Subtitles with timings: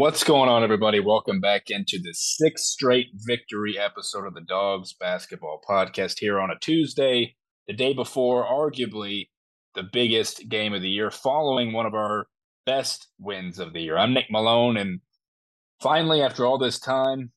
[0.00, 0.98] What's going on, everybody?
[0.98, 6.50] Welcome back into the sixth straight victory episode of the Dogs Basketball Podcast here on
[6.50, 7.36] a Tuesday,
[7.68, 9.28] the day before, arguably
[9.74, 12.28] the biggest game of the year, following one of our
[12.64, 13.98] best wins of the year.
[13.98, 15.00] I'm Nick Malone, and
[15.82, 17.30] finally, after all this time,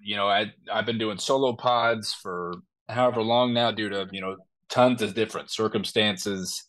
[0.00, 2.54] you know, I I've been doing solo pods for
[2.88, 4.36] however long now, due to you know
[4.68, 6.62] tons of different circumstances.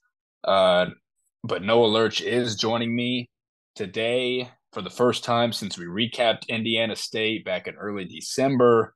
[0.43, 0.87] Uh,
[1.43, 3.29] but Noah Lurch is joining me
[3.75, 8.93] today for the first time since we recapped Indiana State back in early December.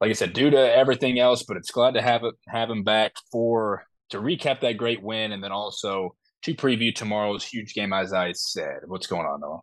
[0.00, 2.82] Like I said, due to everything else, but it's glad to have it, have him
[2.82, 7.92] back for to recap that great win and then also to preview tomorrow's huge game.
[7.92, 9.60] As I said, what's going on, Noah?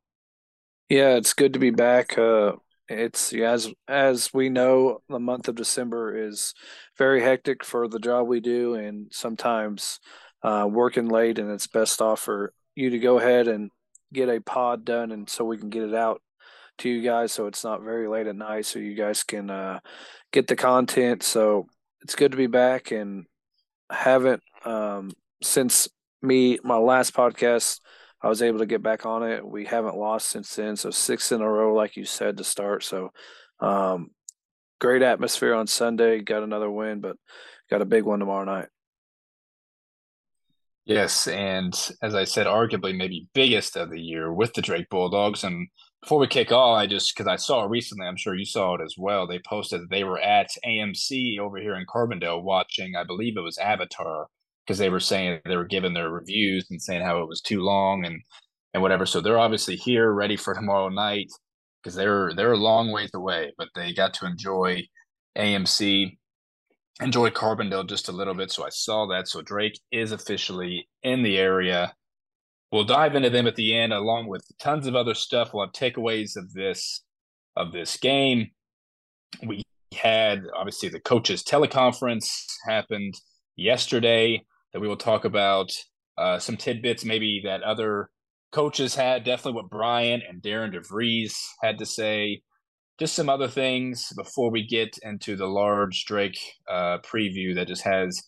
[0.89, 2.17] Yeah, it's good to be back.
[2.17, 2.53] Uh,
[2.87, 6.53] it's as as we know, the month of December is
[6.97, 9.99] very hectic for the job we do, and sometimes
[10.43, 13.69] uh, working late, and it's best off for you to go ahead and
[14.13, 16.21] get a pod done and so we can get it out
[16.77, 19.79] to you guys so it's not very late at night so you guys can uh,
[20.31, 21.23] get the content.
[21.23, 21.67] So
[22.01, 23.25] it's good to be back and
[23.89, 25.11] haven't um,
[25.41, 25.87] since
[26.21, 27.81] me my last podcast
[28.21, 29.45] i was able to get back on it.
[29.45, 32.83] We haven't lost since then so six in a row like you said to start.
[32.83, 33.11] So
[33.59, 34.09] um,
[34.79, 36.21] great atmosphere on sunday.
[36.21, 37.17] Got another win but
[37.69, 38.69] got a big one tomorrow night
[40.85, 45.43] Yes, and as I said, arguably maybe biggest of the year with the Drake Bulldogs.
[45.43, 45.69] And
[46.01, 48.75] before we kick off, I just because I saw it recently, I'm sure you saw
[48.75, 49.25] it as well.
[49.25, 53.41] They posted that they were at AMC over here in Carbondale watching, I believe it
[53.41, 54.27] was Avatar,
[54.65, 57.61] because they were saying they were giving their reviews and saying how it was too
[57.61, 58.21] long and
[58.73, 59.05] and whatever.
[59.05, 61.29] So they're obviously here, ready for tomorrow night
[61.83, 64.83] because they're they're a long ways away, but they got to enjoy
[65.37, 66.17] AMC
[67.01, 69.27] enjoy Carbondale just a little bit, so I saw that.
[69.27, 71.93] So Drake is officially in the area.
[72.71, 75.53] We'll dive into them at the end, along with tons of other stuff.
[75.53, 77.03] We'll have takeaways of this
[77.55, 78.49] of this game.
[79.45, 79.61] We
[79.93, 83.13] had obviously the coaches teleconference happened
[83.55, 85.71] yesterday that we will talk about.
[86.17, 88.09] Uh, some tidbits maybe that other
[88.51, 89.23] coaches had.
[89.23, 92.41] Definitely what Brian and Darian DeVries had to say
[93.03, 97.81] just some other things before we get into the large Drake uh, preview that just
[97.81, 98.23] has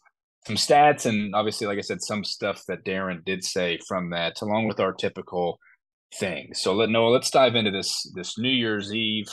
[0.45, 4.41] some stats and obviously, like I said, some stuff that Darren did say from that,
[4.41, 5.59] along with our typical
[6.19, 6.59] things.
[6.59, 9.27] So let Noah, let's dive into this this New Year's Eve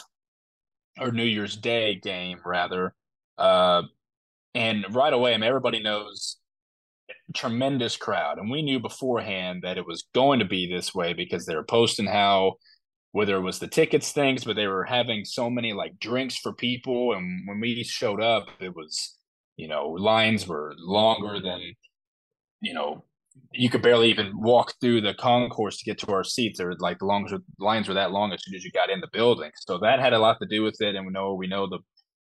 [1.01, 2.95] or New Year's Day game rather.
[3.37, 3.83] Uh,
[4.55, 6.37] and right away, I mean, everybody knows
[7.35, 11.47] tremendous crowd, and we knew beforehand that it was going to be this way because
[11.47, 12.59] they were posting how
[13.13, 16.53] whether it was the tickets things, but they were having so many like drinks for
[16.53, 17.13] people.
[17.13, 19.17] And when we showed up, it was,
[19.57, 21.61] you know, lines were longer than,
[22.61, 23.05] you know,
[23.53, 26.59] you could barely even walk through the concourse to get to our seats.
[26.59, 29.09] Or like the longs lines were that long as soon as you got in the
[29.13, 29.51] building.
[29.57, 30.95] So that had a lot to do with it.
[30.95, 31.81] And we know we know the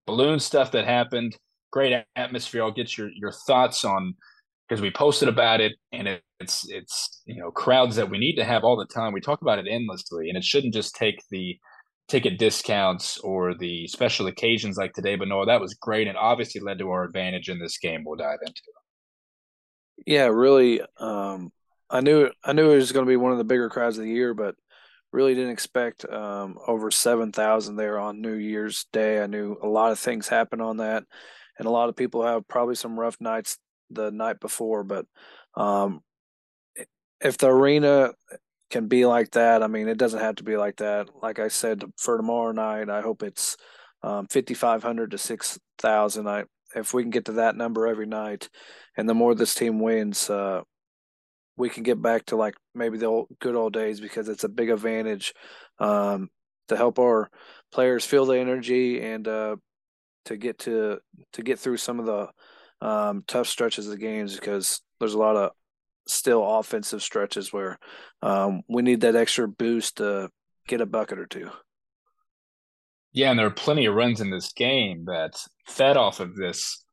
[0.07, 1.37] balloon stuff that happened.
[1.71, 2.63] Great atmosphere.
[2.63, 4.15] I'll get your your thoughts on
[4.69, 8.35] because we posted about it and it, it's it's you know crowds that we need
[8.35, 9.13] to have all the time.
[9.13, 11.57] We talk about it endlessly and it shouldn't just take the
[12.07, 16.59] ticket discounts or the special occasions like today but no that was great and obviously
[16.59, 18.61] led to our advantage in this game we'll dive into.
[20.07, 21.51] Yeah really um
[21.87, 24.05] i knew i knew it was going to be one of the bigger crowds of
[24.05, 24.55] the year but
[25.11, 29.21] really didn't expect um over 7000 there on new year's day.
[29.21, 31.03] I knew a lot of things happen on that
[31.59, 33.59] and a lot of people have probably some rough nights
[33.89, 35.05] the night before, but
[35.55, 36.01] um,
[37.21, 38.13] if the arena
[38.69, 41.09] can be like that, I mean, it doesn't have to be like that.
[41.21, 43.57] Like I said, for tomorrow night, I hope it's
[44.03, 46.27] um, 5,500 to 6,000.
[46.27, 46.45] I
[46.75, 48.47] if we can get to that number every night,
[48.95, 50.61] and the more this team wins, uh,
[51.57, 54.49] we can get back to like maybe the old, good old days because it's a
[54.49, 55.33] big advantage
[55.79, 56.29] um,
[56.67, 57.29] to help our
[57.71, 59.55] players feel the energy and uh,
[60.25, 60.99] to get to
[61.33, 62.29] to get through some of the
[62.81, 65.51] um, tough stretches of the games because there's a lot of
[66.07, 67.77] still offensive stretches where
[68.21, 70.29] um, we need that extra boost to
[70.67, 71.49] get a bucket or two.
[73.11, 75.31] Yeah, and there are plenty of runs in this game that
[75.67, 76.83] fed off of this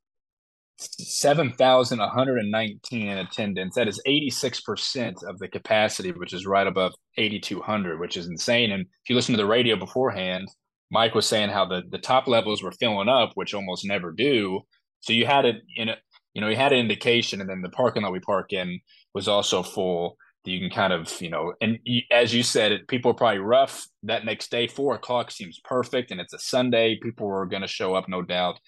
[0.79, 3.75] 7,119 in attendance.
[3.75, 8.73] That is 86% of the capacity, which is right above 8,200, which is insane.
[8.73, 10.49] And if you listen to the radio beforehand,
[10.91, 14.61] Mike was saying how the, the top levels were filling up, which almost never do.
[15.07, 15.97] So you had it in a,
[16.35, 18.81] you know, you had an indication, and then the parking lot we park in
[19.15, 20.17] was also full.
[20.45, 21.79] You can kind of, you know, and
[22.11, 24.67] as you said, people are probably rough that next day.
[24.67, 26.99] Four o'clock seems perfect, and it's a Sunday.
[27.01, 28.59] People were going to show up, no doubt,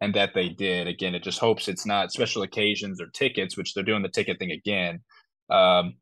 [0.00, 0.86] and that they did.
[0.86, 4.38] Again, it just hopes it's not special occasions or tickets, which they're doing the ticket
[4.38, 5.00] thing again.
[5.50, 5.94] Um,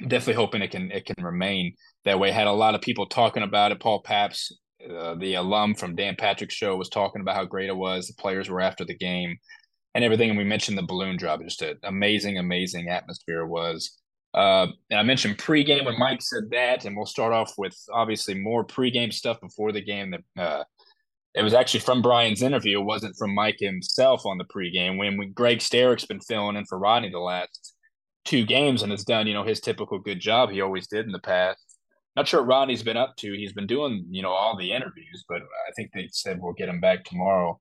[0.00, 1.74] definitely hoping it can it can remain
[2.06, 2.30] that way.
[2.30, 3.80] Had a lot of people talking about it.
[3.80, 4.58] Paul Pabst,
[4.88, 8.06] uh, the alum from Dan Patrick's show, was talking about how great it was.
[8.06, 9.36] The players were after the game
[9.94, 10.30] and everything.
[10.30, 11.42] And we mentioned the balloon drop.
[11.42, 13.98] Just an amazing, amazing atmosphere was.
[14.32, 18.34] Uh, and I mentioned pregame when Mike said that, and we'll start off with obviously
[18.34, 20.12] more pregame stuff before the game.
[20.12, 20.64] That uh,
[21.34, 22.80] it was actually from Brian's interview.
[22.80, 24.98] It wasn't from Mike himself on the pregame.
[24.98, 27.74] When, when Greg Starrick's been filling in for Rodney the last
[28.24, 31.12] two games and has done, you know, his typical good job he always did in
[31.12, 31.58] the past.
[32.20, 33.32] Not sure what Rodney's been up to.
[33.32, 36.68] He's been doing, you know, all the interviews, but I think they said we'll get
[36.68, 37.58] him back tomorrow.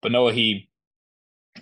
[0.00, 0.68] But Noah, he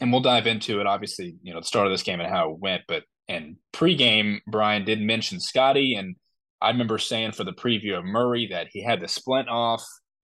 [0.00, 2.52] and we'll dive into it, obviously, you know, the start of this game and how
[2.52, 2.84] it went.
[2.88, 6.16] But and pregame, Brian did mention Scotty, and
[6.62, 9.84] I remember saying for the preview of Murray that he had the splint off,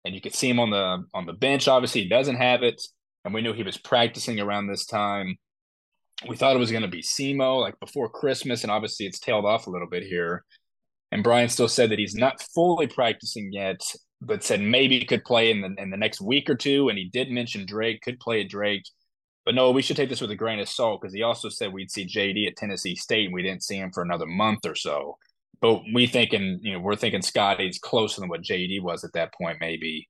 [0.06, 1.68] and you could see him on the on the bench.
[1.68, 2.80] Obviously, he doesn't have it,
[3.24, 5.38] and we knew he was practicing around this time.
[6.30, 9.46] We thought it was going to be SEMO like before Christmas, and obviously it's tailed
[9.46, 10.46] off a little bit here.
[11.12, 13.82] And Brian still said that he's not fully practicing yet,
[14.22, 16.90] but said maybe he could play in the in the next week or two.
[16.90, 18.84] And he did mention Drake could play at Drake.
[19.46, 21.72] But no, we should take this with a grain of salt because he also said
[21.72, 24.76] we'd see JD at Tennessee State and we didn't see him for another month or
[24.76, 25.18] so.
[25.62, 29.34] But we thinking, you know, we're thinking Scotty's closer than what JD was at that
[29.34, 30.08] point, maybe.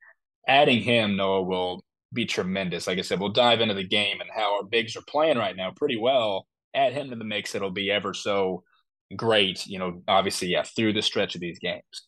[0.48, 1.84] Adding him, Noah, will
[2.14, 2.88] be tremendous.
[2.88, 5.56] Like I said, we'll dive into the game and how our bigs are playing right
[5.56, 6.48] now pretty well.
[6.74, 8.64] Add him to the mix, it'll be ever so
[9.16, 12.08] great, you know, obviously, yeah, through the stretch of these games.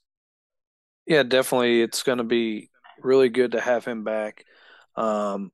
[1.05, 1.81] Yeah, definitely.
[1.81, 2.69] It's going to be
[3.01, 4.44] really good to have him back
[4.95, 5.51] um,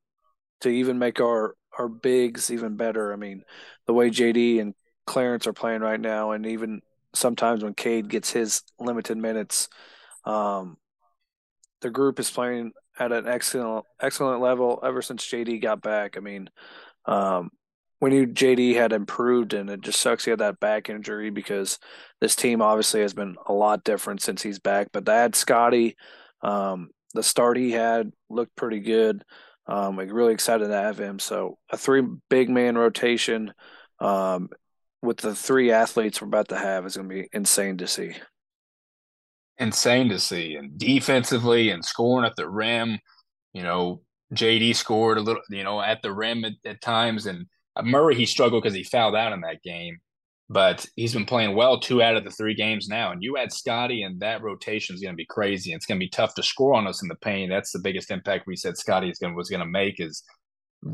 [0.61, 3.11] to even make our our bigs even better.
[3.11, 3.43] I mean,
[3.87, 4.73] the way JD and
[5.05, 6.81] Clarence are playing right now, and even
[7.13, 9.69] sometimes when Cade gets his limited minutes,
[10.25, 10.77] um,
[11.81, 16.17] the group is playing at an excellent excellent level ever since JD got back.
[16.17, 16.49] I mean,
[17.05, 17.49] um,
[18.03, 21.79] we knew JD had improved, and it just sucks he had that back injury because
[22.19, 24.89] this team obviously has been a lot different since he's back.
[24.91, 25.95] But add Scotty,
[26.41, 29.23] um, the start he had looked pretty good.
[29.67, 31.17] Um, we're really excited to have him.
[31.17, 33.53] So a three big man rotation
[34.01, 34.49] um,
[35.01, 38.17] with the three athletes we're about to have is going to be insane to see.
[39.59, 42.99] Insane to see, and defensively and scoring at the rim.
[43.53, 44.01] You know,
[44.33, 47.45] JD scored a little, you know, at the rim at, at times, and
[47.81, 49.99] Murray he struggled because he fouled out in that game
[50.49, 53.11] but he's been playing well two out of the three games now.
[53.11, 55.73] And you add Scotty, and that rotation is going to be crazy.
[55.73, 57.49] It's going to be tough to score on us in the paint.
[57.49, 60.23] That's the biggest impact we said Scotty is going was going to make is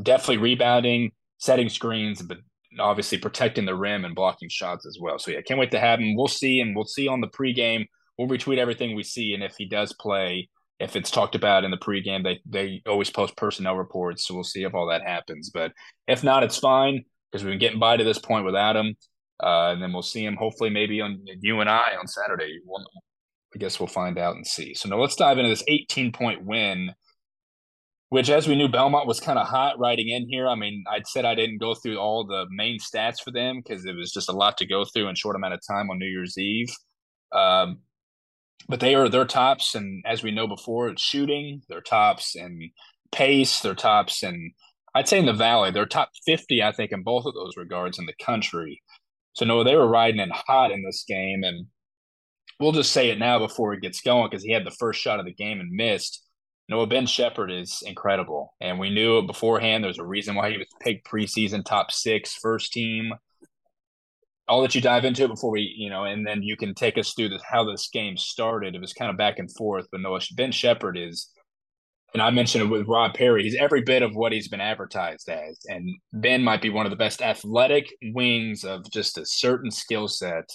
[0.03, 2.37] definitely rebounding, setting screens, but
[2.79, 5.17] obviously protecting the rim and blocking shots as well.
[5.17, 6.15] So yeah, can't wait to have him.
[6.15, 7.85] We'll see, and we'll see on the pregame.
[8.17, 10.49] We'll retweet everything we see, and if he does play,
[10.79, 14.43] if it's talked about in the pregame, they they always post personnel reports, so we'll
[14.43, 15.49] see if all that happens.
[15.53, 15.73] But
[16.07, 18.95] if not, it's fine because we've been getting by to this point without him.
[19.41, 22.59] Uh, and then we'll see him hopefully maybe on you and I on Saturday.
[22.65, 22.85] We'll,
[23.55, 24.73] I guess we'll find out and see.
[24.73, 26.91] So now let's dive into this 18 point win,
[28.09, 30.47] which as we knew Belmont was kind of hot riding in here.
[30.47, 33.85] I mean, I'd said I didn't go through all the main stats for them because
[33.85, 36.07] it was just a lot to go through in short amount of time on New
[36.07, 36.69] Year's Eve.
[37.31, 37.79] Um,
[38.69, 41.63] but they are their tops, and as we know before, it's shooting.
[41.67, 42.71] Their tops and
[43.11, 43.59] pace.
[43.59, 44.53] Their tops and
[44.95, 47.99] I'd say in the Valley, they're top 50, I think, in both of those regards
[47.99, 48.81] in the country.
[49.33, 51.67] So no, they were riding in hot in this game, and
[52.59, 55.19] we'll just say it now before it gets going because he had the first shot
[55.19, 56.25] of the game and missed.
[56.67, 59.83] Noah Ben Sheppard is incredible, and we knew it beforehand.
[59.83, 63.13] There's a reason why he was picked preseason top six, first team.
[64.49, 66.97] I'll let you dive into it before we, you know, and then you can take
[66.97, 68.75] us through this, how this game started.
[68.75, 71.29] It was kind of back and forth, but Noah Ben Sheppard is
[72.13, 75.29] and I mentioned it with Rob Perry, he's every bit of what he's been advertised
[75.29, 75.59] as.
[75.67, 80.07] And Ben might be one of the best athletic wings of just a certain skill
[80.07, 80.49] set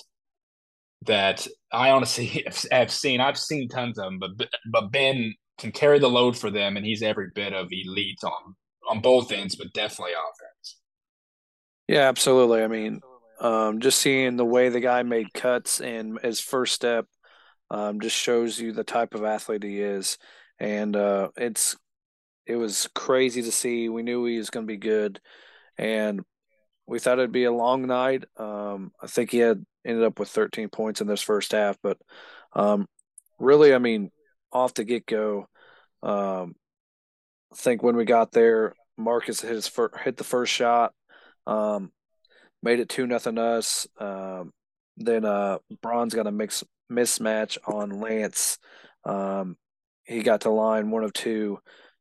[1.02, 3.20] that I honestly have seen.
[3.20, 6.84] I've seen tons of them, but but Ben can carry the load for them, and
[6.84, 8.56] he's every bit of elite on
[8.88, 10.80] on both ends, but definitely offense.
[11.86, 12.62] Yeah, absolutely.
[12.62, 13.00] I mean,
[13.40, 17.06] um, just seeing the way the guy made cuts and his first step
[17.70, 20.18] um, just shows you the type of athlete he is
[20.58, 21.76] and uh, it's
[22.46, 23.88] it was crazy to see.
[23.88, 25.20] We knew he was going to be good,
[25.78, 26.22] and
[26.86, 28.24] we thought it'd be a long night.
[28.36, 31.98] Um, I think he had ended up with 13 points in this first half, but
[32.52, 32.86] um,
[33.38, 34.10] really, I mean,
[34.52, 35.48] off the get go,
[36.02, 36.54] um,
[37.52, 40.92] I think when we got there, Marcus hit his fir- hit the first shot,
[41.46, 41.90] um,
[42.64, 43.86] made it two nothing us.
[43.98, 44.52] Um,
[44.96, 48.58] then uh, Braun's got a mix mismatch on Lance.
[49.04, 49.56] Um,
[50.04, 51.58] he got to line one of two.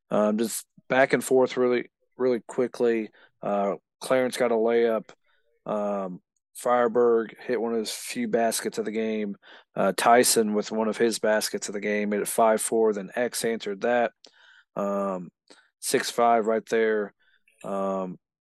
[0.10, 3.10] Um, just back and forth really, really quickly.
[3.42, 5.10] Uh, Clarence got a layup.
[5.66, 6.22] Um,
[6.62, 9.36] Friberg hit one of his few baskets of the game.
[9.76, 12.94] Uh, Tyson with one of his baskets of the game made it five four.
[12.94, 14.12] Then X answered that
[14.76, 15.30] um,
[15.80, 17.14] six five right there.
[17.64, 18.18] Um,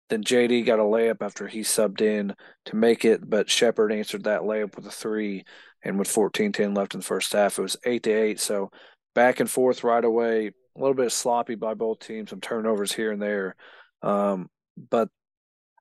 [0.10, 2.36] then JD got a layup after he subbed in
[2.66, 5.46] to make it, but Sheppard answered that layup with a three.
[5.84, 8.40] And with 14-10 left in the first half, it was eight to eight.
[8.40, 8.72] So
[9.14, 10.48] back and forth right away.
[10.48, 13.56] A little bit sloppy by both teams, some turnovers here and there,
[14.02, 14.50] um,
[14.90, 15.10] but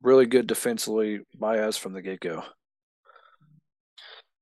[0.03, 2.45] really good defensively by us from the get go.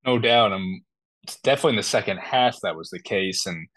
[0.04, 0.52] No doubt.
[0.52, 0.82] Um,
[1.22, 3.46] it's definitely in the second half that was the case.
[3.46, 3.68] And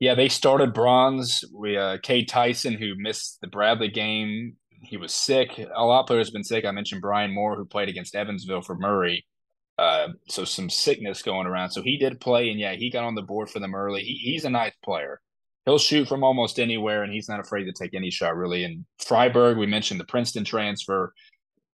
[0.00, 1.44] yeah, they started bronze.
[1.54, 4.56] We uh Cade Tyson, who missed the Bradley game.
[4.86, 5.58] He was sick.
[5.58, 6.64] A lot of players have been sick.
[6.64, 9.24] I mentioned Brian Moore, who played against Evansville for Murray.
[9.78, 11.70] Uh, so some sickness going around.
[11.70, 14.02] So he did play, and yeah, he got on the board for them early.
[14.02, 15.20] He, he's a nice player.
[15.64, 18.64] He'll shoot from almost anywhere, and he's not afraid to take any shot, really.
[18.64, 21.12] And Friberg, we mentioned the Princeton transfer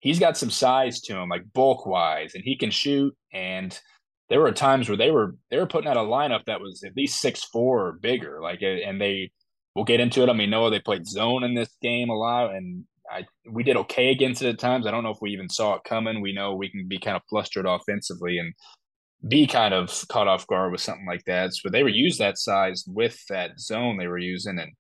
[0.05, 3.17] he's got some size to him, like bulk wise, and he can shoot.
[3.33, 3.77] And
[4.29, 6.97] there were times where they were they were putting out a lineup that was at
[6.97, 8.41] least six four or bigger.
[8.41, 9.33] Like, and they
[9.75, 10.29] we'll get into it.
[10.29, 13.77] I mean, Noah, they played zone in this game a lot, and I we did
[13.77, 14.87] okay against it at times.
[14.87, 16.21] I don't know if we even saw it coming.
[16.21, 18.55] We know we can be kind of flustered offensively and
[19.29, 21.55] be kind of caught off guard with something like that.
[21.55, 24.73] So they were use that size with that zone they were using, and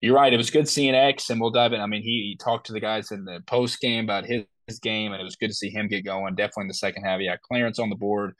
[0.00, 0.32] you're right.
[0.32, 1.80] It was good seeing X, and we'll dive in.
[1.80, 4.78] I mean, he, he talked to the guys in the post game about his his
[4.78, 6.34] game, and it was good to see him get going.
[6.34, 8.34] Definitely in the second half, yeah, Clarence on the board,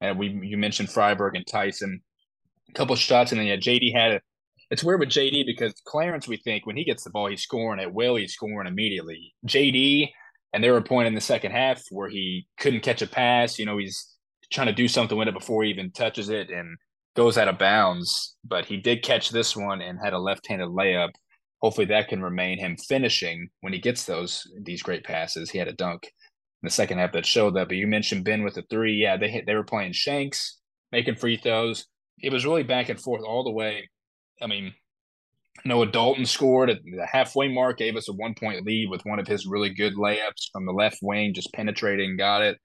[0.00, 2.00] and we you mentioned Friberg and Tyson,
[2.70, 4.22] a couple shots, and then yeah, JD had it.
[4.72, 7.78] It's weird with JD because Clarence, we think when he gets the ball, he's scoring
[7.78, 9.32] at will, he's scoring immediately.
[9.46, 10.08] JD,
[10.52, 13.58] and there were a point in the second half where he couldn't catch a pass.
[13.58, 14.16] You know, he's
[14.50, 16.76] trying to do something with it before he even touches it and
[17.14, 18.34] goes out of bounds.
[18.44, 21.10] But he did catch this one and had a left-handed layup
[21.62, 25.50] hopefully that can remain him finishing when he gets those these great passes.
[25.50, 27.68] He had a dunk in the second half that showed that.
[27.68, 28.94] But you mentioned Ben with the three.
[28.94, 30.58] Yeah, they hit, they were playing shanks,
[30.90, 31.86] making free throws.
[32.18, 33.88] It was really back and forth all the way.
[34.42, 34.74] I mean,
[35.64, 39.18] Noah Dalton scored at the halfway mark, gave us a one point lead with one
[39.18, 42.58] of his really good layups from the left wing, just penetrating, got it.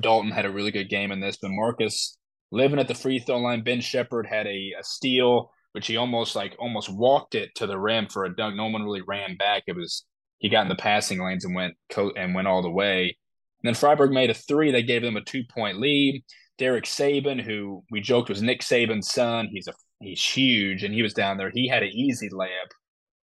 [0.00, 2.16] Dalton had a really good game in this, but Marcus
[2.50, 3.62] living at the free throw line.
[3.62, 7.78] Ben Sheppard had a, a steal which he almost like almost walked it to the
[7.78, 8.56] rim for a dunk.
[8.56, 9.64] No one really ran back.
[9.66, 10.06] It was
[10.38, 13.14] he got in the passing lanes and went co- and went all the way.
[13.62, 14.72] And then Friberg made a three.
[14.72, 16.24] They gave them a two point lead.
[16.56, 21.02] Derek Saban, who we joked was Nick Saban's son, he's a he's huge, and he
[21.02, 21.50] was down there.
[21.50, 22.70] He had an easy layup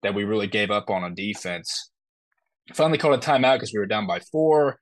[0.02, 1.90] that we really gave up on on defense.
[2.72, 4.78] Finally called a timeout because we were down by four.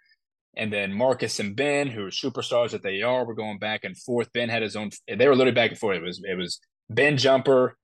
[0.54, 3.96] And then Marcus and Ben, who are superstars that they are, were going back and
[3.96, 4.32] forth.
[4.32, 4.90] Ben had his own.
[5.08, 5.96] They were literally back and forth.
[5.96, 6.60] It was it was
[6.90, 7.76] Ben Jumper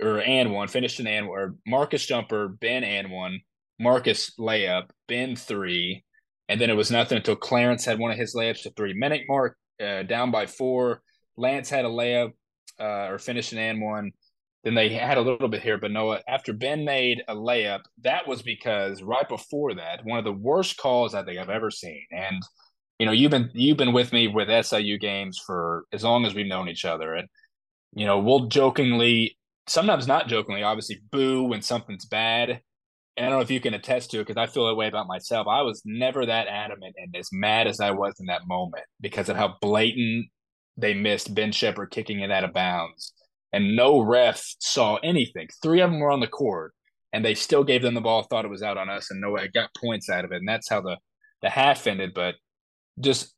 [0.00, 3.40] or and one finished an and or Marcus Jumper, Ben and one,
[3.78, 6.04] Marcus layup, Ben three,
[6.48, 9.22] and then it was nothing until Clarence had one of his layups to three minute
[9.28, 11.02] mark, uh, down by four.
[11.36, 12.32] Lance had a layup
[12.80, 14.12] uh, or finished an and one.
[14.64, 18.28] Then they had a little bit here, but Noah, after Ben made a layup, that
[18.28, 22.04] was because right before that, one of the worst calls I think I've ever seen.
[22.12, 22.40] And
[22.98, 26.34] you know, you've been you've been with me with SIU games for as long as
[26.34, 27.28] we've known each other, and
[27.94, 29.36] you know, we'll jokingly,
[29.66, 32.60] sometimes not jokingly, obviously boo when something's bad.
[33.16, 34.88] And I don't know if you can attest to it because I feel that way
[34.88, 35.46] about myself.
[35.46, 39.28] I was never that adamant and as mad as I was in that moment because
[39.28, 40.26] of how blatant
[40.76, 43.12] they missed Ben Sheppard kicking it out of bounds.
[43.52, 45.48] And no ref saw anything.
[45.62, 46.72] Three of them were on the court
[47.12, 49.36] and they still gave them the ball, thought it was out on us, and no,
[49.36, 50.36] I got points out of it.
[50.36, 50.96] And that's how the,
[51.42, 52.12] the half ended.
[52.14, 52.36] But
[52.98, 53.34] just,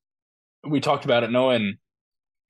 [0.62, 1.74] we talked about it knowing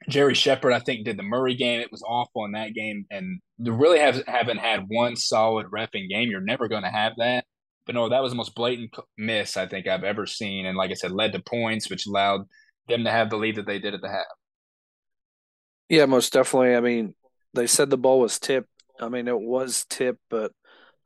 [0.09, 1.81] Jerry Shepard, I think, did the Murray game.
[1.81, 6.29] It was awful in that game, and really have, haven't had one solid refing game.
[6.29, 7.47] You're never going to have that.
[7.87, 10.91] But no, that was the most blatant miss I think I've ever seen, and like
[10.91, 12.43] I said, led to points, which allowed
[12.89, 14.27] them to have the lead that they did at the half.
[15.89, 16.75] Yeah, most definitely.
[16.75, 17.15] I mean,
[17.53, 18.69] they said the ball was tipped.
[19.01, 20.53] I mean, it was tipped, but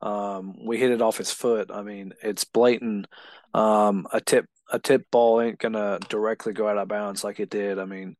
[0.01, 1.69] um, we hit it off his foot.
[1.71, 3.07] I mean, it's blatant.
[3.53, 7.49] Um, a tip a tip ball ain't gonna directly go out of bounds like it
[7.49, 7.79] did.
[7.79, 8.15] I mean,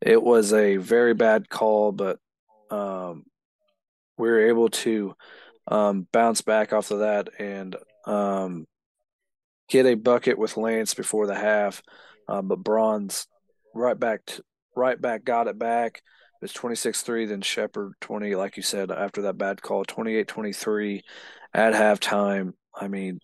[0.00, 2.18] it was a very bad call, but
[2.70, 3.24] um,
[4.18, 5.14] we were able to
[5.68, 8.66] um, bounce back off of that and um,
[9.68, 11.82] get a bucket with Lance before the half.
[12.28, 13.26] Uh, but Bronze
[13.74, 14.42] right back, to,
[14.74, 16.02] right back, got it back.
[16.40, 21.00] It was 26-3, then Sheppard 20, like you said, after that bad call, 28-23
[21.54, 22.54] at halftime.
[22.74, 23.20] I mean,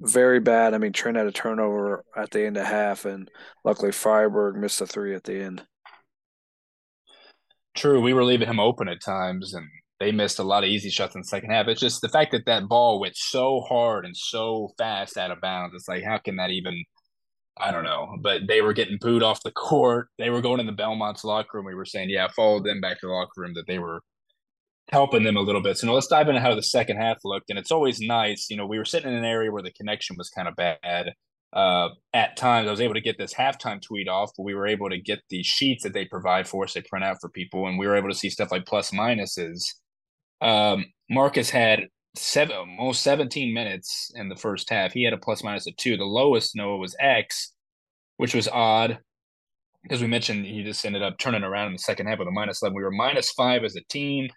[0.00, 0.74] very bad.
[0.74, 3.30] I mean, Trent had a turnover at the end of half, and
[3.64, 5.64] luckily Friberg missed a three at the end.
[7.74, 9.66] True, we were leaving him open at times, and
[9.98, 11.68] they missed a lot of easy shots in the second half.
[11.68, 15.40] It's just the fact that that ball went so hard and so fast out of
[15.40, 15.74] bounds.
[15.74, 16.84] It's like, how can that even?
[17.60, 20.08] I don't know, but they were getting booed off the court.
[20.18, 21.66] They were going in the Belmont's locker room.
[21.66, 24.02] We were saying, yeah, follow them back to the locker room that they were
[24.90, 25.76] helping them a little bit.
[25.76, 27.50] So now let's dive into how the second half looked.
[27.50, 30.16] And it's always nice, you know, we were sitting in an area where the connection
[30.16, 31.12] was kind of bad.
[31.52, 34.66] Uh, at times, I was able to get this halftime tweet off, but we were
[34.66, 36.74] able to get the sheets that they provide for us.
[36.74, 39.64] They print out for people, and we were able to see stuff like plus minuses.
[40.42, 41.88] Um, Marcus had
[42.18, 44.92] seven, almost 17 minutes in the first half.
[44.92, 45.96] He had a plus minus of two.
[45.96, 47.52] The lowest Noah was X,
[48.16, 48.98] which was odd
[49.82, 52.32] because we mentioned he just ended up turning around in the second half with a
[52.32, 52.76] minus 11.
[52.76, 54.28] We were minus five as a team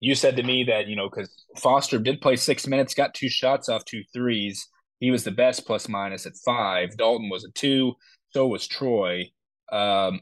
[0.00, 3.28] you said to me that you know because Foster did play six minutes, got two
[3.28, 4.66] shots off two threes.
[4.98, 6.96] He was the best plus minus at five.
[6.96, 7.94] Dalton was a two.
[8.30, 9.30] So was Troy.
[9.70, 10.20] Um,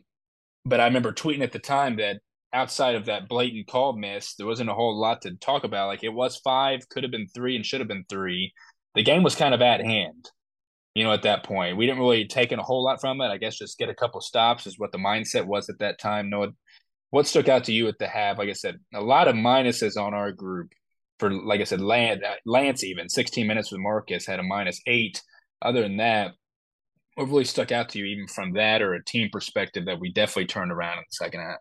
[0.65, 2.21] but I remember tweeting at the time that
[2.53, 5.89] outside of that blatant call miss, there wasn't a whole lot to talk about.
[5.89, 8.53] Like it was five, could have been three, and should have been three.
[8.95, 10.31] The game was kind of at hand.
[10.95, 13.29] You know, at that point, we didn't really take in a whole lot from it.
[13.29, 16.31] I guess just get a couple stops is what the mindset was at that time.
[16.31, 16.51] No,
[17.11, 18.39] what stuck out to you at the half?
[18.39, 20.73] Like I said, a lot of minuses on our group
[21.19, 25.23] for, like I said, Lance, Lance even 16 minutes with Marcus had a minus eight.
[25.63, 26.33] Other than that,
[27.15, 30.13] what really stuck out to you, even from that or a team perspective, that we
[30.13, 31.59] definitely turned around in the second half?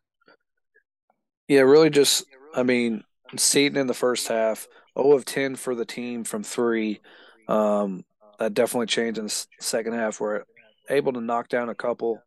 [1.48, 2.26] Yeah, really just,
[2.56, 3.04] I mean,
[3.36, 7.02] Seaton in the first half, 0 of 10 for the team from three.
[7.48, 8.04] Um,
[8.40, 10.20] that definitely changed in the second half.
[10.20, 10.44] We're
[10.90, 12.22] able to knock down a couple.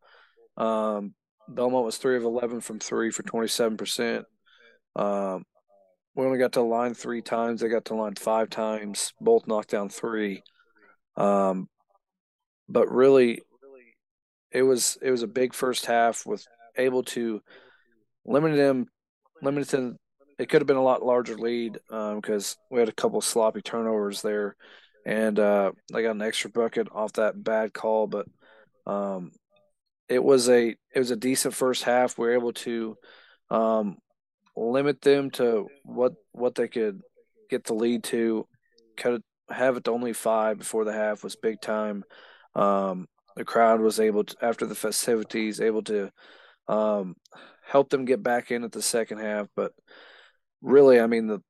[0.57, 1.13] Um,
[1.47, 4.25] Belmont was three of eleven from three for twenty seven percent.
[4.95, 5.45] Um,
[6.15, 7.61] we only got to line three times.
[7.61, 9.13] They got to line five times.
[9.21, 10.43] Both knocked down three.
[11.15, 11.69] Um,
[12.67, 13.41] but really,
[14.51, 16.45] it was it was a big first half with
[16.77, 17.41] able to
[18.25, 18.87] limit them,
[19.41, 19.95] limited.
[20.39, 23.61] It could have been a lot larger lead because um, we had a couple sloppy
[23.61, 24.55] turnovers there,
[25.05, 28.07] and uh, they got an extra bucket off that bad call.
[28.07, 28.27] But
[28.85, 29.31] um,
[30.09, 32.17] it was a it was a decent first half.
[32.17, 32.97] We were able to
[33.49, 33.97] um,
[34.55, 37.01] limit them to what what they could
[37.49, 38.47] get the lead to.
[38.97, 42.03] Cut have it to only five before the half was big time.
[42.55, 46.09] Um, the crowd was able to after the festivities able to
[46.67, 47.15] um,
[47.61, 49.47] help them get back in at the second half.
[49.55, 49.73] But
[50.61, 51.41] really, I mean the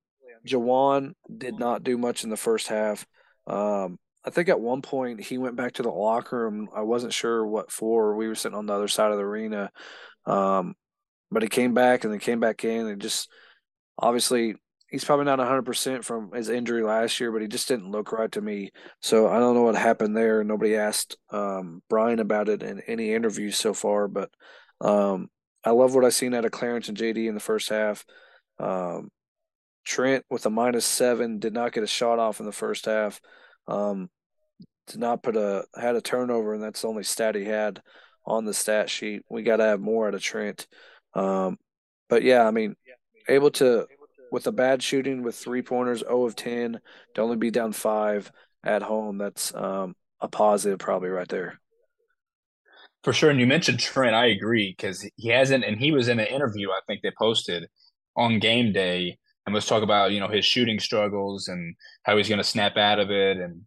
[0.47, 3.05] Jawan did not do much in the first half.
[3.47, 6.69] Um, I think at one point he went back to the locker room.
[6.75, 8.15] I wasn't sure what for.
[8.15, 9.71] We were sitting on the other side of the arena.
[10.25, 10.75] Um,
[11.31, 13.29] but he came back and then came back in and just
[13.97, 14.55] obviously
[14.91, 18.31] he's probably not 100% from his injury last year, but he just didn't look right
[18.33, 18.71] to me.
[19.01, 20.43] So I don't know what happened there.
[20.43, 24.29] Nobody asked um, Brian about it in any interviews so far, but
[24.81, 25.29] um,
[25.63, 28.05] I love what I seen out of Clarence and JD in the first half.
[28.59, 29.09] Um,
[29.83, 33.19] Trent with a minus seven did not get a shot off in the first half.
[33.67, 34.09] Um,
[34.87, 37.81] did not put a had a turnover, and that's the only stat he had
[38.25, 39.23] on the stat sheet.
[39.29, 40.67] We got to have more out of Trent.
[41.13, 41.57] Um,
[42.09, 42.75] but yeah, I mean,
[43.27, 43.87] able to
[44.31, 46.79] with a bad shooting with three pointers, 0 of 10,
[47.13, 48.31] to only be down five
[48.63, 49.17] at home.
[49.17, 51.60] That's um, a positive, probably right there.
[53.03, 53.31] For sure.
[53.31, 54.15] And you mentioned Trent.
[54.15, 57.67] I agree because he hasn't, and he was in an interview I think they posted
[58.15, 62.29] on game day and let's talk about you know his shooting struggles and how he's
[62.29, 63.61] going to snap out of it and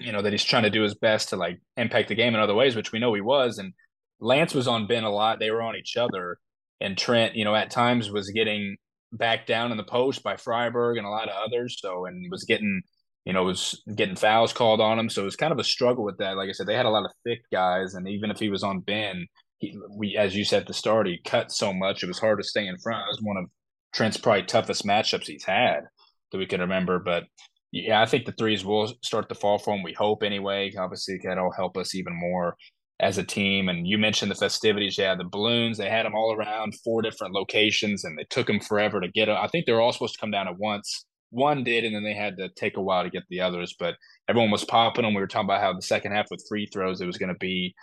[0.00, 2.40] you know that he's trying to do his best to like impact the game in
[2.40, 3.72] other ways which we know he was and
[4.20, 6.38] lance was on ben a lot they were on each other
[6.80, 8.76] and trent you know at times was getting
[9.12, 12.44] back down in the post by Friberg and a lot of others so and was
[12.44, 12.82] getting
[13.24, 16.04] you know was getting fouls called on him so it was kind of a struggle
[16.04, 18.38] with that like i said they had a lot of thick guys and even if
[18.38, 19.26] he was on ben
[19.58, 22.38] he, we as you said at the start he cut so much it was hard
[22.38, 23.46] to stay in front it was one of
[23.94, 25.84] Trent's probably toughest matchups he's had
[26.32, 26.98] that we can remember.
[26.98, 27.24] But
[27.72, 29.82] yeah, I think the threes will start to fall for him.
[29.82, 30.72] We hope anyway.
[30.76, 32.56] Obviously, that'll help us even more
[33.00, 33.68] as a team.
[33.68, 34.98] And you mentioned the festivities.
[34.98, 35.78] Yeah, the balloons.
[35.78, 39.26] They had them all around four different locations, and they took them forever to get
[39.26, 39.38] them.
[39.40, 41.06] I think they were all supposed to come down at once.
[41.34, 43.74] One did, and then they had to take a while to get the others.
[43.78, 43.96] But
[44.28, 45.14] everyone was popping them.
[45.14, 47.38] We were talking about how the second half with free throws, it was going to
[47.38, 47.74] be.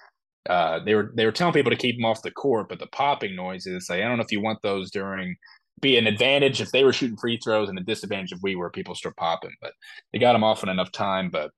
[0.49, 2.87] Uh, they were they were telling people to keep them off the court, but the
[2.87, 3.87] popping noises.
[3.89, 5.35] Like, I don't know if you want those during
[5.81, 8.69] be an advantage if they were shooting free throws and a disadvantage if we were.
[8.69, 9.73] People start popping, but
[10.13, 11.29] they got them off in enough time.
[11.31, 11.51] But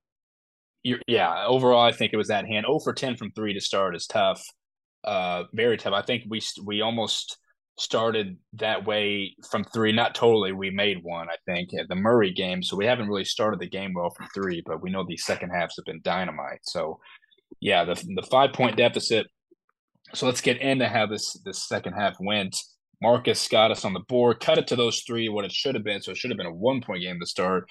[0.83, 2.65] yeah, overall, I think it was that hand.
[2.65, 4.43] 0 for 10 from three to start is tough.
[5.03, 5.93] Uh, very tough.
[5.93, 7.37] I think we we almost
[7.77, 9.91] started that way from three.
[9.91, 10.51] Not totally.
[10.51, 12.61] We made one, I think, at the Murray game.
[12.61, 15.49] So we haven't really started the game well from three, but we know these second
[15.49, 16.59] halves have been dynamite.
[16.63, 16.99] So
[17.59, 19.27] yeah, the the five point deficit.
[20.13, 22.55] So let's get into how this this second half went.
[23.01, 25.83] Marcus got us on the board, cut it to those three, what it should have
[25.83, 26.01] been.
[26.01, 27.65] So it should have been a one point game to start.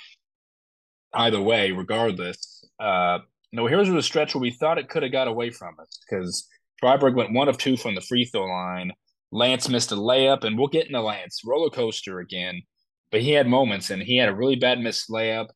[1.14, 3.18] Either way, regardless, uh,
[3.52, 6.48] no, here's a stretch where we thought it could have got away from us because
[6.82, 8.92] Friberg went one of two from the free throw line.
[9.32, 12.62] Lance missed a layup, and we'll get into Lance roller coaster again.
[13.10, 15.48] But he had moments, and he had a really bad missed layup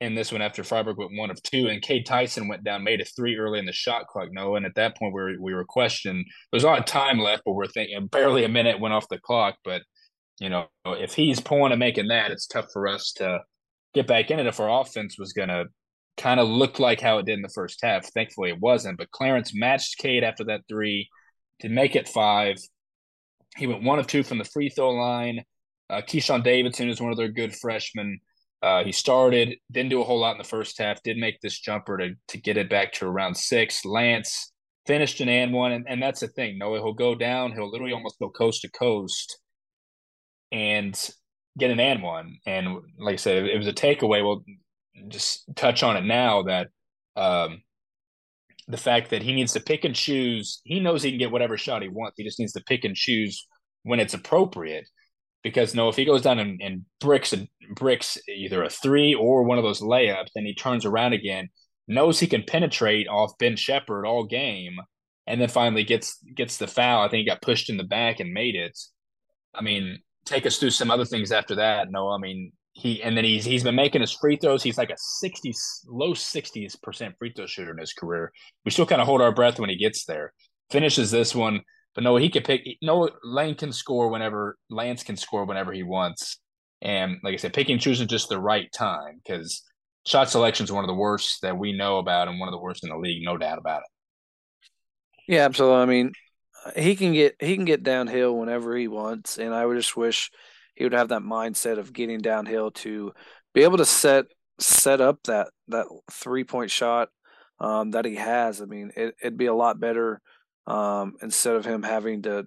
[0.00, 3.00] in this one after Friberg went one of two, and Cade Tyson went down, made
[3.00, 4.28] a three early in the shot clock.
[4.30, 6.24] No, and at that point we were we were questioning.
[6.50, 9.18] There's a lot of time left, but we're thinking barely a minute went off the
[9.18, 9.56] clock.
[9.64, 9.82] But
[10.38, 13.40] you know, if he's pulling and making that, it's tough for us to
[13.94, 15.64] get back in it if our offense was going to
[16.18, 18.06] kind of look like how it did in the first half.
[18.12, 18.98] Thankfully, it wasn't.
[18.98, 21.08] But Clarence matched Cade after that three
[21.60, 22.56] to make it five.
[23.56, 25.42] He went one of two from the free throw line.
[25.88, 28.20] Uh, Keyshawn Davidson is one of their good freshmen.
[28.62, 31.58] Uh, he started, didn't do a whole lot in the first half, did make this
[31.58, 33.84] jumper to, to get it back to around six.
[33.84, 34.52] Lance
[34.86, 36.58] finished an and one, and, and that's the thing.
[36.58, 39.38] No, he'll go down, he'll literally almost go coast to coast
[40.50, 41.10] and
[41.58, 42.38] get an and one.
[42.46, 44.24] And like I said, it was a takeaway.
[44.24, 44.44] We'll
[45.08, 46.68] just touch on it now that
[47.14, 47.62] um,
[48.68, 51.56] the fact that he needs to pick and choose, he knows he can get whatever
[51.56, 52.14] shot he wants.
[52.16, 53.46] He just needs to pick and choose
[53.84, 54.88] when it's appropriate
[55.46, 59.44] because no, if he goes down and, and bricks and bricks either a three or
[59.44, 61.48] one of those layups, and he turns around again,
[61.86, 64.76] knows he can penetrate off Ben Sheppard all game,
[65.28, 67.04] and then finally gets gets the foul.
[67.04, 68.76] I think he got pushed in the back and made it.
[69.54, 71.92] I mean, take us through some other things after that.
[71.92, 74.62] No, I mean he and then he's he's been making his free throws.
[74.62, 75.54] He's like a sixty
[75.86, 78.32] low sixties percent free throw shooter in his career.
[78.64, 80.32] We still kind of hold our breath when he gets there.
[80.70, 81.62] Finishes this one
[81.96, 82.62] but no, he can pick.
[82.82, 86.38] No, Lane can score whenever Lance can score whenever he wants.
[86.82, 89.62] And like I said, picking choosing just the right time because
[90.06, 92.60] shot selection is one of the worst that we know about and one of the
[92.60, 94.68] worst in the league, no doubt about it.
[95.26, 95.78] Yeah, absolutely.
[95.78, 96.12] I mean,
[96.76, 100.30] he can get he can get downhill whenever he wants, and I would just wish
[100.76, 103.12] he would have that mindset of getting downhill to
[103.54, 104.26] be able to set
[104.60, 107.08] set up that that three point shot
[107.58, 108.60] um, that he has.
[108.60, 110.20] I mean, it, it'd be a lot better
[110.66, 112.46] um, instead of him having to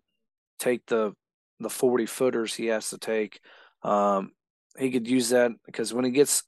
[0.59, 1.13] take the
[1.59, 3.41] the 40 footers he has to take.
[3.83, 4.31] Um,
[4.77, 6.43] he could use that because when he gets,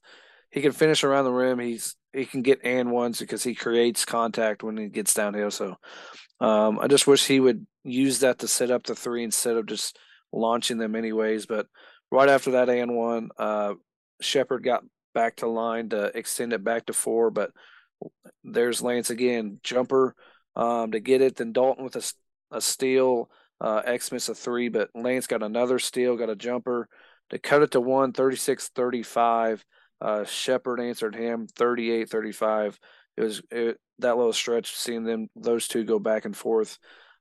[0.50, 1.58] he can finish around the rim.
[1.58, 5.50] He's he can get and ones because he creates contact when he gets downhill.
[5.50, 5.76] So
[6.40, 9.66] um, I just wish he would use that to set up the three instead of
[9.66, 9.98] just
[10.32, 11.46] launching them anyways.
[11.46, 11.66] But
[12.10, 13.74] right after that and one, uh,
[14.20, 17.30] Sheppard got back to line to extend it back to four.
[17.30, 17.50] But
[18.44, 20.14] there's Lance again, jumper
[20.56, 21.36] um, to get it.
[21.36, 22.12] Then Dalton with a,
[22.50, 23.30] a steal.
[23.60, 26.88] Uh, X missed a three, but Lance got another steal, got a jumper
[27.30, 29.64] to cut it to one, 36 35.
[30.00, 32.78] Uh, Sheppard answered him 38 35.
[33.16, 36.78] It was it, that little stretch, seeing them, those two go back and forth.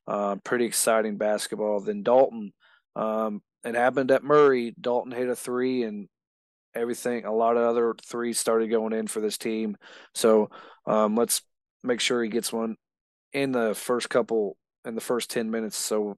[0.08, 1.80] Uh, pretty exciting basketball.
[1.80, 2.52] Then Dalton,
[2.96, 4.74] um, it happened at Murray.
[4.80, 6.08] Dalton hit a three, and
[6.74, 9.78] everything, a lot of other threes started going in for this team.
[10.16, 10.50] So
[10.86, 11.42] um, let's
[11.84, 12.76] make sure he gets one
[13.34, 16.18] in the first couple in the first 10 minutes so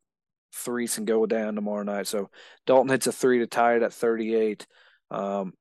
[0.53, 2.29] threes can go down tomorrow night so
[2.65, 4.65] dalton hits a three to tie it at 38
[5.11, 5.53] um,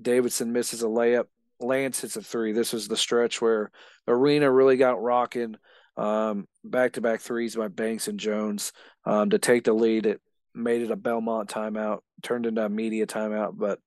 [0.00, 1.26] davidson misses a layup
[1.60, 3.70] lance hits a three this was the stretch where
[4.06, 5.56] arena really got rocking
[5.96, 8.72] um, back-to-back threes by banks and jones
[9.04, 10.20] um, to take the lead it
[10.58, 13.78] made it a belmont timeout turned into a media timeout but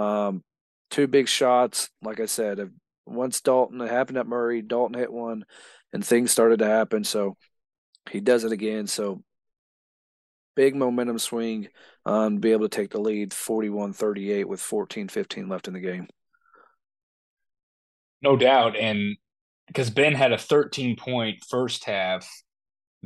[0.00, 0.42] um,
[0.90, 2.70] two big shots like i said
[3.06, 5.44] once dalton it happened at murray dalton hit one
[5.92, 7.04] and things started to happen.
[7.04, 7.36] So
[8.10, 8.86] he does it again.
[8.86, 9.22] So
[10.54, 11.68] big momentum swing
[12.04, 16.06] be able to take the lead 41-38 with 14-15 left in the game.
[18.22, 18.76] No doubt.
[18.76, 19.16] And
[19.66, 22.28] because Ben had a 13 point first half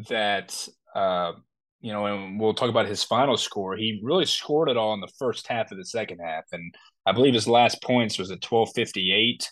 [0.09, 1.33] that, uh,
[1.81, 3.77] you know, and we'll talk about his final score.
[3.77, 6.45] He really scored it all in the first half of the second half.
[6.53, 6.75] And
[7.07, 9.51] I believe his last points was at 1258.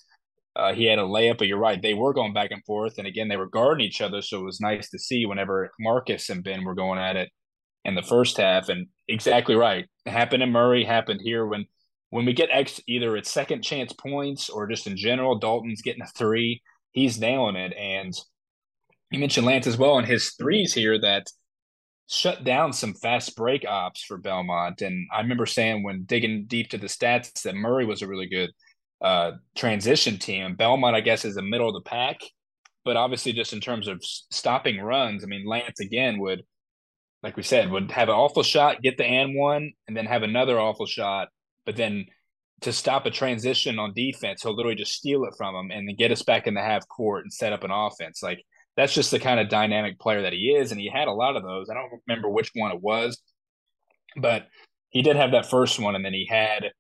[0.55, 1.81] Uh, he had a layup, but you're right.
[1.81, 2.99] They were going back and forth.
[2.99, 4.21] And again, they were guarding each other.
[4.21, 7.31] So it was nice to see whenever Marcus and Ben were going at it
[7.85, 8.69] in the first half.
[8.69, 9.87] And exactly right.
[10.05, 11.67] It happened in Murray, happened here when
[12.11, 16.03] when we get X either it's second chance points or just in general, Dalton's getting
[16.03, 16.63] a three.
[16.93, 17.75] He's nailing it.
[17.75, 18.19] And
[19.11, 21.27] you mentioned Lance as well and his threes here that
[22.09, 24.83] shut down some fast break ops for Belmont.
[24.83, 28.27] And I remember saying when digging deep to the stats that Murray was a really
[28.27, 28.51] good–
[29.01, 30.57] uh, transition team.
[30.57, 32.21] Belmont, I guess, is the middle of the pack,
[32.85, 36.43] but obviously, just in terms of stopping runs, I mean, Lance again would,
[37.23, 40.23] like we said, would have an awful shot, get the and one, and then have
[40.23, 41.29] another awful shot,
[41.65, 42.07] but then
[42.63, 45.95] to stop a transition on defense, he'll literally just steal it from him and then
[45.95, 48.21] get us back in the half court and set up an offense.
[48.21, 48.43] Like
[48.79, 51.35] that's just the kind of dynamic player that he is, and he had a lot
[51.35, 51.69] of those.
[51.69, 53.21] I don't remember which one it was,
[54.17, 54.47] but
[54.91, 56.71] he did have that first one, and then he had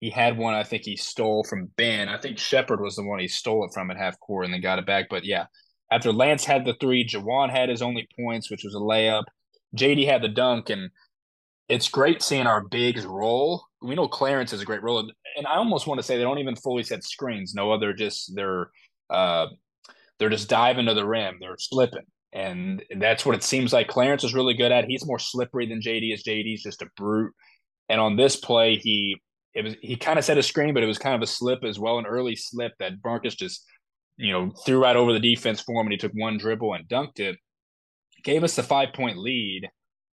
[0.00, 2.10] he had one I think he stole from Ben.
[2.10, 4.60] I think Sheppard was the one he stole it from at half court and then
[4.60, 5.06] got it back.
[5.08, 5.46] But yeah,
[5.90, 9.24] after Lance had the three, Juwan had his only points, which was a layup.
[9.74, 10.90] JD had the dunk, and
[11.70, 13.64] it's great seeing our bigs roll.
[13.80, 15.04] We know Clarence is a great roller,
[15.38, 17.54] and I almost want to say they don't even fully set screens.
[17.54, 18.68] No other, just they're
[19.08, 19.46] uh,
[20.18, 21.36] they're just diving to the rim.
[21.40, 23.88] They're slipping, and that's what it seems like.
[23.88, 24.86] Clarence is really good at.
[24.86, 26.24] He's more slippery than JD is.
[26.24, 27.32] JD's just a brute.
[27.88, 29.20] And on this play, he
[29.54, 31.64] it was he kind of set a screen, but it was kind of a slip
[31.64, 33.64] as well, an early slip that Marcus just
[34.18, 36.88] you know threw right over the defense for him, and he took one dribble and
[36.88, 37.36] dunked it.
[38.22, 39.68] Gave us the five point lead.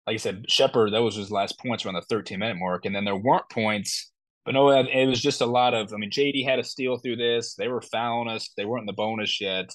[0.07, 2.95] Like I said, Sheppard, that was his last points around the 13 minute mark, and
[2.95, 4.11] then there weren't points.
[4.45, 5.93] But no, it was just a lot of.
[5.93, 7.55] I mean, JD had a steal through this.
[7.55, 8.51] They were fouling us.
[8.57, 9.67] They weren't in the bonus yet.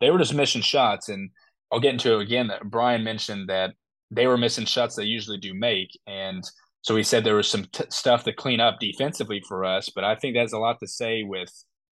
[0.00, 1.30] They were just missing shots, and
[1.72, 2.48] I'll get into it again.
[2.48, 3.74] That Brian mentioned that
[4.10, 6.44] they were missing shots they usually do make, and
[6.82, 10.04] so he said there was some t- stuff to clean up defensively for us, but
[10.04, 11.50] I think that's a lot to say with,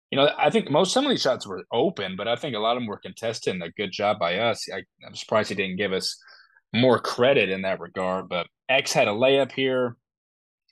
[0.10, 2.60] you know, I think most some of these shots were open, but I think a
[2.60, 4.68] lot of them were contested and a good job by us.
[4.74, 6.18] I, I'm surprised he didn't give us
[6.74, 8.30] more credit in that regard.
[8.30, 9.96] But X had a layup here.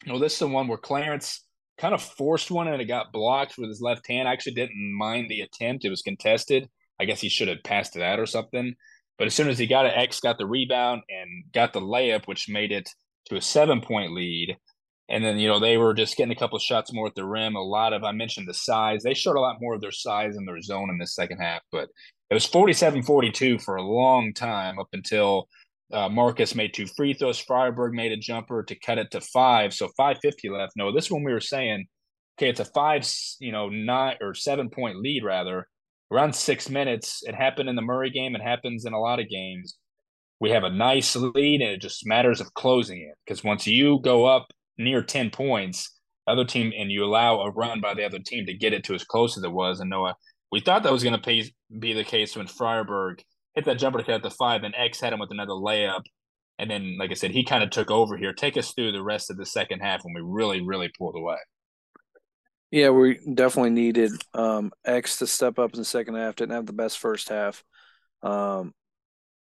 [0.06, 1.46] You know, this is the one where Clarence
[1.78, 4.28] kind of forced one and it got blocked with his left hand.
[4.28, 5.86] I actually didn't mind the attempt.
[5.86, 6.70] It was contested.
[7.00, 8.76] I guess he should have passed it out or something.
[9.18, 12.28] But as soon as he got it, X got the rebound and got the layup,
[12.28, 12.90] which made it
[13.28, 14.58] to a seven point lead.
[15.10, 17.26] And then, you know, they were just getting a couple of shots more at the
[17.26, 17.56] rim.
[17.56, 19.02] A lot of, I mentioned the size.
[19.04, 21.62] They showed a lot more of their size in their zone in the second half,
[21.72, 21.90] but
[22.30, 25.50] it was 47 42 for a long time up until
[25.92, 27.44] uh, Marcus made two free throws.
[27.44, 29.74] Friberg made a jumper to cut it to five.
[29.74, 30.74] So 550 left.
[30.76, 31.88] No, this one we were saying,
[32.38, 33.04] okay, it's a five,
[33.40, 35.68] you know, nine or seven point lead rather.
[36.12, 37.22] Around six minutes.
[37.26, 38.36] It happened in the Murray game.
[38.36, 39.78] It happens in a lot of games
[40.40, 44.00] we have a nice lead and it just matters of closing it because once you
[44.02, 48.20] go up near 10 points other team and you allow a run by the other
[48.20, 50.16] team to get it to as close as it was and noah
[50.52, 53.22] we thought that was going to be the case when Friberg
[53.54, 56.04] hit that jumper to cut the five and x had him with another layup
[56.58, 59.04] and then like i said he kind of took over here take us through the
[59.04, 61.38] rest of the second half when we really really pulled away
[62.72, 66.66] yeah we definitely needed um, x to step up in the second half didn't have
[66.66, 67.64] the best first half
[68.22, 68.74] um,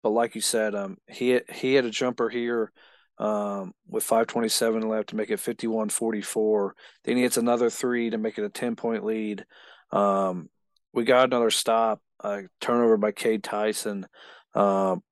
[0.06, 2.70] but like you said, um, he he had a jumper here
[3.18, 6.70] um, with 527 left to make it 51-44.
[7.02, 9.44] Then he hits another three to make it a 10 point lead.
[9.90, 10.48] Um,
[10.92, 14.06] we got another stop, uh, turnover by Cade Tyson.
[14.54, 15.02] Um,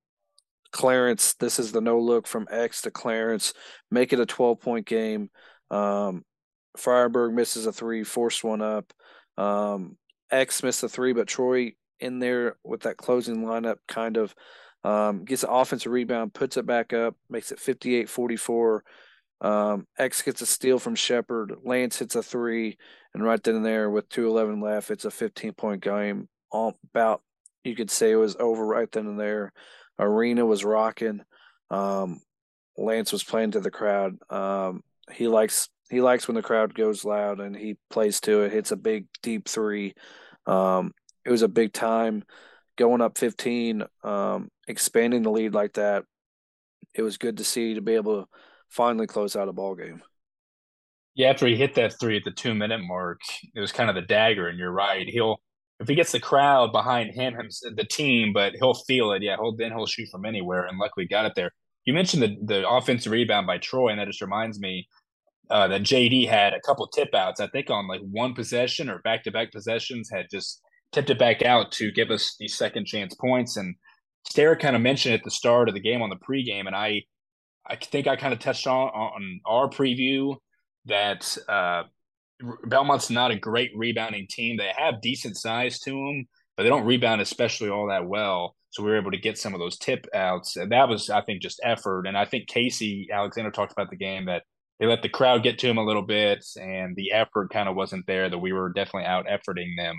[0.70, 3.53] Clarence, this is the no look from X to Clarence,
[3.90, 5.29] make it a 12 point game.
[5.72, 6.22] Um,
[6.77, 8.93] Friberg misses a three, forced one up.
[9.37, 9.97] Um,
[10.31, 14.35] X missed a three, but Troy in there with that closing lineup kind of
[14.83, 18.85] um, gets an offensive rebound, puts it back up, makes it 58 44.
[19.41, 21.55] Um, X gets a steal from Sheppard.
[21.65, 22.79] Lance hits a three,
[23.15, 26.29] and right then and there, with 2:11 left, it's a 15 point game.
[26.51, 27.23] All about
[27.65, 29.53] you could say it was over right then and there.
[29.99, 31.23] Arena was rocking.
[31.71, 32.21] Um,
[32.77, 34.17] Lance was playing to the crowd.
[34.31, 34.83] Um,
[35.13, 38.53] he likes he likes when the crowd goes loud, and he plays to it.
[38.53, 39.95] Hits a big deep three.
[40.47, 40.93] Um,
[41.25, 42.25] it was a big time
[42.77, 46.05] going up 15, um, expanding the lead like that,
[46.95, 48.29] it was good to see to be able to
[48.69, 50.03] finally close out a ball game.
[51.15, 53.21] Yeah, after he hit that three at the two minute mark,
[53.55, 54.49] it was kind of the dagger.
[54.49, 55.07] And you're right.
[55.07, 55.41] He'll
[55.81, 59.23] if he gets the crowd behind him, him the team, but he'll feel it.
[59.23, 60.65] Yeah, he'll then he'll shoot from anywhere.
[60.65, 61.53] And luckily got it there.
[61.85, 64.89] You mentioned the the offensive rebound by Troy, and that just reminds me
[65.51, 67.41] uh, that JD had a couple tip outs.
[67.41, 70.61] I think on like one possession or back to back possessions had just
[70.93, 73.57] tipped it back out to give us these second chance points.
[73.57, 73.75] And
[74.31, 77.03] Starrick kind of mentioned at the start of the game on the pregame, and I
[77.67, 80.37] I think I kind of touched on on our preview
[80.87, 81.85] that uh,
[82.67, 84.57] Belmont's not a great rebounding team.
[84.57, 86.27] They have decent size to them,
[86.57, 88.57] but they don't rebound especially all that well.
[88.71, 91.21] So we were able to get some of those tip outs, and that was I
[91.23, 92.07] think just effort.
[92.07, 94.43] And I think Casey Alexander talked about the game that
[94.81, 97.77] they let the crowd get to him a little bit, and the effort kind of
[97.77, 98.29] wasn't there.
[98.29, 99.97] That we were definitely out efforting them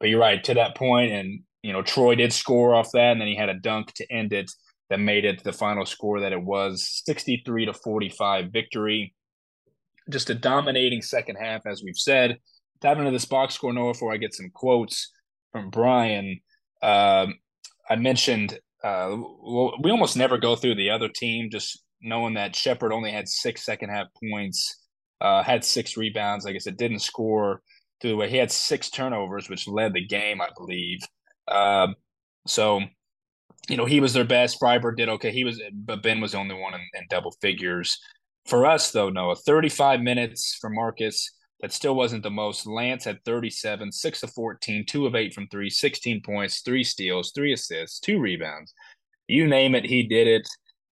[0.00, 3.20] but you're right to that point, and you know Troy did score off that, and
[3.20, 4.50] then he had a dunk to end it
[4.90, 9.14] that made it the final score that it was 63 to 45 victory.
[10.10, 12.38] Just a dominating second half, as we've said.
[12.82, 15.10] Dive into this box score, Noah, before I get some quotes
[15.52, 16.40] from Brian.
[16.82, 17.36] Um,
[17.88, 19.16] I mentioned uh,
[19.82, 23.64] we almost never go through the other team, just knowing that Sheppard only had six
[23.64, 24.76] second half points,
[25.20, 26.44] uh, had six rebounds.
[26.44, 27.62] Like I said, didn't score
[28.00, 28.30] through the way.
[28.30, 31.00] He had six turnovers, which led the game, I believe.
[31.48, 31.94] Um,
[32.46, 32.82] so,
[33.68, 34.60] you know, he was their best.
[34.60, 35.32] Friberg did okay.
[35.32, 37.98] He was, but Ben was the only one in, in double figures.
[38.46, 41.30] For us, though, Noah, 35 minutes for Marcus
[41.62, 42.66] That still wasn't the most.
[42.66, 47.32] Lance had 37, 6 of 14, 2 of 8 from 3, 16 points, 3 steals,
[47.34, 48.74] 3 assists, 2 rebounds.
[49.26, 50.46] You name it, he did it.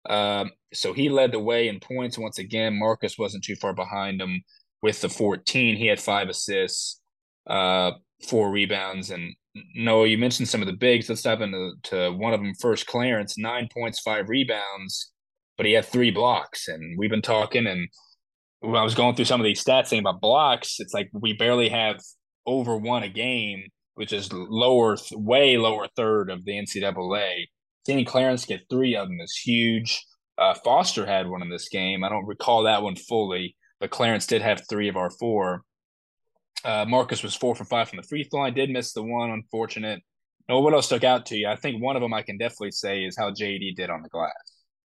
[0.07, 2.77] Um, so he led the way in points once again.
[2.77, 4.41] Marcus wasn't too far behind him
[4.81, 5.75] with the 14.
[5.75, 7.01] He had 5 assists,
[7.47, 7.91] uh,
[8.27, 9.09] 4 rebounds.
[9.12, 9.33] And
[9.75, 11.09] no, you mentioned some of the bigs.
[11.09, 12.88] Let's dive into to one of them first.
[12.88, 15.12] Clarence, 9 points, 5 rebounds,
[15.57, 16.67] but he had 3 blocks.
[16.67, 17.89] And we've been talking and–
[18.62, 21.33] when I was going through some of these stats saying about blocks, it's like we
[21.33, 21.99] barely have
[22.45, 23.63] over one a game,
[23.95, 27.45] which is lower, way lower third of the NCAA.
[27.86, 30.06] Seeing Clarence get three of them is huge.
[30.38, 32.04] Uh, Foster had one in this game.
[32.04, 35.63] I don't recall that one fully, but Clarence did have three of our four.
[36.63, 38.54] Uh, Marcus was four for five from the free throw line.
[38.54, 40.02] Did miss the one, unfortunate.
[40.48, 41.48] No, what else stuck out to you?
[41.48, 44.10] I think one of them I can definitely say is how JD did on the
[44.10, 44.32] glass.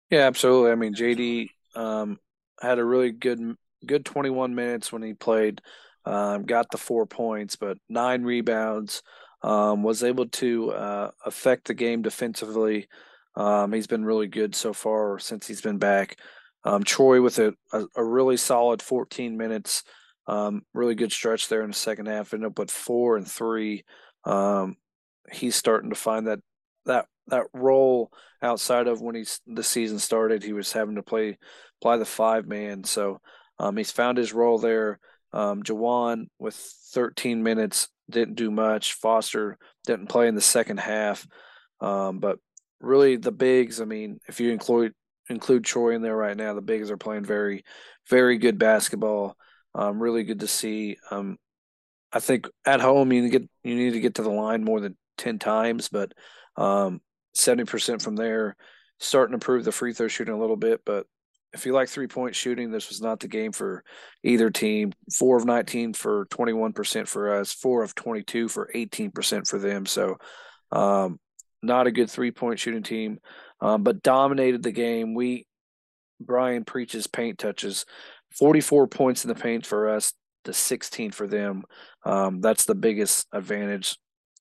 [0.10, 0.72] Yeah, absolutely.
[0.72, 2.18] I mean, JD um,
[2.62, 5.62] had a really good good 21 minutes when he played.
[6.06, 9.04] Um, got the four points, but nine rebounds.
[9.42, 12.88] Um, was able to uh, affect the game defensively.
[13.36, 16.18] Um, he's been really good so far since he's been back.
[16.66, 19.84] Um, Troy with a, a, a, really solid 14 minutes.
[20.28, 22.34] Um, really good stretch there in the second half.
[22.34, 23.86] Ended up with four and three.
[24.26, 24.76] Um,
[25.32, 26.40] he's starting to find that
[26.86, 30.44] that that role outside of when he's the season started.
[30.44, 31.38] He was having to play
[31.82, 32.84] play the five man.
[32.84, 33.22] So
[33.58, 35.00] um, he's found his role there.
[35.32, 38.94] Um, Jawan with 13 minutes didn't do much.
[38.94, 41.28] Foster didn't play in the second half,
[41.82, 42.38] um, but
[42.80, 43.82] really the bigs.
[43.82, 44.94] I mean, if you include
[45.30, 47.64] include Troy in there right now, the bigs are playing very,
[48.10, 49.36] very good basketball.
[49.76, 50.98] Um, really good to see.
[51.12, 51.38] Um,
[52.12, 54.98] I think at home you get you need to get to the line more than
[55.18, 56.12] ten times, but
[56.56, 57.02] um,
[57.34, 58.56] seventy percent from there,
[59.00, 60.82] starting to improve the free throw shooting a little bit.
[60.86, 61.06] But
[61.54, 63.84] if you like three point shooting, this was not the game for
[64.24, 64.94] either team.
[65.18, 69.86] Four of 19 for 21% for us, four of 22 for 18% for them.
[69.86, 70.18] So,
[70.72, 71.20] um,
[71.62, 73.20] not a good three point shooting team,
[73.62, 75.14] um, but dominated the game.
[75.14, 75.48] We,
[76.22, 77.86] Brian preaches paint touches,
[78.38, 80.14] 44 points in the paint for us
[80.46, 81.64] to 16 for them.
[82.06, 83.98] Um, that's the biggest advantage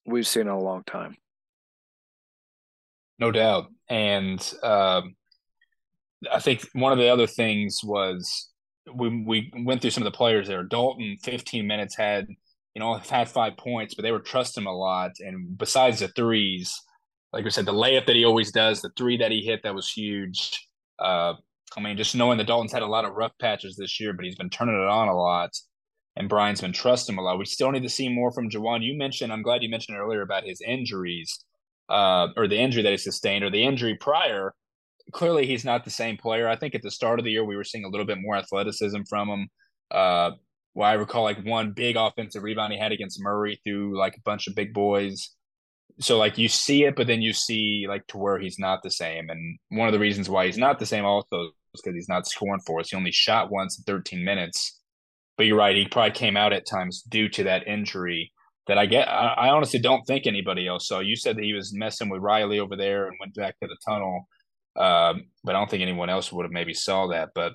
[0.07, 1.17] we've seen in a long time.
[3.19, 3.67] No doubt.
[3.89, 5.17] And, um,
[6.33, 8.51] I think one of the other things was
[8.95, 10.63] we we went through some of the players there.
[10.63, 12.27] Dalton, 15 minutes had
[12.75, 15.13] you know had five points, but they were trusting him a lot.
[15.21, 16.75] And besides the threes,
[17.33, 19.75] like I said, the layup that he always does, the three that he hit that
[19.75, 20.69] was huge.
[20.99, 21.35] Uh,
[21.77, 24.25] I mean, just knowing that Dalton's had a lot of rough patches this year, but
[24.25, 25.51] he's been turning it on a lot,
[26.17, 27.39] and Brian's been trusting him a lot.
[27.39, 28.83] We still need to see more from Jawan.
[28.83, 31.45] You mentioned, I'm glad you mentioned earlier about his injuries,
[31.91, 34.55] uh, or the injury that he sustained, or the injury prior
[35.13, 36.49] clearly he's not the same player.
[36.49, 38.37] I think at the start of the year we were seeing a little bit more
[38.37, 39.49] athleticism from him.
[39.91, 40.31] Uh,
[40.75, 44.23] well, I recall like one big offensive rebound he had against Murray through like a
[44.23, 45.31] bunch of big boys.
[46.01, 48.91] So like you see it, but then you see like to where he's not the
[48.91, 49.31] same.
[49.31, 52.29] And one of the reasons why he's not the same also is because he's not
[52.29, 52.91] scoring for us.
[52.91, 54.81] He only shot once in 13 minutes.
[55.37, 58.33] But you're right, he probably came out at times due to that injury
[58.67, 59.09] that I get.
[59.09, 62.23] I, I honestly don't think anybody else So You said that he was messing with
[62.23, 64.29] Riley over there and went back to the tunnel.
[64.79, 67.31] Um, but I don't think anyone else would have maybe saw that.
[67.35, 67.53] But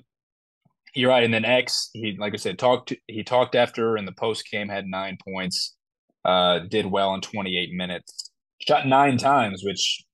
[0.94, 1.24] you're right.
[1.24, 4.68] And then X, he like I said, talked he talked after in the post game,
[4.68, 5.76] had nine points,
[6.24, 8.30] uh, did well in 28 minutes,
[8.66, 10.04] shot nine times, which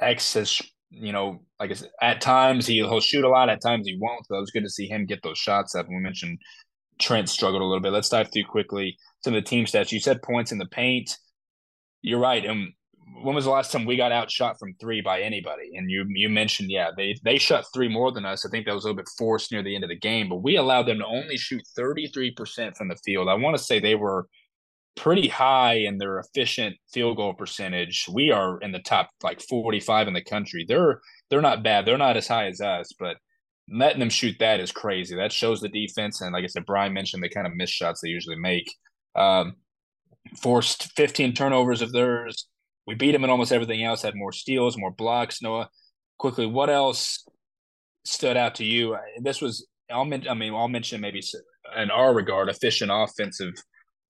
[0.00, 0.60] X has
[0.96, 3.98] you know, like I said, at times he, he'll shoot a lot, at times he
[4.00, 4.26] won't.
[4.26, 5.88] So it was good to see him get those shots up.
[5.88, 6.38] We mentioned
[7.00, 7.92] Trent struggled a little bit.
[7.92, 9.92] Let's dive through quickly some of the team stats.
[9.92, 11.16] You said points in the paint.
[12.02, 12.44] You're right.
[12.44, 12.72] And
[13.22, 15.76] when was the last time we got outshot from three by anybody?
[15.76, 18.44] And you you mentioned, yeah, they they shot three more than us.
[18.44, 20.42] I think that was a little bit forced near the end of the game, but
[20.42, 23.28] we allowed them to only shoot 33% from the field.
[23.28, 24.28] I want to say they were
[24.96, 28.06] pretty high in their efficient field goal percentage.
[28.12, 30.64] We are in the top like 45 in the country.
[30.66, 31.00] They're
[31.30, 31.86] they're not bad.
[31.86, 33.16] They're not as high as us, but
[33.70, 35.16] letting them shoot that is crazy.
[35.16, 36.20] That shows the defense.
[36.20, 38.72] And like I said, Brian mentioned the kind of missed shots they usually make.
[39.14, 39.56] Um,
[40.36, 42.48] forced 15 turnovers of theirs
[42.86, 44.02] we beat him in almost everything else.
[44.02, 45.42] Had more steals, more blocks.
[45.42, 45.68] Noah,
[46.18, 47.26] quickly, what else
[48.04, 48.96] stood out to you?
[49.20, 50.30] This was I'll mention.
[50.30, 51.22] I mean, I'll mention maybe
[51.76, 53.54] in our regard, efficient offensive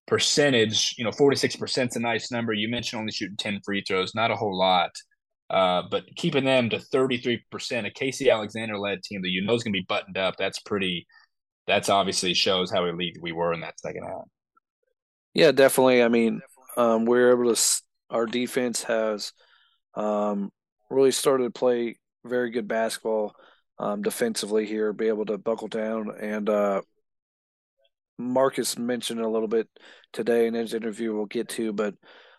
[0.06, 0.94] percentage.
[0.98, 2.52] You know, forty six percent is a nice number.
[2.52, 4.90] You mentioned only shooting ten free throws, not a whole lot.
[5.50, 9.62] Uh, but keeping them to 33%, a Casey Alexander led team that you know is
[9.62, 11.06] going to be buttoned up, that's pretty,
[11.66, 14.22] that's obviously shows how elite we were in that second half.
[15.34, 16.02] Yeah, definitely.
[16.02, 16.40] I mean,
[16.76, 17.60] um, we are able to
[18.10, 19.32] our defense has
[19.94, 20.50] um,
[20.90, 23.34] really started to play very good basketball
[23.78, 26.80] um, defensively here, be able to buckle down and uh,
[28.18, 29.68] Marcus mentioned a little bit
[30.12, 31.14] today in his interview.
[31.14, 31.94] We'll get to, but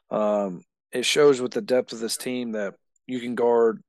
[0.09, 2.75] um, it shows with the depth of this team that
[3.07, 3.81] you can guard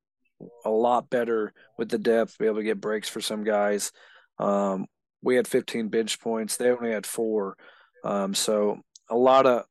[0.65, 3.91] a lot better with the depth, be able to get breaks for some guys.
[4.37, 4.85] Um,
[5.21, 7.55] we had 15 bench points; they only had four.
[8.03, 9.63] Um, so a lot of,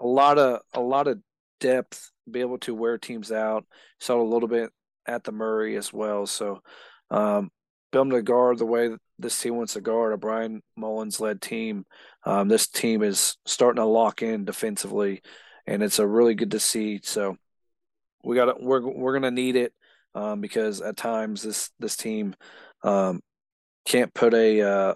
[0.00, 1.18] a lot of, a lot of
[1.60, 3.64] depth, be able to wear teams out.
[4.00, 4.70] Saw a little bit
[5.06, 6.26] at the Murray as well.
[6.26, 6.60] So,
[7.10, 7.50] um,
[7.92, 11.84] able to guard the way this team wants to guard a Brian Mullins led team.
[12.24, 15.22] Um, this team is starting to lock in defensively,
[15.66, 17.00] and it's a really good to see.
[17.02, 17.36] So
[18.22, 19.72] we got we're we're gonna need it
[20.14, 22.34] um, because at times this this team
[22.82, 23.20] um,
[23.86, 24.94] can't put a uh,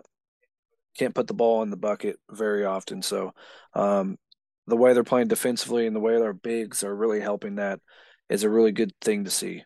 [0.99, 3.03] can't put the ball in the bucket very often.
[3.03, 3.33] So
[3.75, 4.19] um,
[4.67, 7.81] the way they're playing defensively and the way their bigs are really helping that
[8.29, 9.65] is a really good thing to see.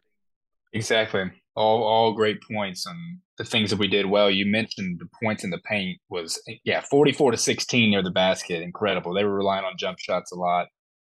[0.73, 1.31] Exactly.
[1.55, 4.31] All all great points and the things that we did well.
[4.31, 8.63] You mentioned the points in the paint was yeah, 44 to 16 near the basket.
[8.63, 9.15] Incredible.
[9.15, 10.69] They were relying on jump shots a lot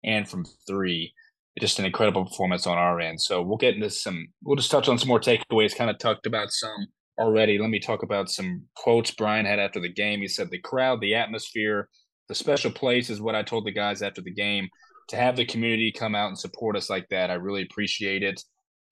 [0.04, 1.12] and from 3.
[1.58, 3.20] Just an incredible performance on our end.
[3.20, 6.26] So we'll get into some we'll just touch on some more takeaways, kind of talked
[6.26, 6.86] about some
[7.18, 7.58] already.
[7.58, 10.20] Let me talk about some quotes Brian had after the game.
[10.20, 11.88] He said the crowd, the atmosphere,
[12.30, 14.70] the special place is what I told the guys after the game.
[15.08, 18.40] To have the community come out and support us like that, I really appreciate it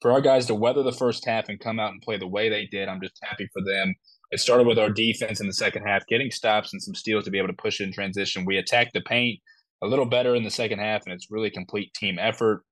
[0.01, 2.49] for our guys to weather the first half and come out and play the way
[2.49, 3.95] they did, I'm just happy for them.
[4.31, 7.31] It started with our defense in the second half, getting stops and some steals to
[7.31, 8.45] be able to push in transition.
[8.45, 9.41] We attacked the paint
[9.83, 12.63] a little better in the second half, and it's really complete team effort.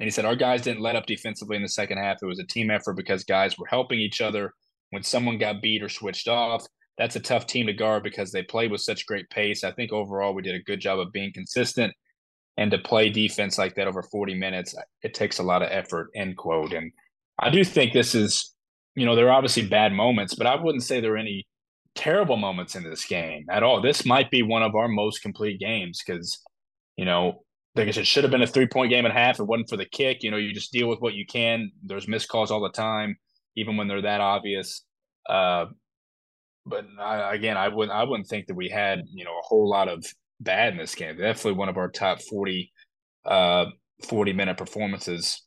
[0.00, 2.18] And he said our guys didn't let up defensively in the second half.
[2.22, 4.52] It was a team effort because guys were helping each other.
[4.90, 6.64] When someone got beat or switched off,
[6.98, 9.64] that's a tough team to guard because they play with such great pace.
[9.64, 11.94] I think overall we did a good job of being consistent
[12.58, 16.10] and to play defense like that over 40 minutes, it takes a lot of effort,
[16.16, 16.72] end quote.
[16.72, 16.90] And
[17.38, 18.52] I do think this is,
[18.96, 21.46] you know, there are obviously bad moments, but I wouldn't say there are any
[21.94, 23.80] terrible moments in this game at all.
[23.80, 26.40] This might be one of our most complete games because,
[26.96, 27.44] you know,
[27.76, 29.38] I guess it should have been a three point game and a half.
[29.38, 30.24] It wasn't for the kick.
[30.24, 31.70] You know, you just deal with what you can.
[31.84, 33.16] There's missed calls all the time,
[33.54, 34.82] even when they're that obvious.
[35.28, 35.66] Uh,
[36.68, 39.68] but I, again, I wouldn't I wouldn't think that we had you know a whole
[39.68, 40.04] lot of
[40.40, 41.16] bad in this game.
[41.16, 42.72] Definitely one of our top 40,
[43.24, 43.66] uh,
[44.08, 45.42] 40 minute performances.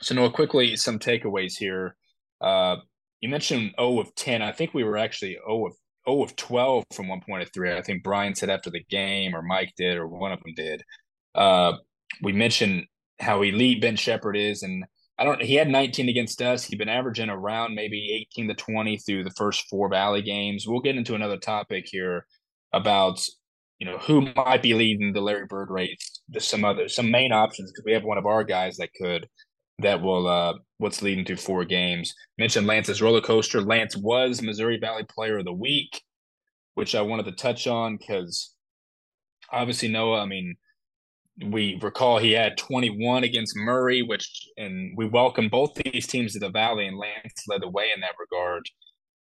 [0.00, 1.96] So, Noah, quickly, some takeaways here.
[2.40, 2.76] Uh,
[3.20, 4.42] you mentioned 0 of 10.
[4.42, 5.72] I think we were actually 0 of
[6.08, 7.72] 0 of 12 from one point of three.
[7.72, 10.82] I think Brian said after the game, or Mike did, or one of them did.
[11.34, 11.74] Uh,
[12.22, 12.84] we mentioned
[13.20, 14.84] how elite Ben Sheppard is, and
[15.18, 15.42] I don't.
[15.42, 16.64] He had 19 against us.
[16.64, 20.66] He'd been averaging around maybe 18 to 20 through the first four Valley games.
[20.66, 22.26] We'll get into another topic here
[22.72, 23.20] about
[23.78, 26.20] you know, who might be leading the Larry Bird race.
[26.28, 29.28] There's some other some main options because we have one of our guys that could
[29.80, 32.14] that will uh what's leading to four games.
[32.38, 33.60] Mentioned Lance's roller coaster.
[33.60, 36.02] Lance was Missouri Valley Player of the Week,
[36.74, 38.52] which I wanted to touch on because
[39.52, 40.56] obviously Noah, I mean,
[41.46, 46.38] we recall he had 21 against Murray, which and we welcome both these teams to
[46.38, 48.62] the Valley, and Lance led the way in that regard.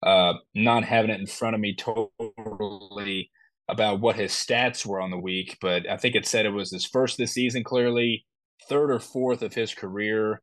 [0.03, 3.31] Uh, not having it in front of me totally
[3.69, 6.71] about what his stats were on the week, but I think it said it was
[6.71, 8.25] his first this season, clearly
[8.69, 10.41] third or fourth of his career.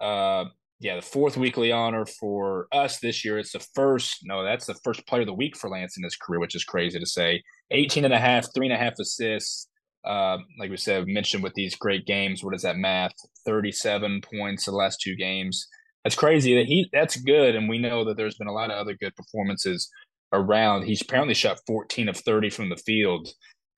[0.00, 0.44] Uh,
[0.78, 3.38] yeah, the fourth weekly honor for us this year.
[3.38, 6.16] It's the first, no, that's the first player of the week for Lance in his
[6.16, 7.42] career, which is crazy to say.
[7.70, 9.68] 18 and a half, three and a half assists.
[10.06, 13.12] Uh, like we said, mentioned with these great games, what is that math?
[13.44, 15.66] 37 points the last two games.
[16.04, 17.56] That's crazy that he that's good.
[17.56, 19.90] And we know that there's been a lot of other good performances
[20.32, 20.84] around.
[20.84, 23.28] He's apparently shot 14 of 30 from the field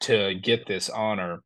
[0.00, 1.38] to get this honor,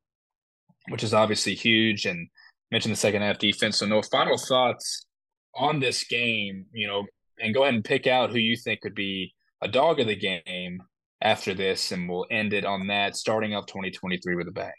[0.88, 2.04] which is obviously huge.
[2.04, 2.28] And
[2.72, 3.76] mentioned the second half defense.
[3.76, 5.06] So, no final thoughts
[5.54, 7.04] on this game, you know,
[7.38, 10.16] and go ahead and pick out who you think could be a dog of the
[10.16, 10.82] game
[11.22, 14.72] after this, and we'll end it on that, starting off 2023 with a bang.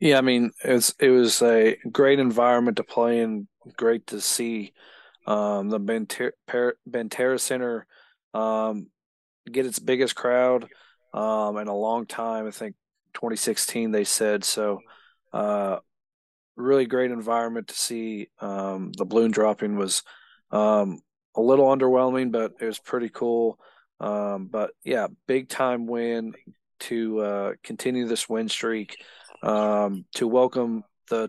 [0.00, 4.72] Yeah, I mean, it's it was a great environment to play in, great to see.
[5.26, 7.86] Um, the Banterra Center
[8.34, 8.88] um,
[9.50, 10.68] get its biggest crowd
[11.14, 12.48] um, in a long time.
[12.48, 12.74] I think
[13.14, 14.80] 2016 they said so.
[15.32, 15.78] Uh,
[16.56, 18.28] really great environment to see.
[18.40, 20.02] Um, the balloon dropping was
[20.50, 20.98] um,
[21.34, 23.58] a little underwhelming, but it was pretty cool.
[24.02, 26.34] Um, but yeah, big time win
[26.80, 28.96] to uh, continue this win streak.
[29.42, 31.28] Um, to welcome the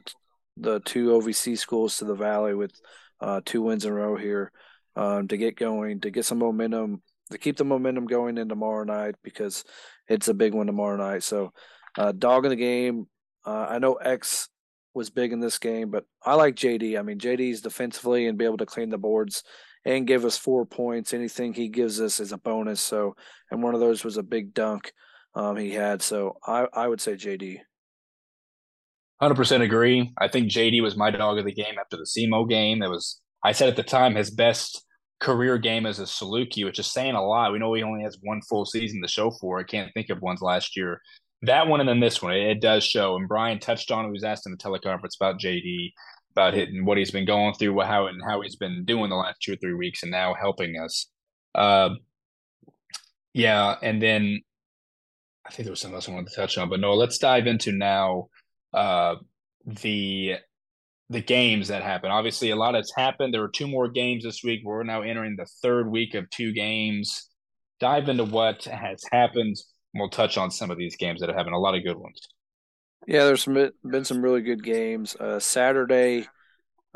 [0.57, 2.73] the two OVC schools to the Valley with
[3.19, 4.51] uh, two wins in a row here
[4.95, 7.01] um, to get going, to get some momentum,
[7.31, 9.63] to keep the momentum going in tomorrow night because
[10.07, 11.23] it's a big one tomorrow night.
[11.23, 11.53] So,
[11.97, 13.07] uh, dog in the game.
[13.45, 14.49] Uh, I know X
[14.93, 16.99] was big in this game, but I like JD.
[16.99, 19.43] I mean, JD's defensively and be able to clean the boards
[19.85, 21.13] and give us four points.
[21.13, 22.81] Anything he gives us is a bonus.
[22.81, 23.15] So,
[23.51, 24.93] and one of those was a big dunk
[25.35, 26.01] um, he had.
[26.01, 27.59] So I, I would say JD.
[29.21, 30.11] 100% agree.
[30.17, 32.81] I think JD was my dog of the game after the SEMO game.
[32.81, 34.85] It was, I said at the time, his best
[35.21, 37.53] career game as a Saluki, which is saying a lot.
[37.53, 39.59] We know he only has one full season to show for.
[39.59, 40.99] I can't think of ones last year.
[41.43, 43.15] That one and then this one, it, it does show.
[43.15, 44.07] And Brian touched on it.
[44.09, 45.91] He was asked in the teleconference about JD,
[46.33, 49.15] about it and what he's been going through, how and how he's been doing the
[49.15, 51.07] last two or three weeks, and now helping us.
[51.55, 51.89] Uh,
[53.33, 54.41] yeah, and then
[55.45, 57.47] I think there was something else I wanted to touch on, but no, let's dive
[57.47, 58.27] into now
[58.73, 59.15] uh,
[59.65, 60.35] the
[61.09, 62.11] the games that happened.
[62.11, 63.33] Obviously, a lot has happened.
[63.33, 64.61] There were two more games this week.
[64.63, 67.29] We're now entering the third week of two games.
[67.79, 69.57] Dive into what has happened.
[69.93, 71.55] And we'll touch on some of these games that have happened.
[71.55, 72.19] A lot of good ones.
[73.07, 75.15] Yeah, there's some, been some really good games.
[75.15, 76.27] Uh, Saturday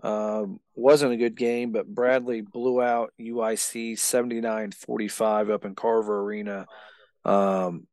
[0.03, 6.65] um, wasn't a good game, but Bradley blew out UIC 79-45 up in Carver Arena.
[7.25, 7.87] Um,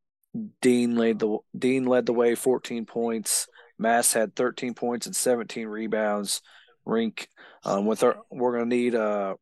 [0.61, 3.47] Deen led the Deen led the way, 14 points.
[3.79, 6.41] Mast had 13 points and 17 rebounds.
[6.87, 7.27] Rienk,
[7.65, 9.35] um, with our, we're going to need uh,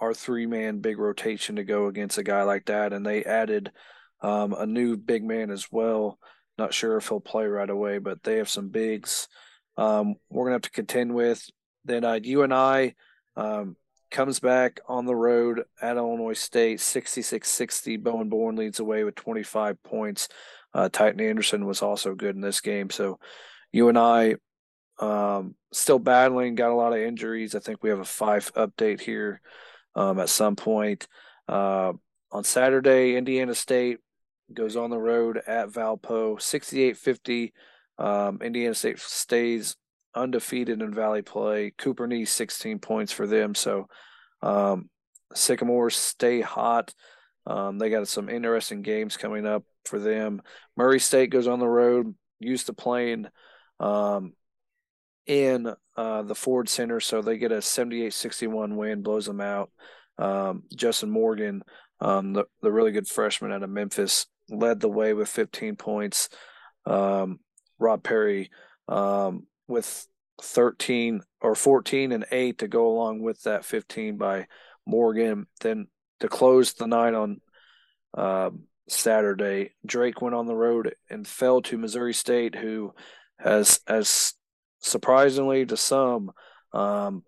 [0.00, 3.72] our three man big rotation to go against a guy like that, and they added
[4.20, 6.18] um, a new big man as well.
[6.58, 9.28] Not sure if he'll play right away, but they have some bigs
[9.78, 11.48] um, we're going to have to contend with.
[11.84, 12.96] Then uh, UNI
[13.36, 13.76] um,
[14.10, 18.02] comes back on the road at Illinois State, 66-60.
[18.02, 20.28] Bowen Born leads away with 25 points.
[20.74, 22.90] Uh, Tytan Anderson was also good in this game.
[22.90, 23.20] So
[23.72, 24.34] UNI
[24.98, 27.54] um, still battling, got a lot of injuries.
[27.54, 29.40] I think we have a five update here
[29.94, 31.06] um, at some point.
[31.46, 31.92] Uh,
[32.32, 34.00] on Saturday, Indiana State
[34.52, 37.52] goes on the road at Valpo, 68-50.
[37.98, 39.76] Um, Indiana State stays
[40.14, 41.72] undefeated in Valley play.
[41.76, 43.54] Cooper Neese 16 points for them.
[43.54, 43.88] So
[44.42, 44.88] um,
[45.34, 46.94] Sycamores stay hot.
[47.46, 50.42] Um, they got some interesting games coming up for them.
[50.76, 53.26] Murray State goes on the road, used to playing
[53.80, 54.34] um,
[55.26, 59.70] in uh, the Ford Center, so they get a 78-61 win, blows them out.
[60.18, 61.62] Um, Justin Morgan,
[62.00, 66.28] um, the, the really good freshman out of Memphis, led the way with 15 points.
[66.86, 67.40] Um,
[67.78, 68.50] Rob Perry
[68.88, 70.06] um, with
[70.42, 74.46] 13 or 14 and 8 to go along with that 15 by
[74.86, 75.46] Morgan.
[75.60, 75.88] Then
[76.20, 77.40] to close the night on
[78.16, 78.50] uh,
[78.88, 82.92] Saturday, Drake went on the road and fell to Missouri State, who
[83.38, 84.34] has, as
[84.80, 86.32] surprisingly to some,
[86.72, 87.22] um,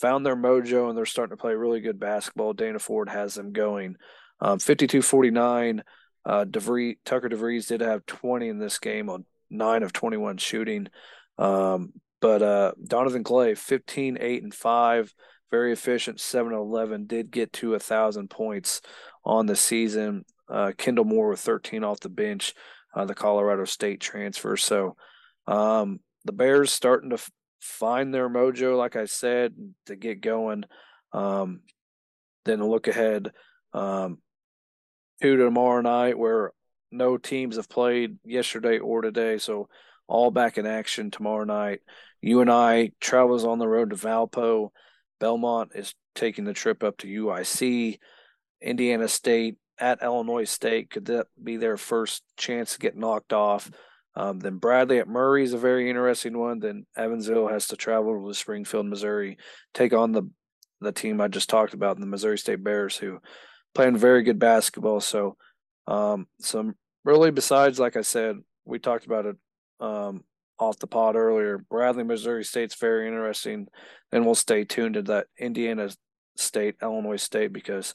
[0.00, 2.52] found their mojo and they're starting to play really good basketball.
[2.52, 3.96] Dana Ford has them going.
[4.40, 5.82] Um, 52-49.
[6.24, 10.88] Uh, DeVries, Tucker DeVries did have 20 in this game on nine of 21 shooting.
[11.38, 15.14] Um, but uh, Donovan Clay, 15, 8, and 5,
[15.50, 18.80] very efficient, 7 11, did get to a 1,000 points
[19.24, 20.24] on the season.
[20.48, 22.54] Uh, Kendle Moore with 13 off the bench,
[22.94, 24.56] uh, the Colorado State transfer.
[24.56, 24.96] So
[25.46, 29.54] um, the Bears starting to f- find their mojo, like I said,
[29.86, 30.64] to get going.
[31.12, 31.60] Um,
[32.44, 33.32] then look ahead
[33.72, 34.18] um,
[35.22, 36.52] to tomorrow night, where
[36.90, 39.38] no teams have played yesterday or today.
[39.38, 39.68] So
[40.06, 41.80] all back in action tomorrow night.
[42.20, 44.70] UNI travels on the road to Valpo.
[45.20, 47.98] Belmont is taking the trip up to UIC.
[48.60, 53.70] Indiana State at Illinois State could that be their first chance to get knocked off?
[54.14, 56.58] Um, then Bradley at Murray is a very interesting one.
[56.58, 59.38] Then Evansville has to travel to Springfield, Missouri,
[59.72, 60.24] take on the
[60.80, 63.20] the team I just talked about, the Missouri State Bears, who
[63.74, 65.00] playing very good basketball.
[65.00, 65.36] So,
[65.86, 69.36] um, some really besides, like I said, we talked about it
[69.80, 70.24] um,
[70.58, 71.58] off the pod earlier.
[71.58, 73.66] Bradley, Missouri State's very interesting.
[74.12, 75.90] And we'll stay tuned to that Indiana
[76.36, 77.94] State, Illinois State, because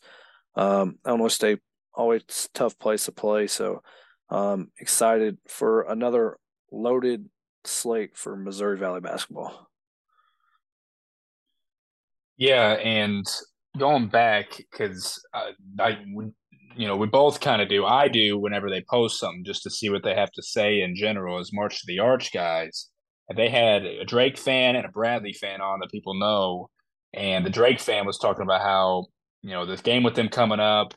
[0.56, 1.60] um, Illinois State
[1.94, 3.48] always tough place to play.
[3.48, 3.82] So
[4.30, 6.38] um, excited for another
[6.72, 7.30] loaded
[7.64, 9.70] slate for Missouri Valley basketball.
[12.38, 13.26] Yeah, and
[13.78, 15.98] going back because I, I
[16.78, 17.86] you know, we both kind of do.
[17.86, 20.96] I do whenever they post something just to see what they have to say in
[20.96, 22.90] general as March to the Arch guys.
[23.30, 26.70] And they had a Drake fan and a Bradley fan on that people know.
[27.14, 29.08] And the Drake fan was talking about how,
[29.42, 30.94] you know, this game with them coming up,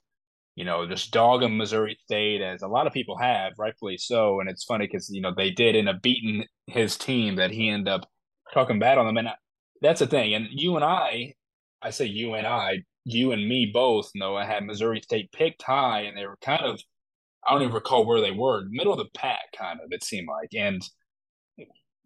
[0.55, 4.41] you know, just dogging Missouri State as a lot of people have, rightfully so.
[4.41, 7.71] And it's funny because, you know, they did end up beating his team that he
[7.71, 8.09] ended up
[8.53, 9.17] talking bad on them.
[9.17, 9.29] And
[9.81, 10.35] that's the thing.
[10.35, 11.35] And you and I,
[11.83, 15.63] I say you and I, you and me both know I had Missouri State picked
[15.63, 16.81] high, and they were kind of
[17.47, 20.29] I don't even recall where they were, middle of the pack, kind of it seemed
[20.29, 20.83] like, and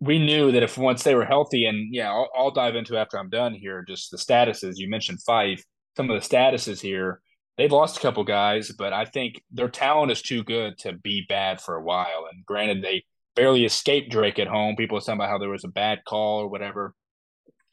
[0.00, 3.18] we knew that if once they were healthy, and yeah, I'll, I'll dive into after
[3.18, 5.62] I'm done here, just the statuses you mentioned Phyfe.
[5.96, 7.20] some of the statuses here.
[7.56, 11.24] They've lost a couple guys, but I think their talent is too good to be
[11.28, 12.26] bad for a while.
[12.30, 13.04] And granted, they
[13.36, 14.74] barely escaped Drake at home.
[14.74, 16.94] People were talking about how there was a bad call or whatever.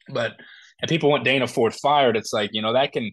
[0.08, 0.36] But
[0.82, 2.16] and people want Dana Ford fired.
[2.16, 3.12] It's like, you know, that can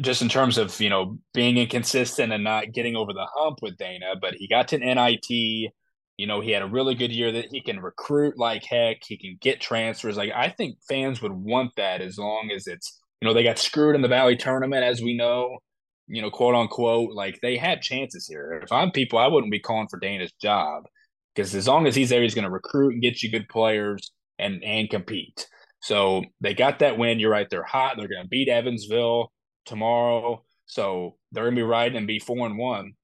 [0.00, 3.78] just in terms of, you know, being inconsistent and not getting over the hump with
[3.78, 5.28] Dana, but he got to NIT.
[5.30, 8.98] You know, he had a really good year that he can recruit like heck.
[9.06, 10.16] He can get transfers.
[10.16, 13.58] Like I think fans would want that as long as it's, you know, they got
[13.58, 15.58] screwed in the Valley tournament, as we know,
[16.06, 17.12] you know, quote unquote.
[17.12, 18.60] Like they had chances here.
[18.62, 20.84] If I'm people, I wouldn't be calling for Dana's job
[21.34, 24.12] because as long as he's there, he's going to recruit and get you good players
[24.38, 25.46] and and compete.
[25.80, 27.20] So they got that win.
[27.20, 27.48] You're right.
[27.48, 27.96] They're hot.
[27.96, 29.32] They're going to beat Evansville
[29.64, 30.44] tomorrow.
[30.66, 32.94] So they're going to be riding and be four and one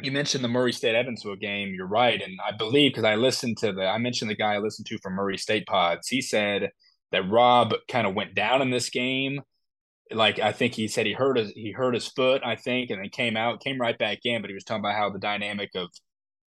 [0.00, 1.72] you mentioned the Murray State Evansville game.
[1.74, 4.58] You're right, and I believe because I listened to the I mentioned the guy I
[4.58, 6.08] listened to from Murray State Pods.
[6.08, 6.70] He said
[7.12, 9.40] that Rob kind of went down in this game.
[10.10, 13.00] Like I think he said he hurt his he hurt his foot, I think, and
[13.00, 14.42] then came out, came right back in.
[14.42, 15.88] But he was talking about how the dynamic of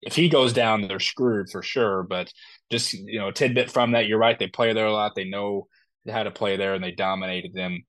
[0.03, 2.03] if he goes down, they're screwed for sure.
[2.03, 2.33] But
[2.71, 4.39] just you know, tidbit from that, you're right.
[4.39, 5.15] They play there a lot.
[5.15, 5.69] They know
[6.11, 7.85] how to play there, and they dominated them.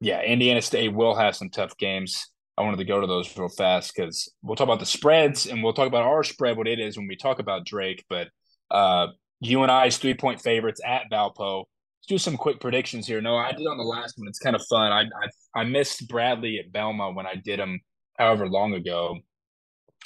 [0.00, 2.26] Yeah, Indiana State will have some tough games.
[2.58, 5.62] I wanted to go to those real fast because we'll talk about the spreads and
[5.62, 8.04] we'll talk about our spread, what it is when we talk about Drake.
[8.10, 8.28] But
[8.70, 9.08] uh,
[9.42, 11.60] UNI's three point favorites at Valpo.
[11.60, 13.20] Let's do some quick predictions here.
[13.20, 14.28] No, I did on the last one.
[14.28, 14.92] It's kind of fun.
[14.92, 17.80] I, I, I missed Bradley at Belmont when I did them
[18.18, 19.16] however long ago.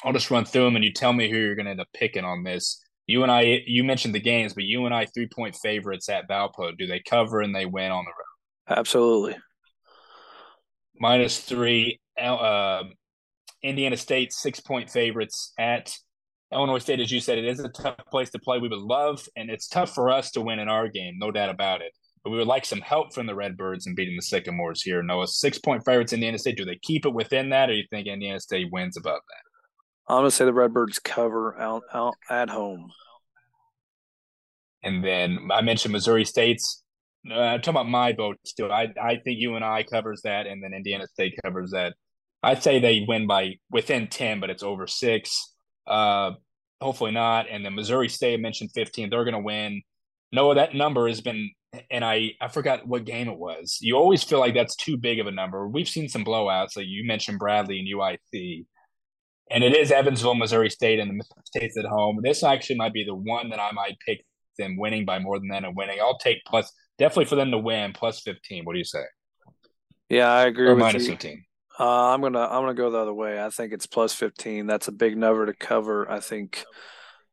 [0.05, 1.89] I'll just run through them and you tell me who you're going to end up
[1.95, 2.81] picking on this.
[3.07, 6.77] You and I, you mentioned the games, but UNI three point favorites at Valpo.
[6.77, 8.79] Do they cover and they win on the road?
[8.79, 9.37] Absolutely.
[10.99, 12.83] Minus three uh,
[13.63, 15.95] Indiana State six point favorites at
[16.53, 17.01] Illinois State.
[17.01, 18.59] As you said, it is a tough place to play.
[18.59, 21.51] We would love, and it's tough for us to win in our game, no doubt
[21.51, 21.93] about it.
[22.25, 25.01] But we would like some help from the Redbirds in beating the Sycamores here.
[25.03, 26.57] Noah, six point favorites Indiana State.
[26.57, 29.46] Do they keep it within that, or do you think Indiana State wins above that?
[30.09, 32.91] I'm gonna say the Redbirds cover out, out at home.
[34.83, 36.83] And then I mentioned Missouri State's
[37.31, 38.71] uh, I'm talking about my vote still.
[38.73, 41.95] I I think UNI covers that, and then Indiana State covers that.
[42.43, 45.55] I'd say they win by within 10, but it's over six.
[45.87, 46.33] Uh,
[46.81, 47.47] hopefully not.
[47.51, 49.11] And then Missouri State mentioned 15.
[49.11, 49.83] They're to win.
[50.33, 51.51] No, that number has been,
[51.91, 53.79] and I, I forgot what game it was.
[53.81, 55.67] You always feel like that's too big of a number.
[55.67, 56.77] We've seen some blowouts.
[56.77, 58.67] Like you mentioned Bradley and UIC.
[59.51, 62.21] And it is Evansville, Missouri State, and the Missouri State's at home.
[62.23, 64.25] This actually might be the one that I might pick
[64.59, 65.99] them winning by more than that and winning.
[66.01, 68.65] I'll take plus, definitely for them to win, plus 15.
[68.65, 69.05] What do you say?
[70.09, 70.69] Yeah, I agree.
[70.69, 71.45] Or minus 15.
[71.79, 73.43] Uh, I'm gonna I'm gonna go the other way.
[73.43, 74.67] I think it's plus 15.
[74.67, 76.11] That's a big number to cover.
[76.11, 76.65] I think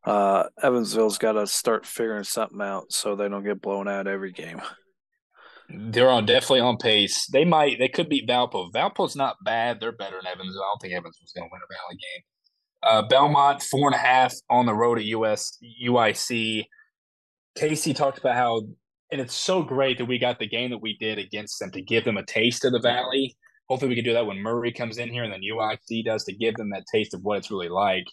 [0.05, 4.32] uh, Evansville's got to start figuring something out so they don't get blown out every
[4.32, 4.61] game.
[5.70, 7.28] They're on definitely on pace.
[7.28, 8.72] They might they could beat Valpo.
[8.72, 9.80] Valpo's not bad.
[9.80, 10.55] They're better than Evans.
[10.55, 12.24] I don't think Evans was going to win a Valley game.
[12.84, 16.66] Uh, Belmont four and a half on the road at US UIC.
[17.55, 18.64] Casey talked about how,
[19.11, 21.82] and it's so great that we got the game that we did against them to
[21.82, 23.36] give them a taste of the Valley
[23.68, 26.34] hopefully we can do that when Murray comes in here and then UIC does to
[26.34, 28.05] give them that taste of what it's really like.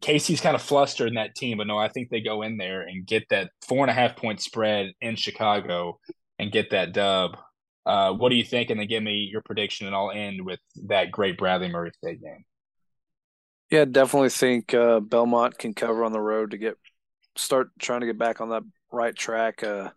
[0.00, 2.82] Casey's kind of flustered in that team, but no, I think they go in there
[2.82, 5.98] and get that four and a half point spread in Chicago
[6.42, 7.38] and get that dub.
[7.86, 8.70] Uh, what do you think?
[8.70, 12.20] And then give me your prediction, and I'll end with that great Bradley Murray State
[12.20, 12.44] game.
[13.70, 16.76] Yeah, definitely think uh, Belmont can cover on the road to get
[17.36, 19.62] start trying to get back on that right track.
[19.62, 19.90] Uh,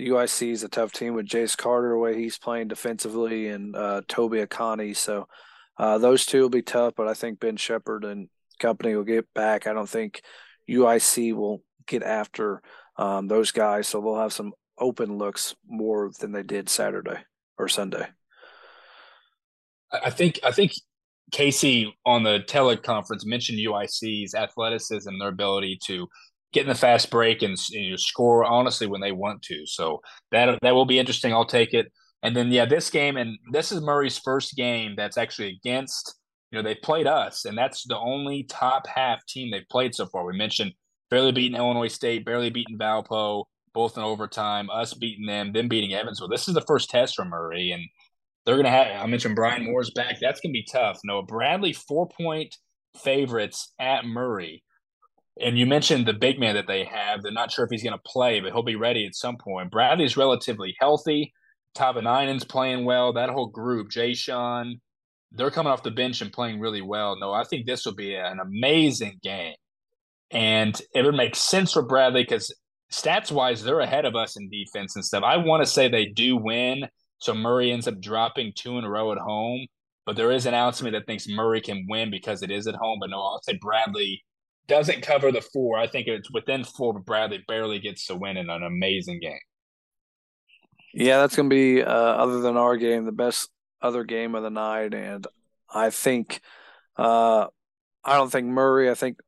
[0.00, 4.02] UIC is a tough team with Jace Carter, the way he's playing defensively, and uh,
[4.08, 4.96] Toby Okani.
[4.96, 5.28] So
[5.78, 9.32] uh, those two will be tough, but I think Ben Sheppard and company will get
[9.34, 9.66] back.
[9.66, 10.22] I don't think
[10.68, 12.62] UIC will get after
[12.96, 17.18] um, those guys, so they'll have some open looks more than they did Saturday
[17.58, 18.08] or Sunday.
[19.92, 20.72] I think I think
[21.32, 26.08] Casey on the teleconference mentioned UIC's athleticism, and their ability to
[26.52, 29.66] get in the fast break and you know, score honestly when they want to.
[29.66, 30.00] So
[30.32, 31.32] that that will be interesting.
[31.32, 31.92] I'll take it.
[32.22, 36.16] And then yeah, this game and this is Murray's first game that's actually against.
[36.50, 40.06] You know they played us, and that's the only top half team they've played so
[40.06, 40.24] far.
[40.24, 40.72] We mentioned
[41.08, 43.44] barely beaten Illinois State, barely beaten Valpo,
[43.74, 44.68] both in overtime.
[44.70, 46.28] Us beating them, them beating Evansville.
[46.28, 47.84] This is the first test for Murray, and
[48.44, 49.02] they're gonna have.
[49.02, 50.18] I mentioned Brian Moore's back.
[50.20, 50.98] That's gonna be tough.
[51.04, 52.56] Noah Bradley four point
[53.02, 54.62] favorites at Murray.
[55.40, 57.22] And you mentioned the big man that they have.
[57.22, 59.70] They're not sure if he's going to play, but he'll be ready at some point.
[59.70, 61.32] Bradley's relatively healthy.
[61.76, 63.12] Tahvanainen's playing well.
[63.12, 64.80] That whole group, Ja'Shon,
[65.32, 67.16] they're coming off the bench and playing really well.
[67.18, 69.54] No, I think this will be an amazing game.
[70.30, 72.54] And it would make sense for Bradley because
[72.92, 75.22] stats wise, they're ahead of us in defense and stuff.
[75.24, 76.88] I want to say they do win,
[77.18, 79.66] So Murray ends up dropping two in a row at home.
[80.06, 82.98] But there is an announcement that thinks Murray can win because it is at home.
[83.00, 84.24] But no, I'll say Bradley
[84.66, 85.78] doesn't cover the four.
[85.78, 89.38] I think it's within four, but Bradley barely gets to win in an amazing game.
[90.92, 94.42] Yeah, that's going to be, uh, other than our game, the best other game of
[94.42, 94.94] the night.
[94.94, 95.26] And
[95.72, 96.40] I think,
[96.96, 97.46] uh,
[98.02, 99.18] I don't think Murray, I think,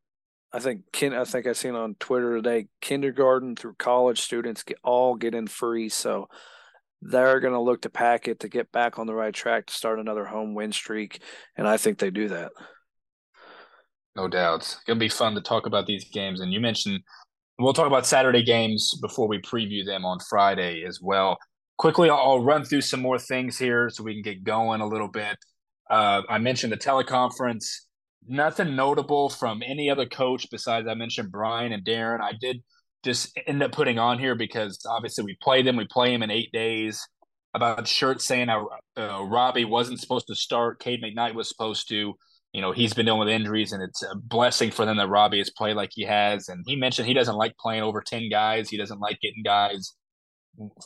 [0.52, 4.78] I think, kin, I think I seen on Twitter today, kindergarten through college students get
[4.84, 5.88] all get in free.
[5.88, 6.28] So
[7.00, 9.74] they're going to look to pack it to get back on the right track to
[9.74, 11.22] start another home win streak.
[11.56, 12.52] And I think they do that.
[14.14, 14.60] No doubt.
[14.60, 16.40] It's going to be fun to talk about these games.
[16.40, 17.00] And you mentioned
[17.58, 21.38] we'll talk about Saturday games before we preview them on Friday as well.
[21.78, 25.08] Quickly, I'll run through some more things here so we can get going a little
[25.08, 25.38] bit.
[25.90, 27.64] Uh, I mentioned the teleconference.
[28.26, 32.20] Nothing notable from any other coach besides I mentioned Brian and Darian.
[32.20, 32.62] I did
[33.04, 35.76] just end up putting on here because obviously we play them.
[35.76, 37.06] We play them in eight days.
[37.54, 40.80] About Schertz saying how uh, Robbie wasn't supposed to start.
[40.80, 42.14] Cade McKnight was supposed to
[42.52, 45.38] you know, he's been dealing with injuries, and it's a blessing for them that Robbie
[45.38, 46.48] has played like he has.
[46.48, 48.68] And he mentioned he doesn't like playing over 10 guys.
[48.68, 49.94] He doesn't like getting guys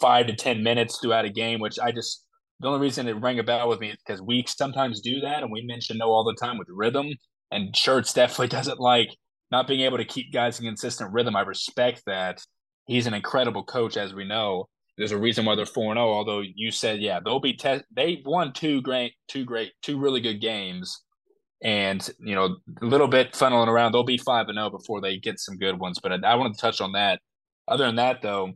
[0.00, 2.24] five to 10 minutes throughout a game, which I just,
[2.60, 5.42] the only reason it rang a bell with me is because we sometimes do that.
[5.42, 7.08] And we mention no all the time with rhythm.
[7.50, 9.10] And Schertz definitely doesn't like
[9.50, 11.36] not being able to keep guys in consistent rhythm.
[11.36, 12.40] I respect that.
[12.86, 14.68] He's an incredible coach, as we know.
[14.96, 18.22] There's a reason why they're 4 0, although you said, yeah, they'll be, te- they
[18.24, 21.02] won two great, two great, two really good games
[21.62, 23.92] and you know a little bit funneling around.
[23.92, 25.98] They'll be five and zero oh before they get some good ones.
[26.02, 27.20] But I, I wanted to touch on that.
[27.68, 28.52] Other than that, though,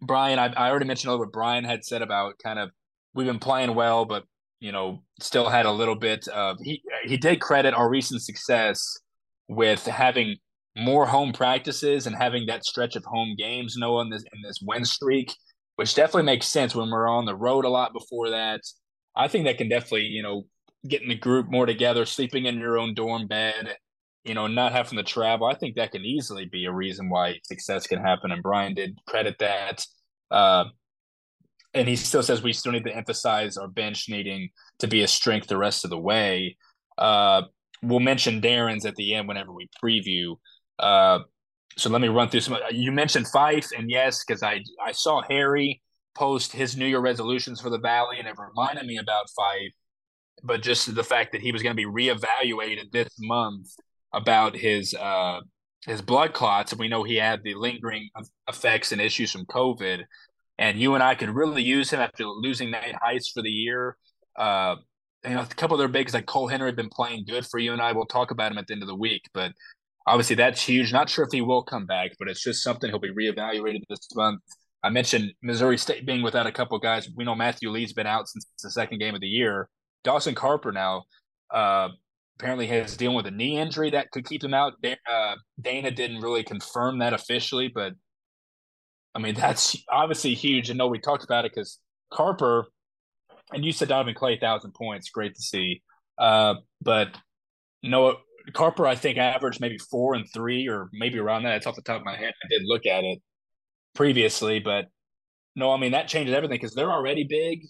[0.00, 2.70] Brian, I, I already mentioned what Brian had said about kind of
[3.16, 4.24] we've been playing well, but
[4.60, 8.98] you know still had a little bit of he he did credit our recent success
[9.48, 10.36] with having
[10.76, 14.60] more home practices and having that stretch of home games, Noah, in this in this
[14.62, 15.34] win streak,
[15.76, 18.60] which definitely makes sense when we're on the road a lot before that.
[19.16, 20.46] I think that can definitely, you know,
[20.86, 23.76] getting the group more together, sleeping in your own dorm bed,
[24.24, 25.46] you know, not having to travel.
[25.46, 28.30] I think that can easily be a reason why success can happen.
[28.30, 29.86] And Brian did credit that.
[30.30, 30.64] Uh,
[31.76, 34.48] and he still says we still need to emphasize our bench needing
[34.78, 36.56] to be a strength the rest of the way.
[36.98, 37.42] Uh,
[37.82, 40.36] we'll mention Darian's at the end whenever we preview.
[40.78, 41.20] Uh,
[41.76, 42.58] so let me run through some.
[42.72, 45.82] You mentioned Phyfe, and yes, because I I saw Harry
[46.14, 49.72] post his New Year resolutions for the Valley, and it reminded me about Phyfe
[50.42, 53.68] but just the fact that he was going to be reevaluated this month
[54.12, 55.40] about his uh,
[55.86, 58.08] his blood clots, and we know he had the lingering
[58.48, 60.02] effects and issues from COVID.
[60.58, 63.96] And UNI could really use him after losing Nate Heise for the year.
[64.36, 64.76] Uh,
[65.24, 67.58] you know, a couple of their bigs like Cole Henry have been playing good for
[67.58, 67.92] UNI.
[67.92, 69.52] We'll talk about him at the end of the week, but
[70.06, 70.92] obviously that's huge.
[70.92, 74.08] Not sure if he will come back, but it's just something he'll be reevaluated this
[74.14, 74.40] month.
[74.82, 77.08] I mentioned Missouri State being without a couple guys.
[77.16, 79.68] We know Matthew Lee's been out since the second game of the year.
[80.04, 81.04] Dawson Carper now
[81.52, 81.88] uh,
[82.38, 84.74] apparently has dealing with a knee injury that could keep him out.
[85.10, 87.94] Uh, Dana didn't really confirm that officially, but
[89.16, 90.70] I mean that's obviously huge.
[90.70, 91.78] And no, we talked about it because
[92.12, 92.66] Carper
[93.52, 95.82] and you said Donovan Clay thousand points, great to see.
[96.18, 97.16] Uh, but
[97.82, 98.16] Noah
[98.52, 101.56] Carper, I think averaged maybe four and three, or maybe around that.
[101.56, 102.32] It's off the top of my head.
[102.44, 103.20] I did look at it
[103.94, 104.86] previously, but
[105.56, 107.62] no, I mean that changes everything because they're already big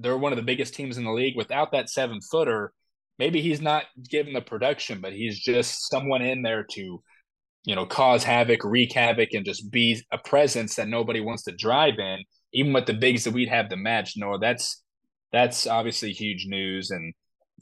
[0.00, 1.36] they're one of the biggest teams in the league.
[1.36, 2.72] Without that seven footer,
[3.18, 7.02] maybe he's not given the production, but he's just someone in there to,
[7.64, 11.52] you know, cause havoc, wreak havoc, and just be a presence that nobody wants to
[11.52, 12.18] drive in.
[12.52, 14.82] Even with the bigs that we'd have to match, no, that's
[15.32, 17.14] that's obviously huge news, and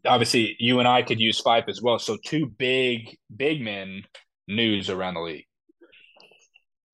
[0.07, 1.99] obviously UNI could use Phyfe as well.
[1.99, 4.05] So two big big men
[4.46, 5.46] news around the league.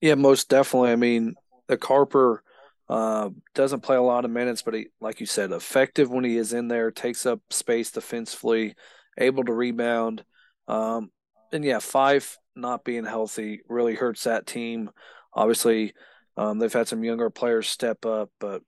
[0.01, 0.91] Yeah, most definitely.
[0.91, 1.35] I mean,
[1.69, 2.43] the Carper
[2.89, 6.37] uh, doesn't play a lot of minutes, but he, like you said, effective when he
[6.37, 8.75] is in there, takes up space defensively,
[9.19, 10.25] able to rebound.
[10.69, 11.11] Um,
[11.53, 14.91] and yeah, Phyfe not being healthy really hurts that team.
[15.33, 15.95] Obviously,
[16.37, 18.63] um, they've had some younger players step up, but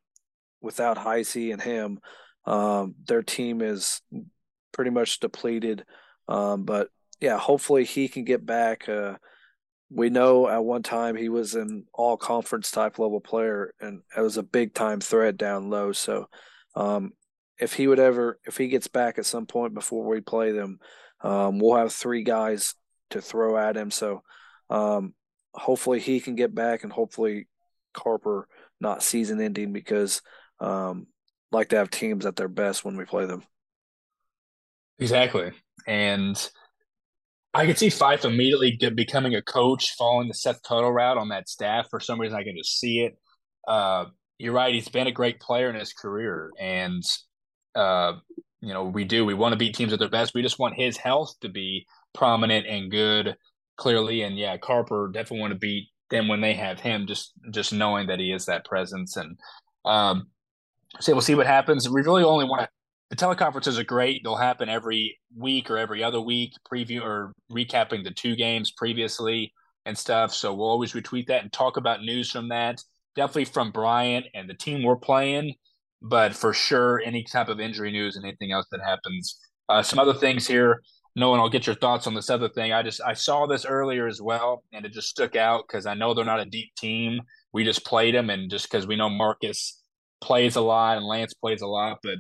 [0.61, 2.01] without Heise and him,
[2.45, 4.01] um, their team is
[4.72, 5.84] pretty much depleted.
[6.28, 6.89] Um, but
[7.20, 8.89] yeah, hopefully he can get back.
[8.89, 9.16] Uh,
[9.91, 14.20] we know at one time he was an all conference type level player and it
[14.20, 15.93] was a big time threat down low.
[15.93, 16.28] So
[16.74, 17.12] um,
[17.59, 20.78] if he would ever if he gets back at some point before we play them,
[21.20, 22.74] um, we'll have three guys
[23.11, 23.90] to throw at him.
[23.90, 24.22] So
[24.70, 25.14] um,
[25.54, 27.48] hopefully he can get back and hopefully
[27.94, 28.48] Carper
[28.80, 30.22] not season ending because
[30.61, 31.07] um,
[31.52, 33.42] like to have teams at their best when we play them.
[34.98, 35.52] Exactly.
[35.86, 36.50] And
[37.54, 41.48] I could see Phyfe immediately becoming a coach, following the Seth Tuttle route on that
[41.48, 41.88] staff.
[41.88, 43.16] For some reason, I can just see it.
[43.66, 44.07] Uh,
[44.38, 44.74] you're right.
[44.74, 47.02] He's been a great player in his career, and
[47.74, 48.14] uh,
[48.61, 49.24] you know we do.
[49.24, 50.34] We want to beat teams at their best.
[50.34, 51.86] We just want his health to be
[52.16, 53.36] prominent and good,
[53.76, 54.22] clearly.
[54.22, 57.06] And yeah, Carper definitely want to beat them when they have him.
[57.06, 59.38] Just just knowing that he is that presence, and
[59.84, 60.26] um,
[61.00, 61.88] so we'll see what happens.
[61.88, 62.68] We really only want to.
[63.10, 64.22] The teleconferences are great.
[64.24, 69.52] They'll happen every week or every other week, preview or recapping the two games previously
[69.84, 70.34] and stuff.
[70.34, 72.82] So we'll always retweet that and talk about news from that
[73.16, 75.54] definitely from Bryant and the team we're playing,
[76.02, 79.40] but for sure, any type of injury news and anything else that happens.
[79.68, 80.82] Uh, some other things here.
[81.16, 82.72] Nolan, I'll get your thoughts on this other thing.
[82.72, 85.94] I just I saw this earlier as well, and it just stuck out because I
[85.94, 87.20] know they're not a deep team.
[87.52, 89.82] We just played them, and just because we know Marcus
[90.20, 92.18] plays a lot and Lance plays a lot, but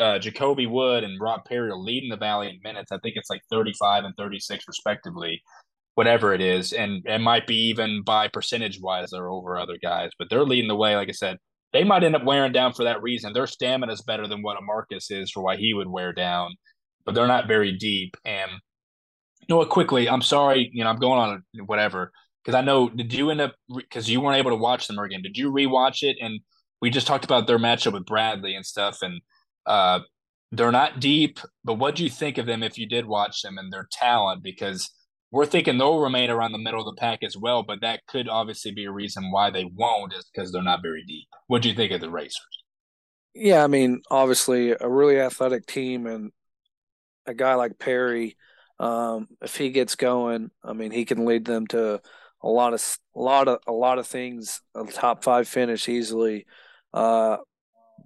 [0.00, 2.92] uh, JaCobi Wood and Rob Perry are leading the Valley in minutes.
[2.92, 5.42] I think it's like 35 and 36 respectively
[5.94, 10.10] whatever it is, and it might be even by percentage wise they're over other guys,
[10.18, 10.96] but they're leading the way.
[10.96, 11.36] Like I said,
[11.72, 13.32] they might end up wearing down for that reason.
[13.32, 16.54] Their stamina is better than what a Marcus is for why he would wear down,
[17.04, 18.16] but they're not very deep.
[18.24, 18.50] And
[19.48, 19.64] you know?
[19.64, 20.70] Quickly, I'm sorry.
[20.72, 22.12] You know, I'm going on whatever
[22.44, 22.88] because I know.
[22.88, 25.22] Did you end up because you weren't able to watch them again?
[25.22, 26.16] Did you rewatch it?
[26.20, 26.40] And
[26.80, 29.20] we just talked about their matchup with Bradley and stuff, and
[29.66, 30.00] uh,
[30.50, 31.38] they're not deep.
[31.64, 34.42] But what do you think of them if you did watch them and their talent?
[34.42, 34.90] Because
[35.32, 38.28] we're thinking they'll remain around the middle of the pack as well, but that could
[38.28, 41.26] obviously be a reason why they won't, is because they're not very deep.
[41.46, 42.64] What do you think of the Racers?
[43.34, 46.32] Yeah, I mean, obviously a really athletic team and
[47.26, 48.36] a guy like Perry,
[48.78, 52.00] um, if he gets going, I mean, he can lead them to
[52.42, 54.60] a lot of a lot of a lot of things.
[54.74, 56.46] A top five finish easily.
[56.92, 57.38] Uh,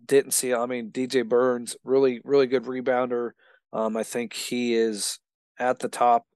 [0.04, 0.54] didn't see.
[0.54, 3.30] I mean, DJ Burns, really really good rebounder.
[3.72, 5.18] Um, I think he is
[5.58, 6.26] at the top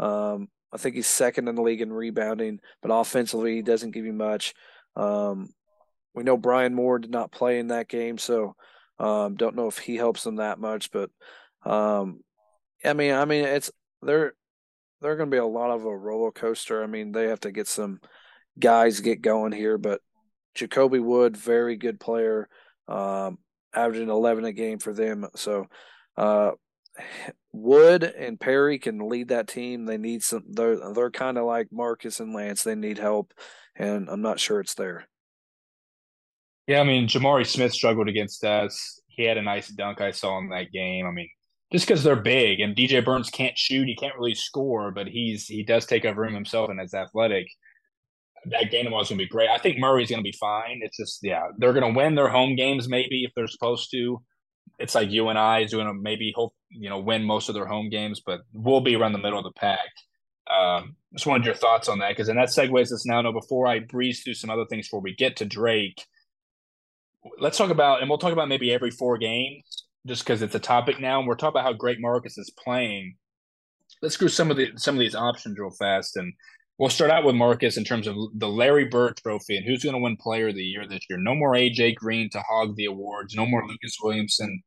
[0.00, 4.06] um, I think he's second in the league in rebounding, but offensively he doesn't give
[4.06, 4.54] you much.
[4.96, 5.50] Um,
[6.14, 8.56] we know Brian Moore did not play in that game, so
[8.98, 10.90] um, don't know if he helps them that much.
[10.90, 11.10] But
[11.64, 12.20] um,
[12.84, 13.70] I mean, I mean, it's
[14.02, 14.32] they're
[15.00, 16.82] they're going to be a lot of a roller coaster.
[16.82, 18.00] I mean, they have to get some
[18.58, 20.00] guys get going here, but
[20.56, 22.48] JaCobi Wood, very good player,
[22.88, 23.38] um,
[23.74, 25.26] averaging 11 a game for them.
[25.36, 25.66] So
[26.16, 26.52] uh,
[27.52, 29.84] Wood and Perry can lead that team.
[29.84, 30.44] They need some.
[30.48, 32.62] They're they're kind of like Marcus and Lance.
[32.62, 33.32] They need help,
[33.76, 35.06] and I'm not sure it's there.
[36.66, 39.00] Yeah, I mean, Jamari Smith struggled against us.
[39.08, 41.06] He had a nice dunk I saw in that game.
[41.06, 41.28] I mean,
[41.72, 45.46] just because they're big and DJ Burns can't shoot, he can't really score, but he's
[45.46, 47.46] he does take up room himself and is athletic.
[48.46, 49.50] That game going to be great.
[49.50, 50.80] I think Murray's going to be fine.
[50.82, 54.22] It's just yeah, they're going to win their home games maybe if they're supposed to
[54.80, 58.20] it's like UNI doing a maybe hope you know win most of their home games,
[58.24, 59.90] but we'll be around the middle of the pack.
[60.50, 63.20] Um, just wanted your thoughts on that because then that segues us now.
[63.20, 66.04] No, before I breeze through some other things before we get to Drake,
[67.38, 70.60] let's talk about and we'll talk about maybe every four games just because it's a
[70.60, 73.16] topic now, and we're talking about how great Marcus is playing.
[74.02, 76.32] Let's go some of the some of these options real fast, and
[76.78, 79.94] we'll start out with Marcus in terms of the Larry Bird Trophy and who's going
[79.94, 81.18] to win Player of the Year this year.
[81.18, 83.34] No more AJ Green to hog the awards.
[83.34, 84.62] No more Lucas Williamson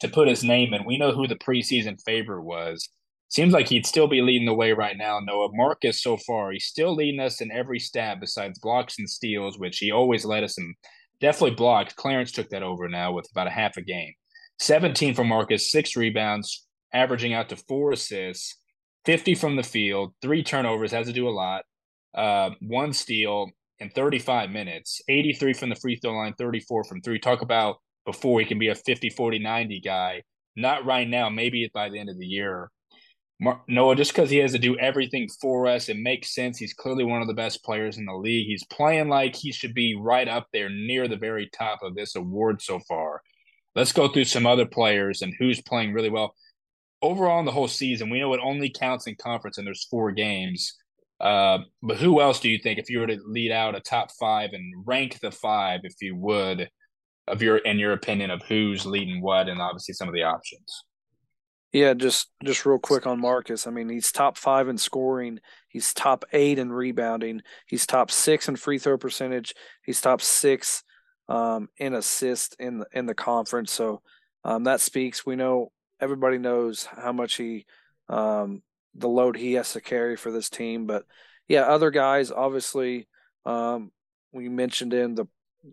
[0.00, 0.84] to put his name in.
[0.84, 2.88] We know who the preseason favorite was.
[3.30, 5.20] Seems like he'd still be leading the way right now.
[5.20, 9.58] Noah Marcus so far, he's still leading us in every stat besides blocks and steals,
[9.58, 10.74] which he always led us in.
[11.20, 11.96] Definitely blocked.
[11.96, 14.14] Clarence took that over now with about a half a game.
[14.58, 18.56] 17 for Marcus, six rebounds, averaging out to four assists,
[19.04, 21.64] 50 from the field, three turnovers, has to do a lot,
[22.14, 27.18] uh, one steal in 35 minutes, 83 from the free throw line, 34 from three.
[27.18, 30.22] Talk about before he can be a 50, 40, 90 guy.
[30.56, 32.70] Not right now, maybe by the end of the year.
[33.68, 36.58] Noah, just because he has to do everything for us, it makes sense.
[36.58, 38.48] He's clearly one of the best players in the league.
[38.48, 42.16] He's playing like he should be right up there near the very top of this
[42.16, 43.22] award so far.
[43.74, 46.34] Let's go through some other players and who's playing really well.
[47.00, 50.10] Overall, in the whole season, we know it only counts in conference and there's four
[50.10, 50.76] games.
[51.20, 54.10] Uh, but who else do you think, if you were to lead out a top
[54.18, 56.68] five and rank the five, if you would,
[57.28, 60.84] of your in your opinion of who's leading what and obviously some of the options.
[61.72, 63.66] Yeah, just just real quick on Marcus.
[63.66, 65.38] I mean, he's top five in scoring.
[65.68, 67.42] He's top eight in rebounding.
[67.66, 69.54] He's top six in free throw percentage.
[69.84, 70.82] He's top six
[71.28, 73.72] um, in assist in the in the conference.
[73.72, 74.02] So
[74.44, 75.26] um, that speaks.
[75.26, 77.66] We know everybody knows how much he
[78.08, 78.62] um,
[78.94, 80.86] the load he has to carry for this team.
[80.86, 81.04] But
[81.46, 83.08] yeah, other guys obviously
[83.44, 83.90] um,
[84.32, 85.26] we mentioned in the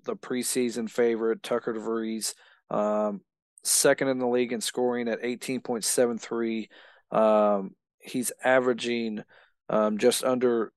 [0.03, 2.33] the preseason favorite, Tucker DeVries,
[2.69, 3.21] um,
[3.63, 6.67] second in the league in scoring at 18.73.
[7.11, 9.23] Um, he's averaging
[9.69, 10.71] um, just under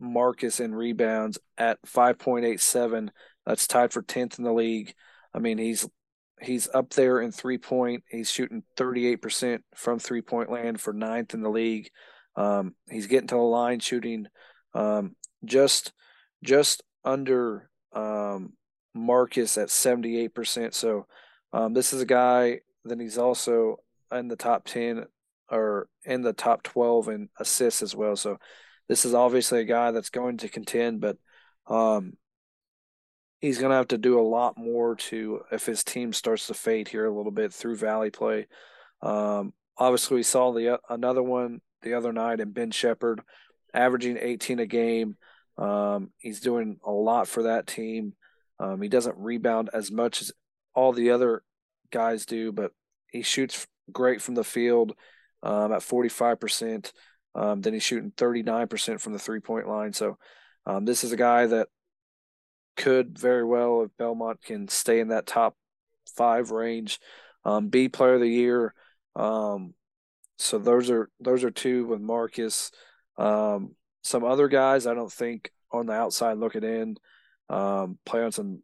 [0.00, 3.08] Marcus in rebounds at 5.87.
[3.48, 4.92] That's tied for tenth in the league.
[5.32, 5.88] I mean, he's
[6.38, 8.04] he's up there in three point.
[8.10, 11.88] He's shooting 38% from three point land for ninth in the league.
[12.36, 14.26] Um, he's getting to the line shooting
[14.74, 15.94] um, just
[16.44, 18.52] just under um,
[18.94, 20.74] Marcus at 78%.
[20.74, 21.06] So
[21.54, 23.76] um, this is a guy, then he's also
[24.12, 25.06] in the top 10
[25.50, 28.14] or in the top 12 in assists as well.
[28.14, 28.36] So
[28.90, 31.16] this is obviously a guy that's going to contend, but
[31.66, 32.12] um,
[33.40, 36.54] he's going to have to do a lot more to if his team starts to
[36.54, 38.46] fade here a little bit through Valley play.
[39.02, 43.20] Um, obviously, we saw the uh, another one the other night in Ben Sheppard,
[43.72, 45.16] averaging 18 a game.
[45.56, 48.14] Um, he's doing a lot for that team.
[48.58, 50.32] Um, he doesn't rebound as much as
[50.74, 51.42] all the other
[51.92, 52.72] guys do, but
[53.10, 54.94] he shoots great from the field
[55.42, 56.92] um, at 45%.
[57.34, 59.92] Um, then he's shooting 39% from the three point line.
[59.92, 60.18] So
[60.66, 61.68] um, this is a guy that
[62.78, 65.54] could very well, if Belmont can stay in that top
[66.16, 66.98] five range,
[67.44, 68.72] um, be player of the year.
[69.14, 69.74] Um,
[70.38, 72.70] so those are those are two with Marcus.
[73.18, 76.96] Um, some other guys I don't think on the outside looking in
[77.48, 78.62] um, play on some.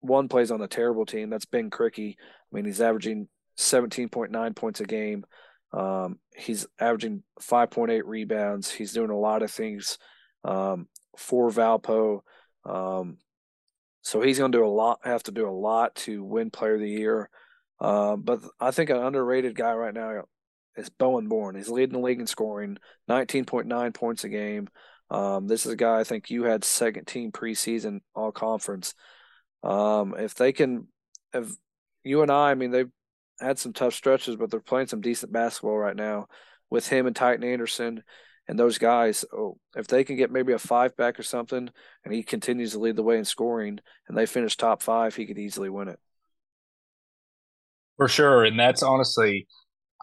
[0.00, 1.30] One plays on a terrible team.
[1.30, 2.14] That's Ben Krikke.
[2.14, 2.16] I
[2.52, 5.24] mean, he's averaging 17.9 points a game.
[5.72, 8.70] Um, he's averaging 5.8 rebounds.
[8.70, 9.96] He's doing a lot of things
[10.44, 12.20] um, for Valpo.
[12.64, 13.18] Um,
[14.02, 16.74] so he's going to do a lot, have to do a lot to win Player
[16.74, 17.30] of the Year.
[17.80, 20.24] Uh, but I think an underrated guy right now
[20.76, 21.56] is Bowen Born.
[21.56, 24.68] He's leading the league in scoring, 19.9 points a game.
[25.10, 28.94] Um, this is a guy I think you had second team preseason all conference.
[29.62, 30.88] Um, if they can,
[31.32, 31.50] if
[32.02, 32.90] you and I, I mean, they've
[33.40, 36.26] had some tough stretches, but they're playing some decent basketball right now
[36.70, 38.02] with him and Tytan Anderson
[38.48, 39.24] and those guys.
[39.32, 41.70] Oh, if they can get maybe a five back or something,
[42.04, 45.26] and he continues to lead the way in scoring, and they finish top five, he
[45.26, 45.98] could easily win it.
[47.96, 49.46] For sure, and that's honestly,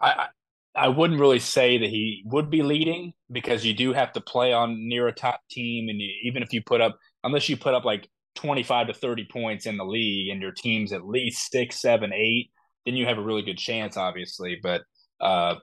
[0.00, 0.28] I
[0.74, 4.52] I wouldn't really say that he would be leading because you do have to play
[4.52, 7.74] on near a top team, and you, even if you put up, unless you put
[7.74, 11.50] up like twenty five to thirty points in the league, and your team's at least
[11.50, 12.50] six, seven, eight,
[12.86, 14.58] then you have a really good chance, obviously.
[14.62, 14.82] But
[15.20, 15.56] uh,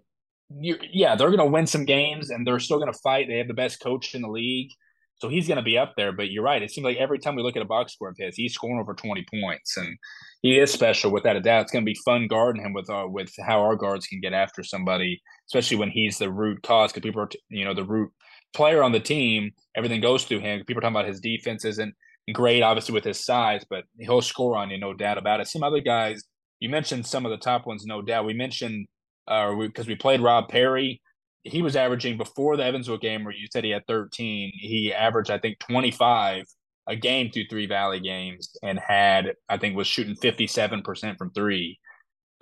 [0.50, 3.28] yeah, they're going to win some games, and they're still going to fight.
[3.28, 4.72] They have the best coach in the league.
[5.16, 6.12] So he's going to be up there.
[6.14, 6.62] But you're right.
[6.62, 8.80] It seems like every time we look at a box score of his, he's scoring
[8.80, 9.98] over 20 points, and
[10.42, 11.64] he is special without a doubt.
[11.64, 14.34] It's going to be fun guarding him with uh, with how our guards can get
[14.34, 16.92] after somebody, especially when he's the root cause.
[16.92, 18.12] Because people are, you know, the root
[18.54, 19.52] player on the team.
[19.76, 20.60] Everything goes through him.
[20.66, 21.94] People are talking about his defense isn't
[22.34, 25.48] great, obviously with his size, but he'll score on you, no doubt about it.
[25.48, 26.24] Some other guys,
[26.60, 28.26] you mentioned some of the top ones, no doubt.
[28.26, 28.88] We mentioned
[29.30, 31.02] uh, because we, we played Rob Perry
[31.44, 34.52] he was averaging before the Evansville game where you said he had 13.
[34.54, 36.46] He averaged, I think, 25
[36.88, 41.80] a game through three Valley games and had, I think, was shooting 57% from three.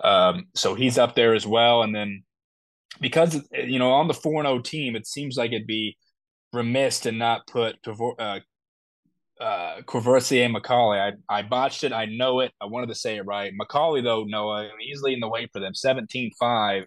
[0.02, 1.82] Um, so he's up there as well.
[1.82, 2.24] And then
[3.00, 5.96] because, you know, on the 4 0 team, it seems like it'd be
[6.52, 7.76] remiss to not put
[8.18, 8.40] uh,
[9.40, 11.12] uh, Courvoisier McCauley.
[11.28, 11.92] I, I botched it.
[11.92, 12.52] I know it.
[12.60, 13.52] I wanted to say it right.
[13.60, 16.84] McCauley, though, Noah, he's leading the way for them 17 5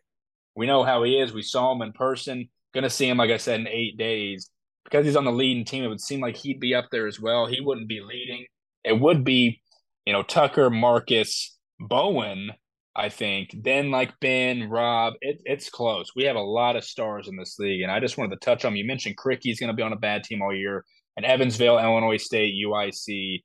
[0.56, 1.34] we know how he is.
[1.34, 2.50] We saw him in person.
[2.74, 4.50] Going to see him, like I said, in eight days.
[4.84, 7.20] Because he's on the leading team, it would seem like he'd be up there as
[7.20, 7.46] well.
[7.46, 8.46] He wouldn't be leading.
[8.84, 9.62] It would be,
[10.06, 12.52] you know, Tucker, Marcus, Bowen,
[12.96, 13.56] I think.
[13.64, 16.12] Then like Ben, Rob, it, it's close.
[16.16, 17.82] We have a lot of stars in this league.
[17.82, 19.98] And I just wanted to touch on, you mentioned Krikke's going to be on a
[19.98, 20.84] bad team all year.
[21.18, 23.42] And Evansville, Illinois State, UIC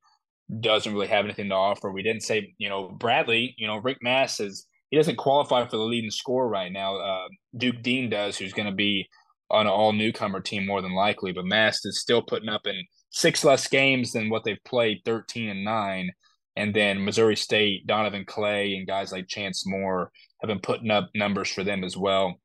[0.60, 1.90] doesn't really have anything to offer.
[1.90, 5.76] We didn't say, you know, Bradley, you know, Rienk Mast is he doesn't qualify for
[5.76, 6.96] the leading score right now.
[6.96, 9.08] Uh, Duke Deen does, who's going to be
[9.50, 11.32] on an all newcomer team more than likely.
[11.32, 15.48] But Mast is still putting up in six less games than what they've played, thirteen
[15.48, 16.10] and nine.
[16.56, 20.10] And then Missouri State, Donovan Clay, and guys like Chance Moore
[20.40, 22.40] have been putting up numbers for them as well.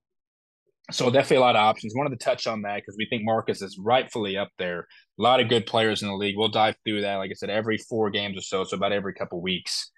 [0.90, 1.94] So definitely a lot of options.
[1.96, 4.88] Wanted to touch on that because we think Marcus is rightfully up there.
[5.20, 6.36] A lot of good players in the league.
[6.38, 9.14] We'll dive through that, like I said, every four games or so, so about every
[9.14, 9.90] couple weeks.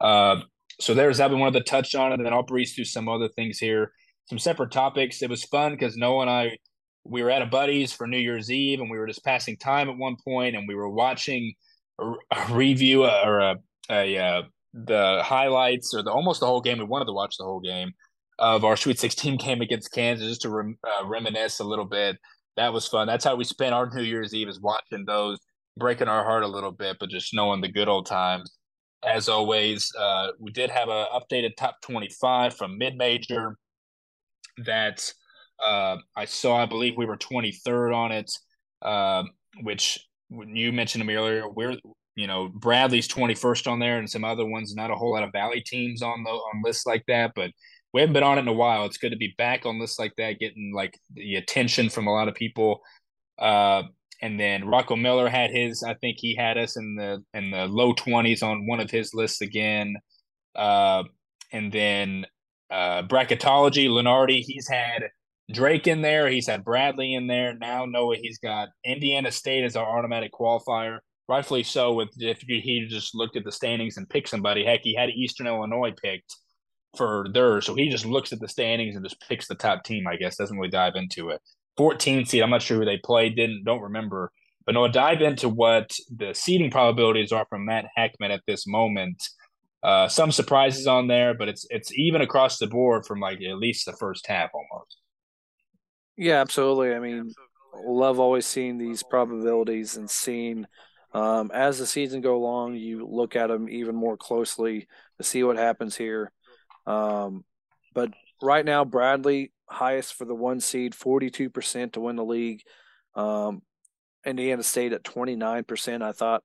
[0.00, 0.40] Uh,
[0.80, 2.14] so there's that we wanted to touch on, it.
[2.16, 3.92] and then I'll breeze through some other things here,
[4.26, 5.22] some separate topics.
[5.22, 6.58] It was fun because Noah and I
[7.04, 9.88] we were at a buddy's for New Year's Eve, and we were just passing time
[9.88, 11.54] at one point, and we were watching
[12.00, 13.56] a, a review uh, or a,
[13.90, 16.78] a uh, the highlights or the almost the whole game.
[16.78, 17.92] We wanted to watch the whole game
[18.38, 22.16] of our Sweet 16 game against Kansas just to rem, uh, reminisce a little bit.
[22.56, 23.06] That was fun.
[23.06, 25.38] That's how we spent our New Year's Eve is watching those,
[25.76, 28.50] breaking our heart a little bit, but just knowing the good old times
[29.06, 33.56] as always, uh, we did have an updated top 25 from mid major
[34.58, 35.12] that
[35.64, 36.56] uh, I saw.
[36.56, 38.30] I believe we were 23rd on it,
[38.82, 39.24] uh,
[39.62, 41.48] which you mentioned to me earlier.
[41.48, 41.76] We're
[42.16, 45.32] you know, Bradley's 21st on there and some other ones, not a whole lot of
[45.32, 47.50] Valley teams on the on lists like that, but
[47.94, 48.84] we haven't been on it in a while.
[48.84, 52.12] It's good to be back on lists like that, getting like the attention from a
[52.12, 52.80] lot of people.
[53.38, 53.84] Uh,
[54.20, 55.84] and then Rocco Miller had his.
[55.84, 59.14] I think he had us in the in the low twenties on one of his
[59.14, 59.94] lists again.
[60.56, 61.04] Uh,
[61.52, 62.26] and then
[62.68, 65.04] uh, bracketology, Lunardi, he's had
[65.52, 66.28] Drake in there.
[66.28, 67.54] He's had Bradley in there.
[67.56, 70.98] Now Noah, he's got Indiana State as our automatic qualifier.
[71.28, 71.92] Rightfully so.
[71.92, 75.46] With if he just looked at the standings and picked somebody, heck, he had Eastern
[75.46, 76.34] Illinois picked
[76.96, 77.66] for theirs.
[77.66, 80.06] So he just looks at the standings and just picks the top team.
[80.06, 81.40] I guess doesn't really dive into it.
[81.76, 82.42] 14 seed.
[82.42, 83.36] I'm not sure who they played.
[83.36, 84.30] Didn't don't remember.
[84.66, 89.22] But Noah, dive into what the seeding probabilities are from Matt Heckman at this moment.
[89.82, 93.58] Uh, some surprises on there, but it's it's even across the board from like at
[93.58, 94.96] least the first half almost.
[96.16, 96.94] Yeah, absolutely.
[96.94, 97.32] I mean,
[97.84, 100.66] love always seeing these probabilities and seeing
[101.14, 104.88] um, as the season go along, you look at them even more closely
[105.18, 106.32] to see what happens here.
[106.86, 107.44] Um,
[107.94, 108.10] but
[108.42, 112.62] right now, Bradley highest for the one seed, 42% to win the league.
[113.14, 113.62] Um,
[114.24, 116.02] Indiana State at 29%.
[116.02, 116.42] I thought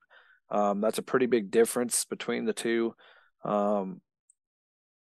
[0.49, 2.95] um, that's a pretty big difference between the two.
[3.43, 4.01] Um,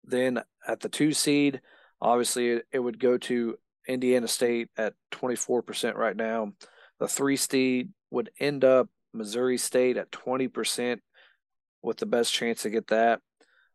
[0.03, 1.61] then at the two seed,
[2.01, 3.55] obviously it, it, would go to
[3.87, 6.53] Indiana State at 24% right now.
[6.99, 10.99] The three seed would end up Missouri State at 20%
[11.81, 13.21] with the best chance to get that.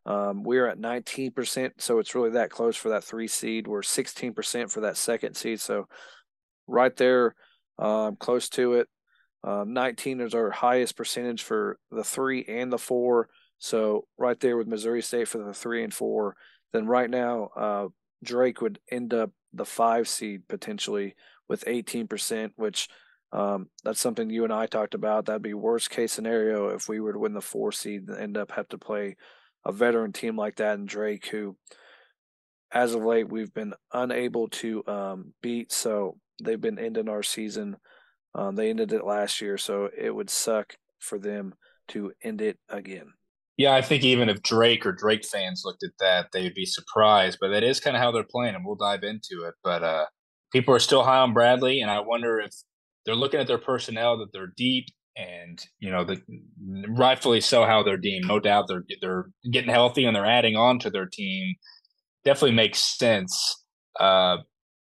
[0.08, 3.68] Um, we're at 19%, so it's really that close for that three seed.
[3.68, 5.86] We're 16% for that second seed, so
[6.66, 7.34] right there,
[7.78, 8.88] um, close to it.
[9.44, 13.28] Um, 19 is our highest percentage for the three and the four.
[13.58, 16.36] So right there with Missouri State for the three and four.
[16.72, 17.88] Then right now, uh,
[18.24, 21.16] Drake would end up the five seed potentially
[21.50, 22.88] with 18%, which
[23.32, 25.26] um, that's something you and I talked about.
[25.26, 28.38] That'd be worst case scenario if we were to win the four seed and end
[28.38, 29.16] up have to play
[29.64, 31.56] a veteran team like that and Drake, who,
[32.72, 35.72] as of late, we've been unable to um, beat.
[35.72, 37.76] So they've been ending our season.
[38.34, 41.54] Um, they ended it last year, so it would suck for them
[41.88, 43.12] to end it again.
[43.56, 47.38] Yeah, I think even if Drake or Drake fans looked at that, they'd be surprised.
[47.40, 49.54] But that is kind of how they're playing, and we'll dive into it.
[49.64, 50.04] But uh,
[50.52, 52.52] people are still high on Bradley, and I wonder if
[53.04, 54.86] they're looking at their personnel that they're deep
[55.18, 56.22] and you know the
[56.90, 58.26] rightfully so how they're deemed.
[58.26, 61.54] No doubt they're they're getting healthy and they're adding on to their team.
[62.24, 63.64] Definitely makes sense.
[63.98, 64.38] Uh,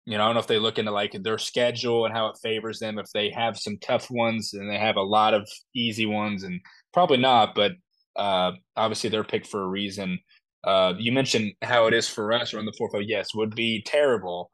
[0.06, 2.38] you know, I don't know if they look into like their schedule and how it
[2.44, 3.00] favors them.
[3.00, 6.60] If they have some tough ones and they have a lot of easy ones, and
[6.94, 7.56] probably not.
[7.56, 7.72] But
[8.16, 10.20] uh, obviously, they're picked for a reason.
[10.64, 12.92] Uh, you mentioned how it is for us or on the fourth.
[13.02, 14.50] Yes, would be terrible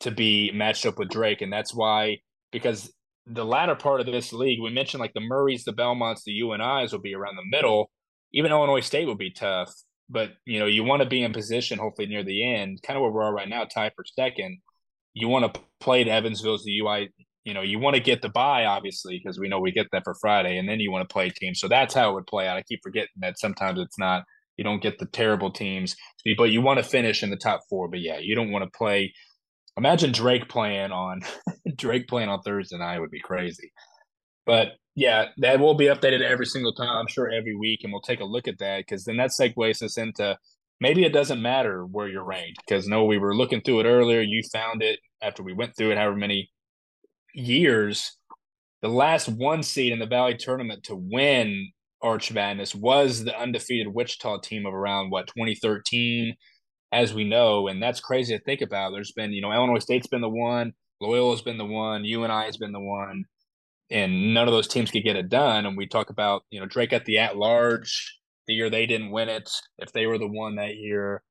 [0.00, 2.18] to be matched up with Drake, and that's why
[2.52, 2.90] because
[3.26, 6.92] the latter part of this league, we mentioned like the Murrays, the Belmonts, the UNIs
[6.92, 7.90] will be around the middle.
[8.32, 9.72] Even Illinois State will be tough,
[10.08, 13.02] but you know you want to be in position, hopefully near the end, kind of
[13.02, 14.58] where we are right now, tied for second.
[15.14, 17.10] You want to play the Evansville's, the UI.
[17.44, 20.04] You know, you want to get the buy, obviously, because we know we get that
[20.04, 21.58] for Friday, and then you want to play teams.
[21.58, 22.56] So that's how it would play out.
[22.56, 24.24] I keep forgetting that sometimes it's not.
[24.56, 25.96] You don't get the terrible teams,
[26.36, 27.88] but you want to finish in the top four.
[27.88, 29.14] But yeah, you don't want to play
[29.76, 31.22] Imagine Drake playing on
[31.76, 33.72] Drake playing on Thursday night would be crazy.
[34.46, 36.88] But yeah, that will be updated every single time.
[36.88, 39.82] I'm sure every week, and we'll take a look at that because then that segues
[39.82, 40.36] us into
[40.80, 44.20] maybe it doesn't matter where you're ranked because no, we were looking through it earlier.
[44.20, 46.50] You found it after we went through it, however many
[47.34, 48.16] years.
[48.82, 51.70] The last one seed in the Valley tournament to win
[52.02, 56.34] Arch Madness was the undefeated Wichita team of around what 2013
[56.92, 58.92] as we know, and that's crazy to think about.
[58.92, 62.32] There's been, you know, Illinois State's been the one, Loyola's been the one, you and
[62.32, 63.24] I has been the one,
[63.90, 65.66] and none of those teams could get it done.
[65.66, 69.12] And we talk about, you know, Drake at the at large the year they didn't
[69.12, 69.50] win it.
[69.78, 71.22] If they were the one that year,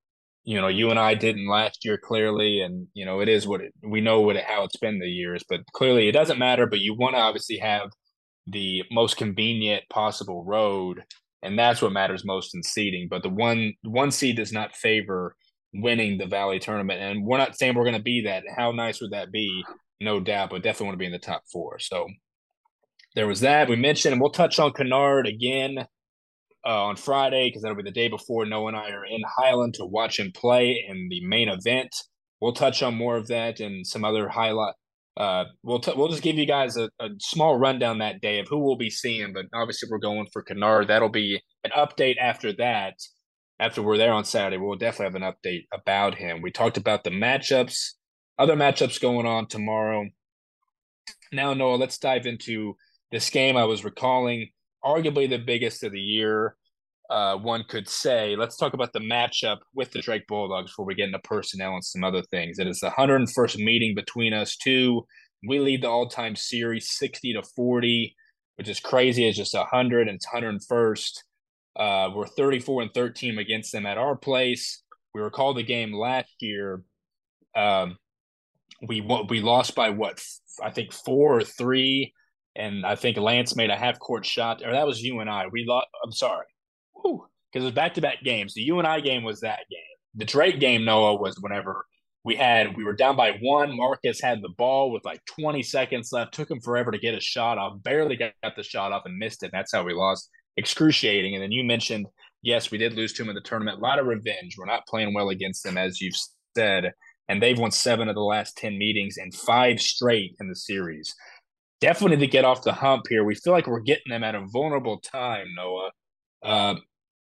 [0.46, 3.62] you know, you and I didn't last year clearly, and you know, it is what
[3.62, 6.66] it, we know what it, how it's been the years, but clearly it doesn't matter.
[6.66, 7.90] But you want to obviously have
[8.48, 11.04] the most convenient possible road,
[11.44, 13.08] and that's what matters most in seeding.
[13.10, 15.36] But the one one seed does not favor
[15.74, 17.02] winning the Valley tournament.
[17.02, 18.44] And we're not saying we're going to be that.
[18.56, 19.64] How nice would that be?
[20.02, 21.80] No doubt, but definitely want to be in the top four.
[21.80, 22.08] So
[23.16, 23.70] there was that.
[23.70, 25.80] We mentioned, and we'll touch on Kennard again
[26.66, 29.74] uh, on Friday because that'll be the day before Noah and I are in Highland
[29.76, 31.94] to watch him play in the main event.
[32.40, 34.76] We'll touch on more of that and some other highlight.
[35.18, 38.48] Uh, we'll t- we'll just give you guys a, a small rundown that day of
[38.48, 40.88] who we'll be seeing, but obviously we're going for Kennard.
[40.88, 42.94] That'll be an update after that
[43.60, 46.42] after we're there on Saturday, we'll definitely have an update about him.
[46.42, 47.94] We talked about the matchups,
[48.38, 50.08] other matchups going on tomorrow.
[51.32, 52.76] Now, Noah, let's dive into
[53.12, 53.58] this game.
[53.58, 54.50] I was recalling
[54.84, 56.56] arguably the biggest of the year.
[57.10, 58.36] Uh, one could say.
[58.36, 61.84] Let's talk about the matchup with the Drake Bulldogs before we get into personnel and
[61.84, 62.60] some other things.
[62.60, 65.06] It is the 101st meeting between us two.
[65.48, 68.16] We lead the all-time series 60 to 40,
[68.58, 69.28] which is crazy.
[69.28, 71.24] It's just 100 and it's 101st.
[71.76, 74.84] Uh, we're 34 and 13 against them at our place.
[75.14, 76.84] We recall the game last year.
[77.56, 77.98] Um,
[78.88, 80.24] we we lost by what
[80.64, 82.14] I think four or three,
[82.56, 85.48] and I think Lance made a half court shot, or that was you and I.
[85.52, 85.88] We lost.
[86.04, 86.46] I'm sorry,
[87.04, 87.20] because
[87.54, 88.54] it was back to back games.
[88.54, 89.80] The you and I game was that game.
[90.16, 91.86] The Drake game, Noah, was whenever
[92.24, 93.76] we had we were down by one.
[93.76, 96.34] Marcus had the ball with like 20 seconds left.
[96.34, 97.82] Took him forever to get a shot off.
[97.84, 99.52] Barely got the shot off and missed it.
[99.52, 100.30] That's how we lost.
[100.58, 101.36] Excruciating.
[101.36, 102.08] And then you mentioned,
[102.42, 103.80] yes, we did lose to him in the tournament.
[103.80, 104.56] A lot of revenge.
[104.58, 106.16] We're not playing well against them, as you've
[106.56, 106.94] said
[107.30, 111.16] and they've won seven of the last 10 meetings and five straight in the series.
[111.80, 113.24] Definitely to get off the hump here.
[113.24, 115.92] We feel like we're getting them at a vulnerable time, Noah.
[116.44, 116.76] Uh,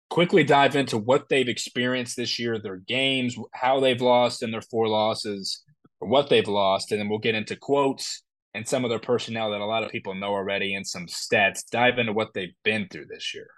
[0.08, 4.62] quickly dive into what they've experienced this year, their games, how they've lost in their
[4.62, 5.62] four losses,
[6.00, 8.22] or what they've lost, and then we'll get into quotes
[8.54, 11.68] and some of their personnel that a lot of people know already and some stats.
[11.70, 13.48] Dive into what they've been through this year.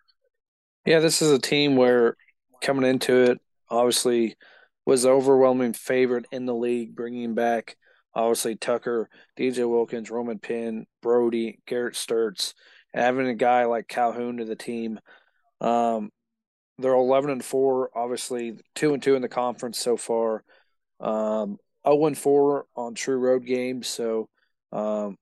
[0.85, 2.17] Yeah, this is a team where
[2.62, 3.39] coming into it,
[3.71, 4.37] obviously–
[4.91, 7.77] was the overwhelming favorite in the league, bringing back
[8.12, 9.09] obviously Tucker,
[9.39, 12.55] DJ Wilkins, Roman Penn, Brodie, Garrett Sturtz,
[12.93, 14.99] having a guy like Calhoun to the team.
[15.61, 16.11] Um,
[16.79, 20.43] they're 11 and 4, obviously 2 and 2 in the conference so far.
[20.99, 23.87] Um, 0 and 4 on true road games.
[23.87, 24.29] So
[24.72, 25.16] um,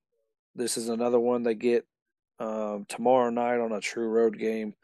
[0.54, 1.86] this is another one they get
[2.38, 4.74] um, tomorrow night on a true road game.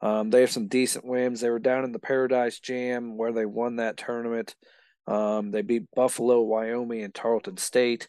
[0.00, 1.40] Um, they have some decent wins.
[1.40, 4.54] They were down in the Paradise Jam where they won that tournament.
[5.06, 8.08] Um, they beat Buffalo, Wyoming, and Tarleton State.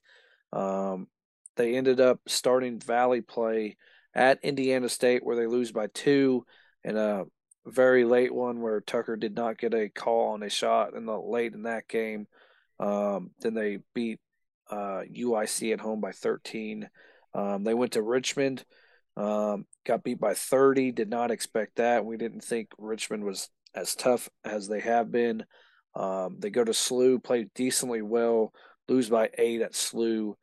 [0.51, 1.07] Um,
[1.55, 3.77] they ended up starting Valley play
[4.13, 6.45] at Indiana State where they lose by two,
[6.83, 7.25] and a
[7.65, 11.17] very late one where Tucker did not get a call on a shot in the
[11.17, 12.27] late in that game.
[12.79, 14.19] Um, then they beat
[14.69, 16.89] uh, UIC at home by 13.
[17.33, 18.65] Um, they went to Richmond
[19.17, 20.91] um, got beat by 30.
[20.91, 22.05] Did not expect that.
[22.05, 25.45] We didn't think Richmond was as tough as they have been.
[25.95, 28.53] Um, they go to SLU, play decently well,
[28.89, 30.33] lose by eight at SLU.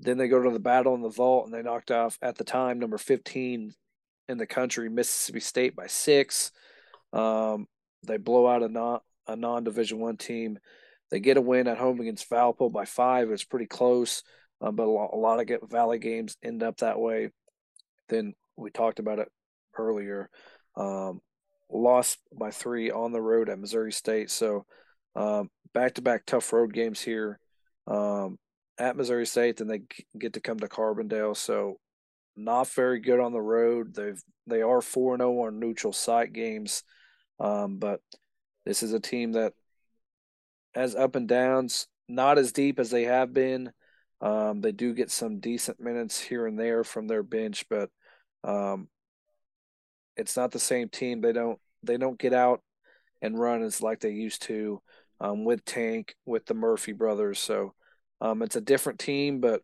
[0.00, 2.44] Then they go to the battle in the vault, and they knocked off at the
[2.44, 3.72] time number 15
[4.28, 6.50] in the country, Mississippi State by six.
[7.12, 7.66] Um,
[8.06, 10.58] they blow out a non a non Division One team.
[11.12, 13.30] They get a win at home against Valpo by five.
[13.30, 14.22] It's pretty close,
[14.62, 17.28] uh, but a lot, a lot of Valley games end up that way.
[18.08, 19.28] Then we talked about it
[19.76, 20.30] earlier.
[20.74, 21.20] Um,
[21.70, 24.30] lost by three on the road at Missouri State.
[24.30, 24.64] So
[25.14, 27.38] back to back tough road games here
[27.86, 28.38] um,
[28.78, 29.58] at Missouri State.
[29.58, 29.82] Then they
[30.18, 31.36] get to come to Carbondale.
[31.36, 31.76] So
[32.36, 33.94] not very good on the road.
[33.94, 36.84] They've they are four and zero oh on neutral site games,
[37.38, 38.00] um, but
[38.64, 39.52] this is a team that
[40.74, 41.86] has up and downs.
[42.08, 43.72] Not as deep as they have been.
[44.20, 47.90] Um, they do get some decent minutes here and there from their bench, but
[48.44, 48.88] um,
[50.16, 51.20] it's not the same team.
[51.20, 52.60] They don't they don't get out
[53.20, 54.80] and run as like they used to
[55.20, 57.38] um, with Tank with the Murphy brothers.
[57.38, 57.74] So
[58.20, 59.62] um, it's a different team, but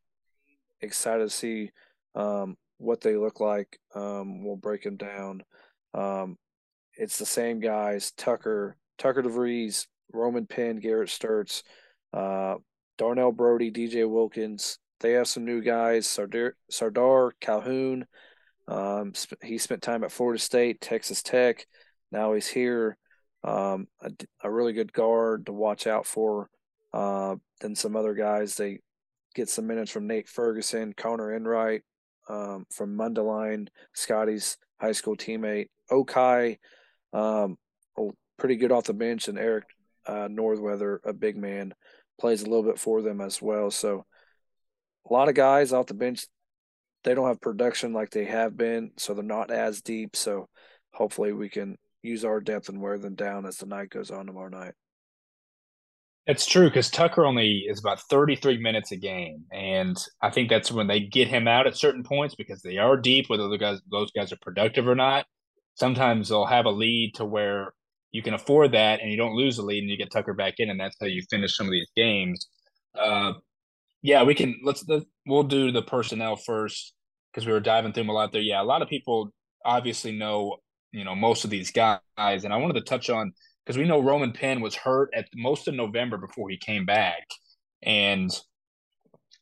[0.81, 1.71] excited to see
[2.15, 3.79] um, what they look like.
[3.95, 5.43] Um, we'll break them down.
[6.95, 11.63] It's the same guys: Tucker, Tucker DeVries, Roman Penn, Garrett Sturtz,
[12.13, 12.57] uh,
[12.97, 14.79] Darnell Brodie, DJ Wilkins.
[15.01, 18.07] They have some new guys: Sardaar, Sardaar Calhoun.
[18.67, 19.13] Um,
[19.43, 21.67] he spent time at Florida State, Texas Tech.
[22.13, 22.99] Now he's here.
[23.45, 24.11] Um, a,
[24.43, 26.51] a, really good guard to watch out for.
[26.93, 28.57] Uh, then some other guys.
[28.57, 28.81] They
[29.35, 31.83] get some minutes from Nate Ferguson, Connor Enright
[32.29, 35.69] um, from Mundelein, Scotty's high school teammate.
[35.91, 36.59] Okai,
[37.13, 37.57] um,
[38.39, 39.65] pretty good off the bench, and Eric
[40.09, 41.75] uh, Northweather, a big man,
[42.19, 43.71] plays a little bit for them as well.
[43.71, 44.05] So
[45.09, 46.27] a lot of guys off the bench
[47.05, 50.17] they don't have production like they have been, so they're not as deep.
[50.17, 50.49] So
[50.93, 54.27] hopefully we can use our depth and wear them down as the night goes on
[54.27, 54.75] tomorrow night.
[56.27, 60.71] It's true because Tucker only is about 33 minutes a game, and I think that's
[60.71, 63.31] when they get him out at certain points because they are deep.
[63.31, 65.25] Whether the guys those guys are productive or not,
[65.77, 67.73] sometimes they'll have a lead to where
[68.13, 70.55] you can afford that, and you don't lose the lead, and you get Tucker back
[70.59, 72.49] in, and that's how you finish some of these games.
[72.99, 73.35] Uh,
[74.03, 74.59] yeah, we can.
[74.63, 74.85] Let's.
[75.27, 76.95] We'll do the personnel first
[77.33, 78.41] because we were diving through them a lot there.
[78.41, 79.31] Yeah, a lot of people
[79.65, 80.57] obviously know,
[80.93, 83.33] you know, most of these guys, and I wanted to touch on
[83.65, 87.27] because we know Roman Penn was hurt at most of November before he came back,
[87.83, 88.31] and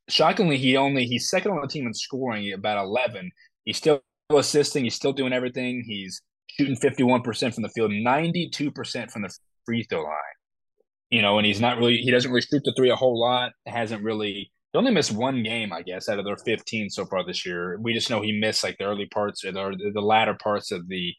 [0.08, 3.30] shockingly, he only he's second on the team in scoring about eleven.
[3.64, 4.84] He's still assisting.
[4.84, 5.84] He's still doing everything.
[5.86, 10.12] He's shooting 51% from the field, 92% from the free throw line.
[11.10, 13.52] You know, and he's not really, he doesn't really shoot the three a whole lot.
[13.66, 17.24] Hasn't really, he only missed one game, I guess, out of their 15 so far
[17.24, 17.78] this year.
[17.80, 20.88] We just know he missed like the early parts or the, the latter parts of
[20.88, 21.14] the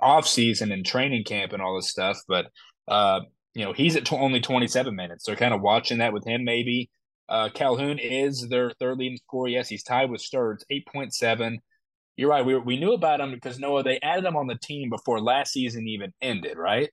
[0.00, 2.18] off season and training camp and all this stuff.
[2.26, 2.46] But,
[2.88, 3.20] uh,
[3.54, 5.24] you know, he's at t- only 27 minutes.
[5.24, 6.90] So kind of watching that with him, maybe.
[7.28, 9.48] Uh, Calhoun is their third leading scorer.
[9.48, 11.58] Yes, he's tied with Sturtz, 8.7
[12.18, 12.44] you're right.
[12.44, 15.52] We we knew about him because Noah they added him on the team before last
[15.52, 16.90] season even ended, right?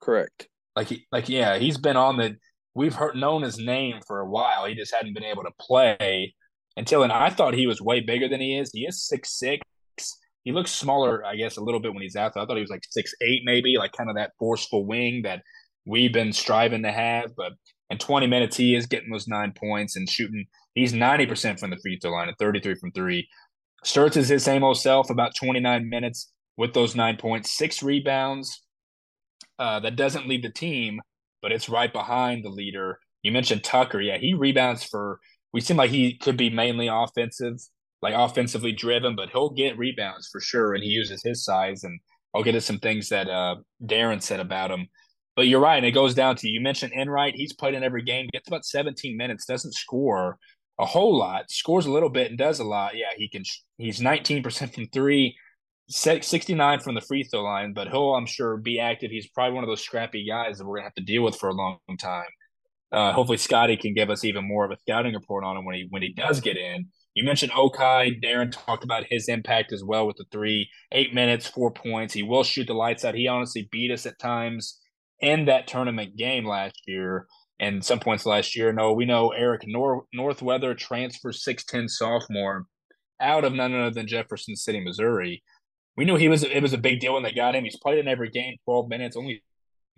[0.00, 0.48] Correct.
[0.74, 2.36] Like he, like yeah, he's been on the.
[2.74, 4.64] We've heard known his name for a while.
[4.64, 6.34] He just hadn't been able to play
[6.78, 7.02] until.
[7.02, 8.70] And I thought he was way bigger than he is.
[8.72, 9.62] He is six six.
[10.42, 12.42] He looks smaller, I guess, a little bit when he's out there.
[12.42, 15.42] I thought he was like six eight, maybe like kind of that forceful wing that
[15.84, 17.36] we've been striving to have.
[17.36, 17.52] But
[17.90, 20.46] in 20 minutes, he is getting those nine points and shooting.
[20.74, 23.28] He's 90% from the free throw line and 33 from three.
[23.84, 28.62] Sturtz is his same old self, about 29 minutes with those nine points, six rebounds.
[29.58, 31.00] Uh, that doesn't lead the team,
[31.42, 32.98] but it's right behind the leader.
[33.22, 34.00] You mentioned Tucker.
[34.00, 35.20] Yeah, he rebounds for,
[35.52, 37.56] we seem like he could be mainly offensive,
[38.02, 40.74] like offensively driven, but he'll get rebounds for sure.
[40.74, 41.82] And he uses his size.
[41.82, 41.98] And
[42.34, 44.88] I'll get to some things that uh, Darian said about him.
[45.34, 45.76] But you're right.
[45.76, 47.34] And it goes down to, you mentioned Enright.
[47.36, 50.38] He's played in every game, gets about 17 minutes, doesn't score,
[50.78, 52.96] a whole lot, scores a little bit and does a lot.
[52.96, 53.42] Yeah, he can.
[53.78, 55.36] He's 19% from three,
[55.88, 59.10] 69 from the free throw line, but he'll, I'm sure, be active.
[59.10, 61.48] He's probably one of those scrappy guys that we're gonna have to deal with for
[61.48, 62.28] a long time.
[62.90, 65.74] Uh, hopefully, Scotty can give us even more of a scouting report on him when
[65.74, 66.86] he when he does get in.
[67.14, 68.20] You mentioned Okai.
[68.22, 72.14] Darian talked about his impact as well with the three, eight minutes, four points.
[72.14, 73.14] He will shoot the lights out.
[73.14, 74.78] He honestly beat us at times
[75.20, 77.26] in that tournament game last year
[77.60, 78.72] and some points last year.
[78.72, 82.66] No, we know Eric Nor- Northweather transfer 6'10 sophomore
[83.20, 85.42] out of none other than Jefferson City, Missouri.
[85.96, 87.64] We knew he was it was a big deal when they got him.
[87.64, 89.42] He's played in every game, 12 minutes, only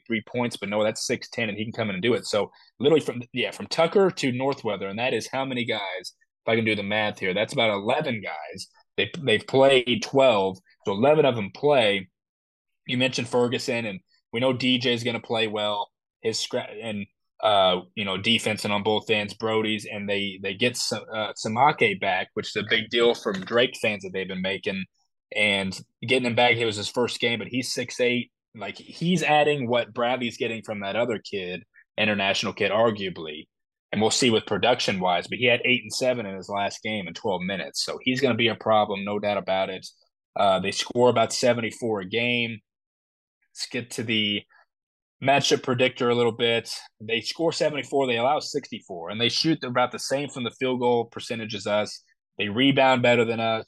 [0.07, 2.27] three points, but no, that's 6'10 and he can come in and do it.
[2.27, 6.49] So literally from yeah, from Tucker to Northweather, and that is how many guys, if
[6.49, 8.69] I can do the math here, that's about 11 guys.
[8.97, 12.09] They they've played 12, so 11 of them play.
[12.87, 14.01] You mentioned Ferguson, and
[14.33, 15.91] we know DJ is going to play well.
[16.23, 17.07] His scrap and
[17.43, 21.33] uh, you know, defense and on both ends, Brodie's, and they they get some uh,
[21.33, 24.85] Samake back, which is a big deal from Drake fans that they've been making,
[25.35, 26.57] and getting him back.
[26.57, 28.31] It was his first game, but he's six eight.
[28.55, 31.63] Like he's adding what Bradley's getting from that other kid,
[31.97, 33.47] international kid, arguably,
[33.93, 35.27] and we'll see with production wise.
[35.27, 38.21] But he had eight and seven in his last game in twelve minutes, so he's
[38.21, 39.87] going to be a problem, no doubt about it.
[40.37, 42.59] Uh, they score about seventy four a game.
[43.53, 44.43] Let's get to the
[45.23, 46.75] matchup predictor a little bit.
[47.01, 50.81] They score 74, they allow 64, and they shoot about the same from the field
[50.81, 52.03] goal percentage as us.
[52.39, 53.67] They rebound better than us.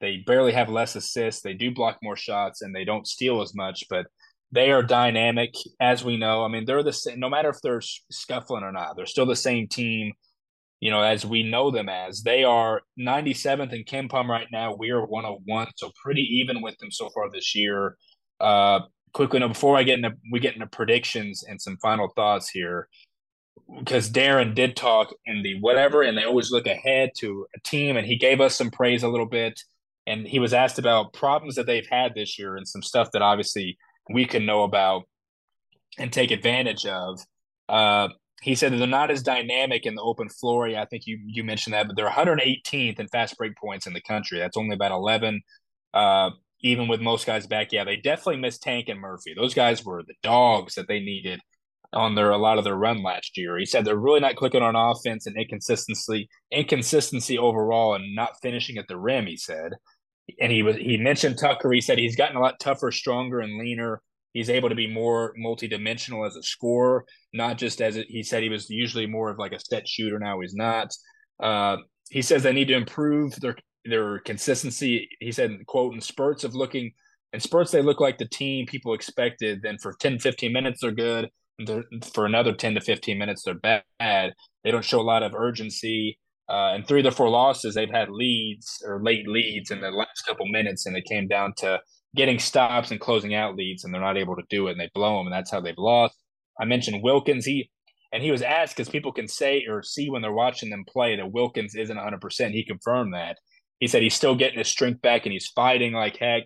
[0.00, 1.42] They barely have less assists.
[1.42, 4.06] They do block more shots, and they don't steal as much, but
[4.52, 6.44] they are dynamic, as we know.
[6.44, 9.36] I mean, they're the same, no matter if they're scuffling or not, they're still the
[9.36, 10.12] same team,
[10.80, 12.22] you know, as we know them as.
[12.22, 14.74] They are 97th in KenPom right now.
[14.76, 17.96] We are 101, so pretty even with them so far this year.
[18.40, 18.80] Uh,
[19.12, 22.88] quickly, now before I get into we get into predictions and some final thoughts here,
[23.78, 27.96] because Darian did talk in the whatever, and they always look ahead to a team,
[27.96, 29.60] and he gave us some praise a little bit,
[30.06, 33.22] and he was asked about problems that they've had this year and some stuff that
[33.22, 33.78] obviously
[34.10, 35.04] we can know about
[35.98, 37.20] and take advantage of.
[37.68, 38.08] Uh,
[38.42, 40.66] he said that they're not as dynamic in the open floor.
[40.66, 43.92] Yeah, I think you you mentioned that, but they're 118th in fast break points in
[43.92, 44.38] the country.
[44.38, 45.42] That's only about 11.
[45.92, 46.30] Uh,
[46.62, 49.34] even with most guys back, yeah, they definitely missed Tank and Murphy.
[49.34, 51.40] Those guys were the dogs that they needed
[51.92, 53.58] on their a lot of their run last year.
[53.58, 58.78] He said they're really not clicking on offense and inconsistency, inconsistency overall, and not finishing
[58.78, 59.26] at the rim.
[59.26, 59.72] He said,
[60.40, 61.72] and he was he mentioned Tucker.
[61.72, 64.02] He said he's gotten a lot tougher, stronger, and leaner.
[64.32, 68.48] He's able to be more multidimensional as a scorer, not just as he said he
[68.48, 70.18] was usually more of like a set shooter.
[70.18, 70.92] Now he's not.
[71.42, 71.78] Uh,
[72.10, 75.08] he says they need to improve their their consistency.
[75.20, 76.92] He said, quote, in spurts of looking,
[77.32, 79.62] in spurts, they look like the team people expected.
[79.62, 81.30] Then for 10, 15 minutes, they're good.
[81.64, 84.34] They're, for another 10 to 15 minutes, they're bad.
[84.64, 86.18] They don't show a lot of urgency.
[86.48, 89.90] Uh, and three of the four losses, they've had leads or late leads in the
[89.90, 91.80] last couple minutes, and it came down to
[92.16, 94.90] getting stops and closing out leads, and they're not able to do it, and they
[94.92, 96.16] blow them, and that's how they've lost.
[96.60, 97.44] I mentioned Wilkins.
[97.44, 97.70] He
[98.12, 101.14] and he was asked because people can say or see when they're watching them play
[101.14, 102.50] that Wilkins isn't 100%.
[102.50, 103.38] He confirmed that
[103.80, 106.44] he said he's still getting his strength back and he's fighting like heck.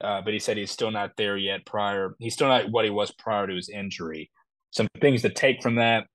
[0.00, 1.66] Uh, but he said he's still not there yet.
[1.66, 4.30] Prior, he's still not what he was prior to his injury.
[4.70, 6.06] Some things to take from that,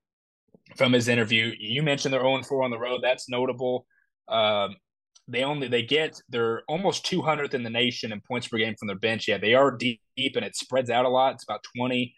[0.76, 1.52] from his interview.
[1.58, 3.00] You mentioned they're 0 4 on the road.
[3.02, 3.86] That's notable.
[4.26, 4.74] Um,
[5.28, 8.88] they only they get they're almost 200th in the nation in points per game from
[8.88, 9.28] their bench.
[9.28, 11.34] Yeah, they are deep, deep and it spreads out a lot.
[11.34, 12.14] It's about 20.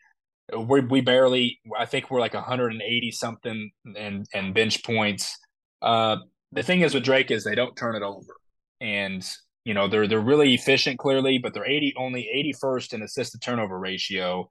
[0.57, 5.37] We we barely I think we're like 180 something and and bench points.
[5.83, 6.19] Uh,
[6.53, 8.35] the thing is with Drake is they don't turn it over,
[8.81, 9.27] and
[9.65, 12.29] you know they're they're really efficient clearly, but they're 80 only
[12.63, 14.49] 81st in assist to turnover ratio.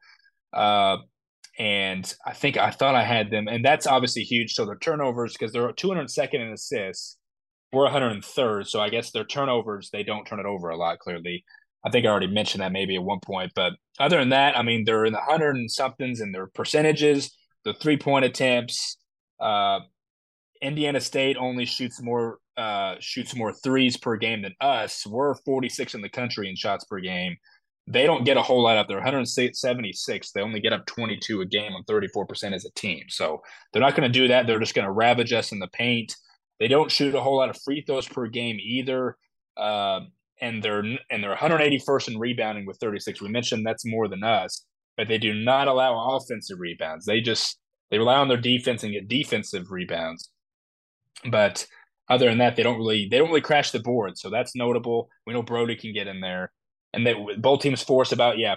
[0.53, 0.98] Uh,
[1.60, 4.53] and I think I thought I had them, and that's obviously huge.
[4.53, 7.18] So their turnovers because they're 202nd in assists,
[7.74, 8.68] we're 103rd.
[8.68, 10.99] So I guess their turnovers they don't turn it over a lot.
[10.99, 11.44] Clearly,
[11.84, 13.53] I think I already mentioned that maybe at one point.
[13.56, 17.36] But other than that, I mean they're in the hundred and somethings in their percentages,
[17.65, 18.98] the three point attempts.
[19.40, 19.80] Uh,
[20.62, 25.06] Indiana State only shoots more uh, shoots more threes per game than us.
[25.06, 27.38] We're 46 in the country in shots per game.
[27.86, 28.98] They don't get a whole lot up there.
[28.98, 33.04] 176 they only get up 22 a game on 34% as a team.
[33.10, 34.48] So they're not going to do that.
[34.48, 36.16] They're just going to ravage us in the paint.
[36.60, 39.16] They don't shoot a whole lot of free throws per game either
[39.56, 40.02] uh,
[40.42, 44.66] and they're and they're 181st in rebounding with 36 we mentioned that's more than us
[44.98, 47.06] but they do not allow offensive rebounds.
[47.06, 47.60] They just
[47.92, 50.32] they rely on their defense and get defensive rebounds
[51.30, 51.65] but
[52.10, 55.10] other than that they don't really they don't really crash the board so that's notable
[55.26, 56.52] we know Brodie can get in there
[56.94, 58.56] and they both teams force about yeah,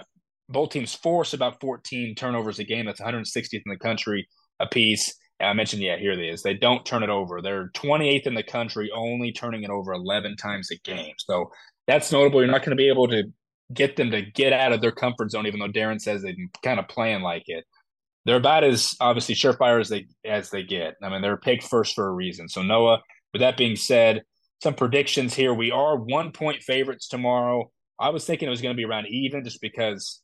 [0.49, 2.85] both teams force about 14 turnovers a game.
[2.85, 4.27] That's 160th in the country
[4.59, 5.13] a piece.
[5.39, 6.43] I mentioned yeah, here it is.
[6.43, 7.41] They don't turn it over.
[7.41, 11.13] They're 28th in the country, only turning it over 11 times a game.
[11.17, 11.51] So
[11.87, 12.41] that's notable.
[12.41, 13.23] You're not going to be able to
[13.73, 16.49] get them to get out of their comfort zone, even though Darian says they've been
[16.63, 17.65] kind of playing like it.
[18.25, 20.95] They're about as obviously surefire as they as they get.
[21.01, 22.47] I mean, they're picked first for a reason.
[22.47, 23.01] So Noah.
[23.33, 24.23] With that being said,
[24.61, 25.53] some predictions here.
[25.53, 27.71] We are one point favorites tomorrow.
[27.99, 30.21] I was thinking it was going to be around even just because,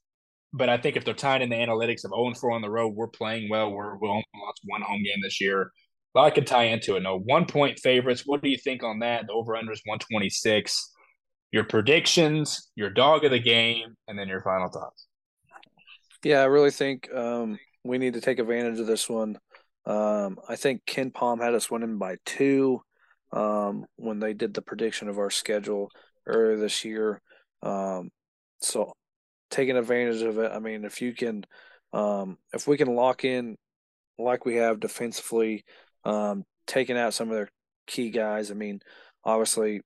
[0.53, 2.69] but I think if they're tied in the analytics of 0 and 4 on the
[2.69, 3.71] road, we're playing well.
[3.71, 5.71] We're, we only lost one home game this year.
[6.13, 7.03] But I could tie into it.
[7.03, 8.23] No, one point favorites.
[8.25, 9.27] What do you think on that?
[9.27, 10.93] The over under is 126.
[11.51, 15.07] Your predictions, your dog of the game, and then your final thoughts.
[16.23, 19.37] Yeah, I really think um, we need to take advantage of this one.
[19.85, 22.81] Um, I think KenPom had us winning by two
[23.31, 25.89] um, when they did the prediction of our schedule
[26.25, 27.21] earlier this year.
[27.63, 28.09] Um,
[28.61, 28.93] so
[29.49, 30.51] taking advantage of it.
[30.51, 31.45] I mean, if you can,
[31.93, 33.57] um, if we can lock in
[34.17, 35.63] like we have defensively,
[36.03, 37.49] um, taking out some of their
[37.85, 38.51] key guys.
[38.51, 38.81] I mean,
[39.23, 39.81] obviously,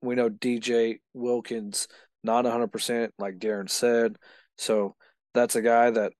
[0.00, 1.88] we know DJ Wilkins
[2.24, 4.16] not 100% like Darian said.
[4.56, 4.94] So
[5.34, 6.12] that's a guy that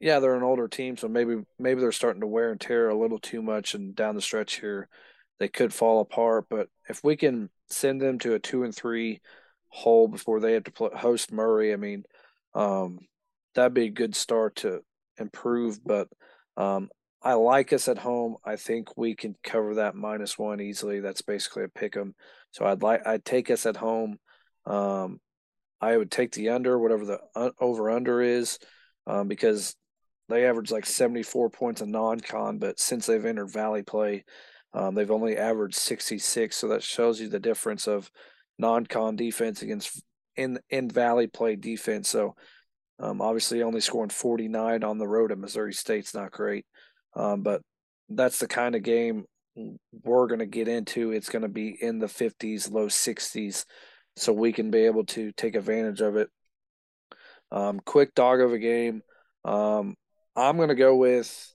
[0.00, 2.98] yeah, they're an older team, so maybe maybe they're starting to wear and tear a
[2.98, 4.88] little too much and down the stretch here
[5.38, 9.20] they could fall apart, but if we can send them to a 2 and 3
[9.68, 11.72] hole before they have to play, host Murray.
[11.72, 12.04] I mean,
[12.54, 13.00] um,
[13.54, 14.80] that'd be a good start to
[15.18, 15.84] improve.
[15.84, 16.08] But
[16.56, 16.88] um,
[17.22, 18.36] I like us at home.
[18.44, 21.00] I think we can cover that minus one easily.
[21.00, 22.14] That's basically a pick 'em.
[22.52, 24.18] So I'd like I'd take us at home.
[24.64, 25.20] Um,
[25.80, 28.58] I would take the under, whatever the over under is,
[29.06, 29.76] um, because
[30.28, 34.24] they averaged like 74 points a non-con, but since they've entered Valley play,
[34.72, 36.56] um, they've only averaged 66.
[36.56, 38.10] So that shows you the difference of
[38.58, 40.02] non-con defense against
[40.36, 42.08] in in Valley play defense.
[42.08, 42.34] So
[42.98, 46.66] um, obviously only scoring 49 on the road at Missouri State's not great,
[47.14, 47.62] um, but
[48.08, 49.24] that's the kind of game
[50.04, 51.12] we're going to get into.
[51.12, 53.64] It's going to be in the 50s, low 60s,
[54.16, 56.28] so we can be able to take advantage of it.
[57.50, 59.02] Um, quick dog of a game.
[59.44, 59.94] Um,
[60.36, 61.54] I'm going to go with.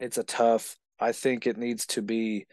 [0.00, 0.76] It's a tough.
[1.00, 2.46] I think it needs to be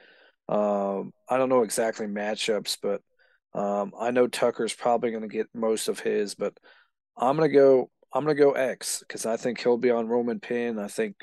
[0.51, 3.01] um, I don't know exactly matchups, but
[3.57, 6.53] um, I know Tucker's probably going to get most of his, but
[7.17, 7.89] I'm going to go.
[8.13, 10.77] I'm going to go X because I think he'll be on Roman Penn.
[10.77, 11.15] I think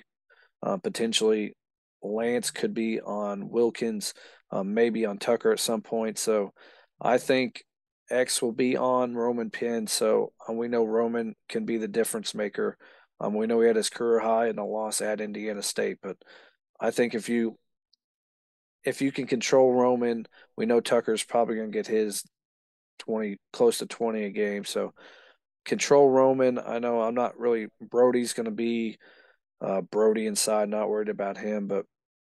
[0.62, 1.55] uh, potentially
[2.02, 4.14] Lance could be on Wilkins,
[4.51, 6.18] um, maybe on Tucker at some point.
[6.18, 6.55] So
[6.98, 7.62] I think
[8.10, 9.86] X will be on Roman Penn.
[9.86, 12.78] So um, we know Roman can be the difference maker.
[13.20, 16.16] Um, we know he had his career high and a loss at Indiana State, but
[16.81, 17.57] I think if you
[18.85, 20.27] if you can control Roman,
[20.57, 22.24] we know Tucker's probably going to get his
[23.01, 24.65] 20 close to 20 a game.
[24.65, 24.93] So
[25.65, 26.59] control Roman.
[26.59, 28.99] I know I'm not really Brodie's going to be
[29.61, 31.85] uh, Brodie inside, not worried about him, but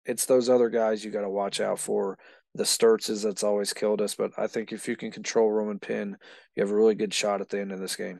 [0.05, 2.17] it's those other guys you got to watch out for.
[2.55, 6.17] The Sturtzes that's always killed us, but I think if you can control Roman Penn,
[6.55, 8.19] you have a really good shot at the end of this game.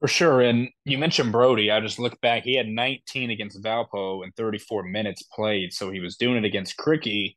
[0.00, 0.42] For sure.
[0.42, 1.70] And you mentioned Brodie.
[1.70, 2.42] I just looked back.
[2.42, 5.72] He had 19 against Valpo in 34 minutes played.
[5.72, 7.34] So he was doing it against Krikke.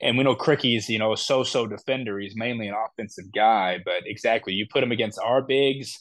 [0.00, 2.18] And we know Krikke's, you know, a so so defender.
[2.18, 3.78] He's mainly an offensive guy.
[3.84, 5.96] But exactly, you put him against our bigs.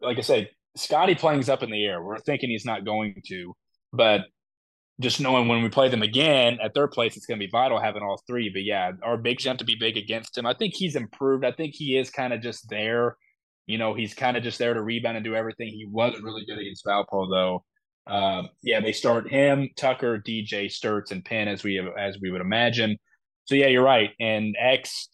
[0.00, 2.02] Like I said, Scotty playing's up in the air.
[2.02, 3.54] We're thinking he's not going to.
[3.92, 4.22] But
[5.00, 7.80] just knowing when we play them again at their place, it's going to be vital
[7.80, 8.50] having all three.
[8.50, 10.46] But yeah, our bigs have to be big against him.
[10.46, 11.44] I think he's improved.
[11.44, 13.16] I think he is kind of just there.
[13.66, 15.68] You know, he's kind of just there to rebound and do everything.
[15.68, 17.64] He wasn't really good against Valpo though.
[18.06, 22.40] Uh, yeah, they start him, Tucker, DJ, Sturtz, and Penn as we as we would
[22.40, 22.96] imagine.
[23.44, 24.10] So yeah, you're right.
[24.20, 25.08] And X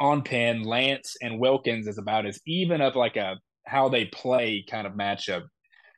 [0.00, 3.36] on Penn, Lance and Wilkins is about as even of like a
[3.66, 5.42] how they play kind of matchup.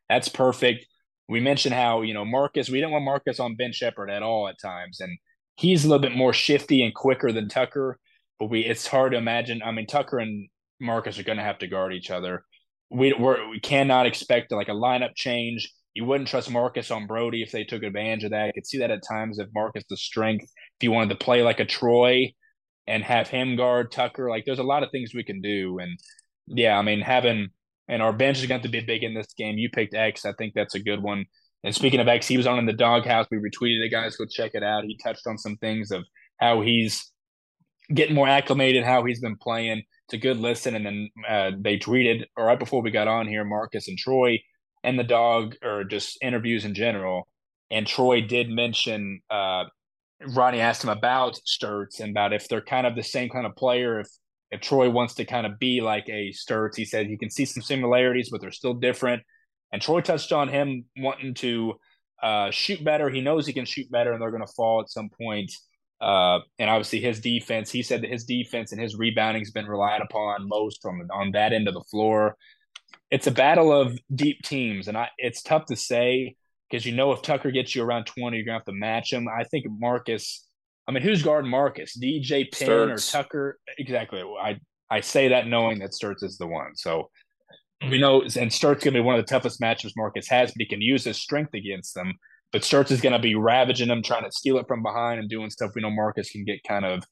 [0.09, 0.87] That's perfect.
[1.29, 4.49] We mentioned how, you know, Marcus, we didn't want Marcus on Ben Sheppard at all
[4.49, 5.01] at times.
[5.01, 5.17] And
[5.55, 7.99] he's a little bit more shifty and quicker than Tucker.
[8.41, 9.63] But we it's hard to imagine.
[9.63, 10.49] I mean, Tucker and
[10.81, 12.45] Marcus are gonna have to guard each other.
[12.91, 15.71] We we're, we cannot expect like a lineup change.
[15.95, 18.49] You wouldn't trust Marcus on Brodie if they took advantage of that.
[18.49, 21.43] I could see that at times if Marcus the strength, if you wanted to play
[21.43, 22.33] like a Troy
[22.87, 24.29] and have him guard Tucker.
[24.31, 25.79] Like there's a lot of things we can do.
[25.79, 25.99] And
[26.47, 27.49] yeah, I mean having
[27.89, 29.59] and our bench is going to be big in this game.
[29.59, 30.25] You picked X.
[30.25, 31.25] I think that's a good one.
[31.65, 33.27] And speaking of X, he was on in the doghouse.
[33.31, 34.17] We retweeted it, guys.
[34.17, 34.85] Go check it out.
[34.85, 36.05] He touched on some things of
[36.39, 37.11] how he's
[37.93, 39.83] getting more acclimated, how he's been playing.
[40.11, 40.75] It's a good listen.
[40.75, 44.41] And then uh, they tweeted right before we got on here, Marcus and Troy
[44.83, 47.29] and the dog, or just interviews in general.
[47.71, 49.67] And Troy did mention uh,
[50.35, 53.55] Ronnie asked him about Sturtz and about if they're kind of the same kind of
[53.55, 54.09] player, if
[54.51, 57.45] if Troy wants to kind of be like a Sturtz, he said you can see
[57.45, 59.23] some similarities, but they're still different.
[59.73, 61.75] And Troy touched on him wanting to
[62.21, 63.09] uh, shoot better.
[63.11, 65.53] He knows he can shoot better, and they're going to fall at some point.
[66.01, 67.71] Uh, and obviously, his defense.
[67.71, 71.33] He said that his defense and his rebounding has been relied upon most from on
[71.33, 72.37] that end of the floor.
[73.11, 76.37] It's a battle of deep teams, and I, it's tough to say
[76.71, 79.29] because you know if Tucker gets you around twenty, you're gonna have to match him.
[79.29, 80.47] I think Marcus
[80.91, 81.97] I mean, who's guarding Marcus?
[81.97, 82.91] DJ Penn Sturtz.
[82.91, 83.59] or Tucker?
[83.79, 84.23] Exactly.
[84.43, 84.59] I
[84.91, 86.75] I say that knowing that Sturtz is the one.
[86.75, 87.11] So
[87.89, 90.57] we know, and Sturtz going to be one of the toughest matchups Marcus has, but
[90.59, 92.15] he can use his strength against them.
[92.53, 95.29] But Sturtz is going to be ravaging them, trying to steal it from behind and
[95.29, 97.05] doing stuff we know Marcus can get kind of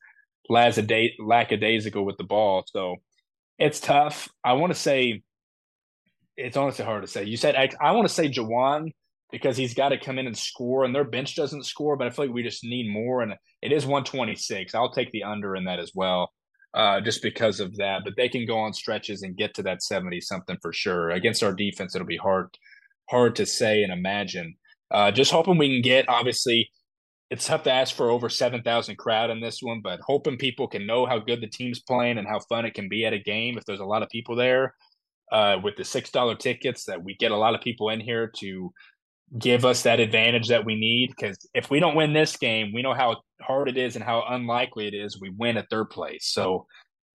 [0.48, 2.64] lackadaisical with the ball.
[2.66, 2.96] So
[3.58, 4.28] it's tough.
[4.44, 5.22] I want to say,
[6.36, 7.24] it's honestly hard to say.
[7.24, 8.92] You said I, I want to say Jawan
[9.30, 11.96] because he's got to come in and score, and their bench doesn't score.
[11.96, 14.74] But I feel like we just need more, and it is 126.
[14.74, 16.32] I'll take the under in that as well,
[16.74, 18.02] uh, just because of that.
[18.04, 21.10] But they can go on stretches and get to that 70 something for sure.
[21.10, 22.56] Against our defense, it'll be hard
[23.10, 24.54] hard to say and imagine.
[24.90, 26.70] Uh, just hoping we can get obviously.
[27.30, 30.86] It's tough to ask for over 7,000 crowd in this one, but hoping people can
[30.86, 33.58] know how good the team's playing and how fun it can be at a game
[33.58, 34.74] if there's a lot of people there.
[35.30, 38.72] Uh, with the $6 tickets, that we get a lot of people in here to
[39.38, 41.10] give us that advantage that we need.
[41.10, 44.24] Because if we don't win this game, we know how hard it is and how
[44.30, 46.32] unlikely it is we win at third place.
[46.32, 46.66] So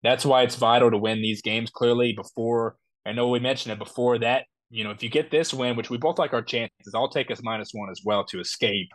[0.03, 2.77] that's why it's vital to win these games clearly before.
[3.07, 4.45] I know we mentioned it before that.
[4.71, 7.31] You know, if you get this win, which we both like our chances, I'll take
[7.31, 8.89] us minus one as well to escape,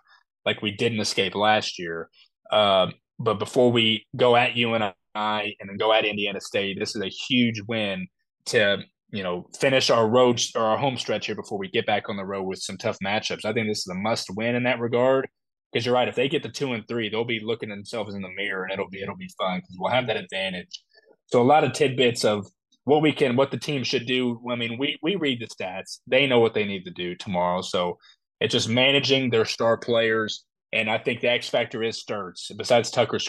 [0.45, 2.09] like we didn't escape last year.
[2.51, 2.87] Uh,
[3.19, 4.83] but before we go at you and
[5.13, 8.07] then go at Indiana State, this is a huge win
[8.45, 12.09] to you know, finish our road or our home stretch here before we get back
[12.09, 13.45] on the road with some tough matchups.
[13.45, 15.27] I think this is a must win in that regard.
[15.71, 18.21] Because you're right, if they get the two and three, they'll be looking themselves in
[18.21, 20.83] the mirror, and it'll be it'll be fun because we'll have that advantage.
[21.27, 22.45] So a lot of tidbits of
[22.85, 24.41] what we can, what the team should do.
[24.49, 27.61] I mean, we we read the stats; they know what they need to do tomorrow.
[27.61, 27.97] So
[28.39, 32.55] it's just managing their star players, and I think the X factor is Sturtz.
[32.55, 33.19] Besides Tucker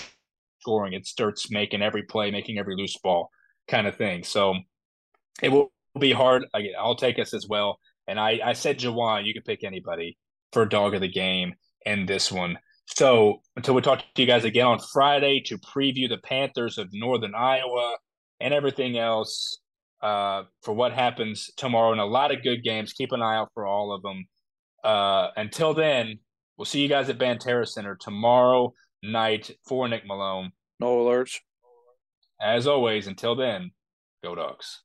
[0.61, 3.31] scoring, it's Sturtz making every play, making every loose ball
[3.69, 4.25] kind of thing.
[4.25, 4.55] So
[5.43, 6.47] it will be hard.
[6.55, 7.79] Again, I'll take us as well.
[8.07, 10.17] And I, I said Jawan, you can pick anybody
[10.53, 11.55] for dog of the game
[11.85, 12.59] in this one.
[12.87, 16.89] So until we talk to you guys again on Friday to preview the Panthers of
[16.93, 17.97] Northern Iowa
[18.41, 19.59] and everything else
[20.03, 22.93] uh, for what happens tomorrow and a lot of good games.
[22.93, 24.27] Keep an eye out for all of them.
[24.85, 26.19] Uh, until then,
[26.57, 28.73] we'll see you guys at Banterra Center tomorrow
[29.03, 30.53] night for Nick Malone.
[30.81, 31.39] No alerts.
[32.41, 33.71] As always, until then,
[34.23, 34.83] go dogs.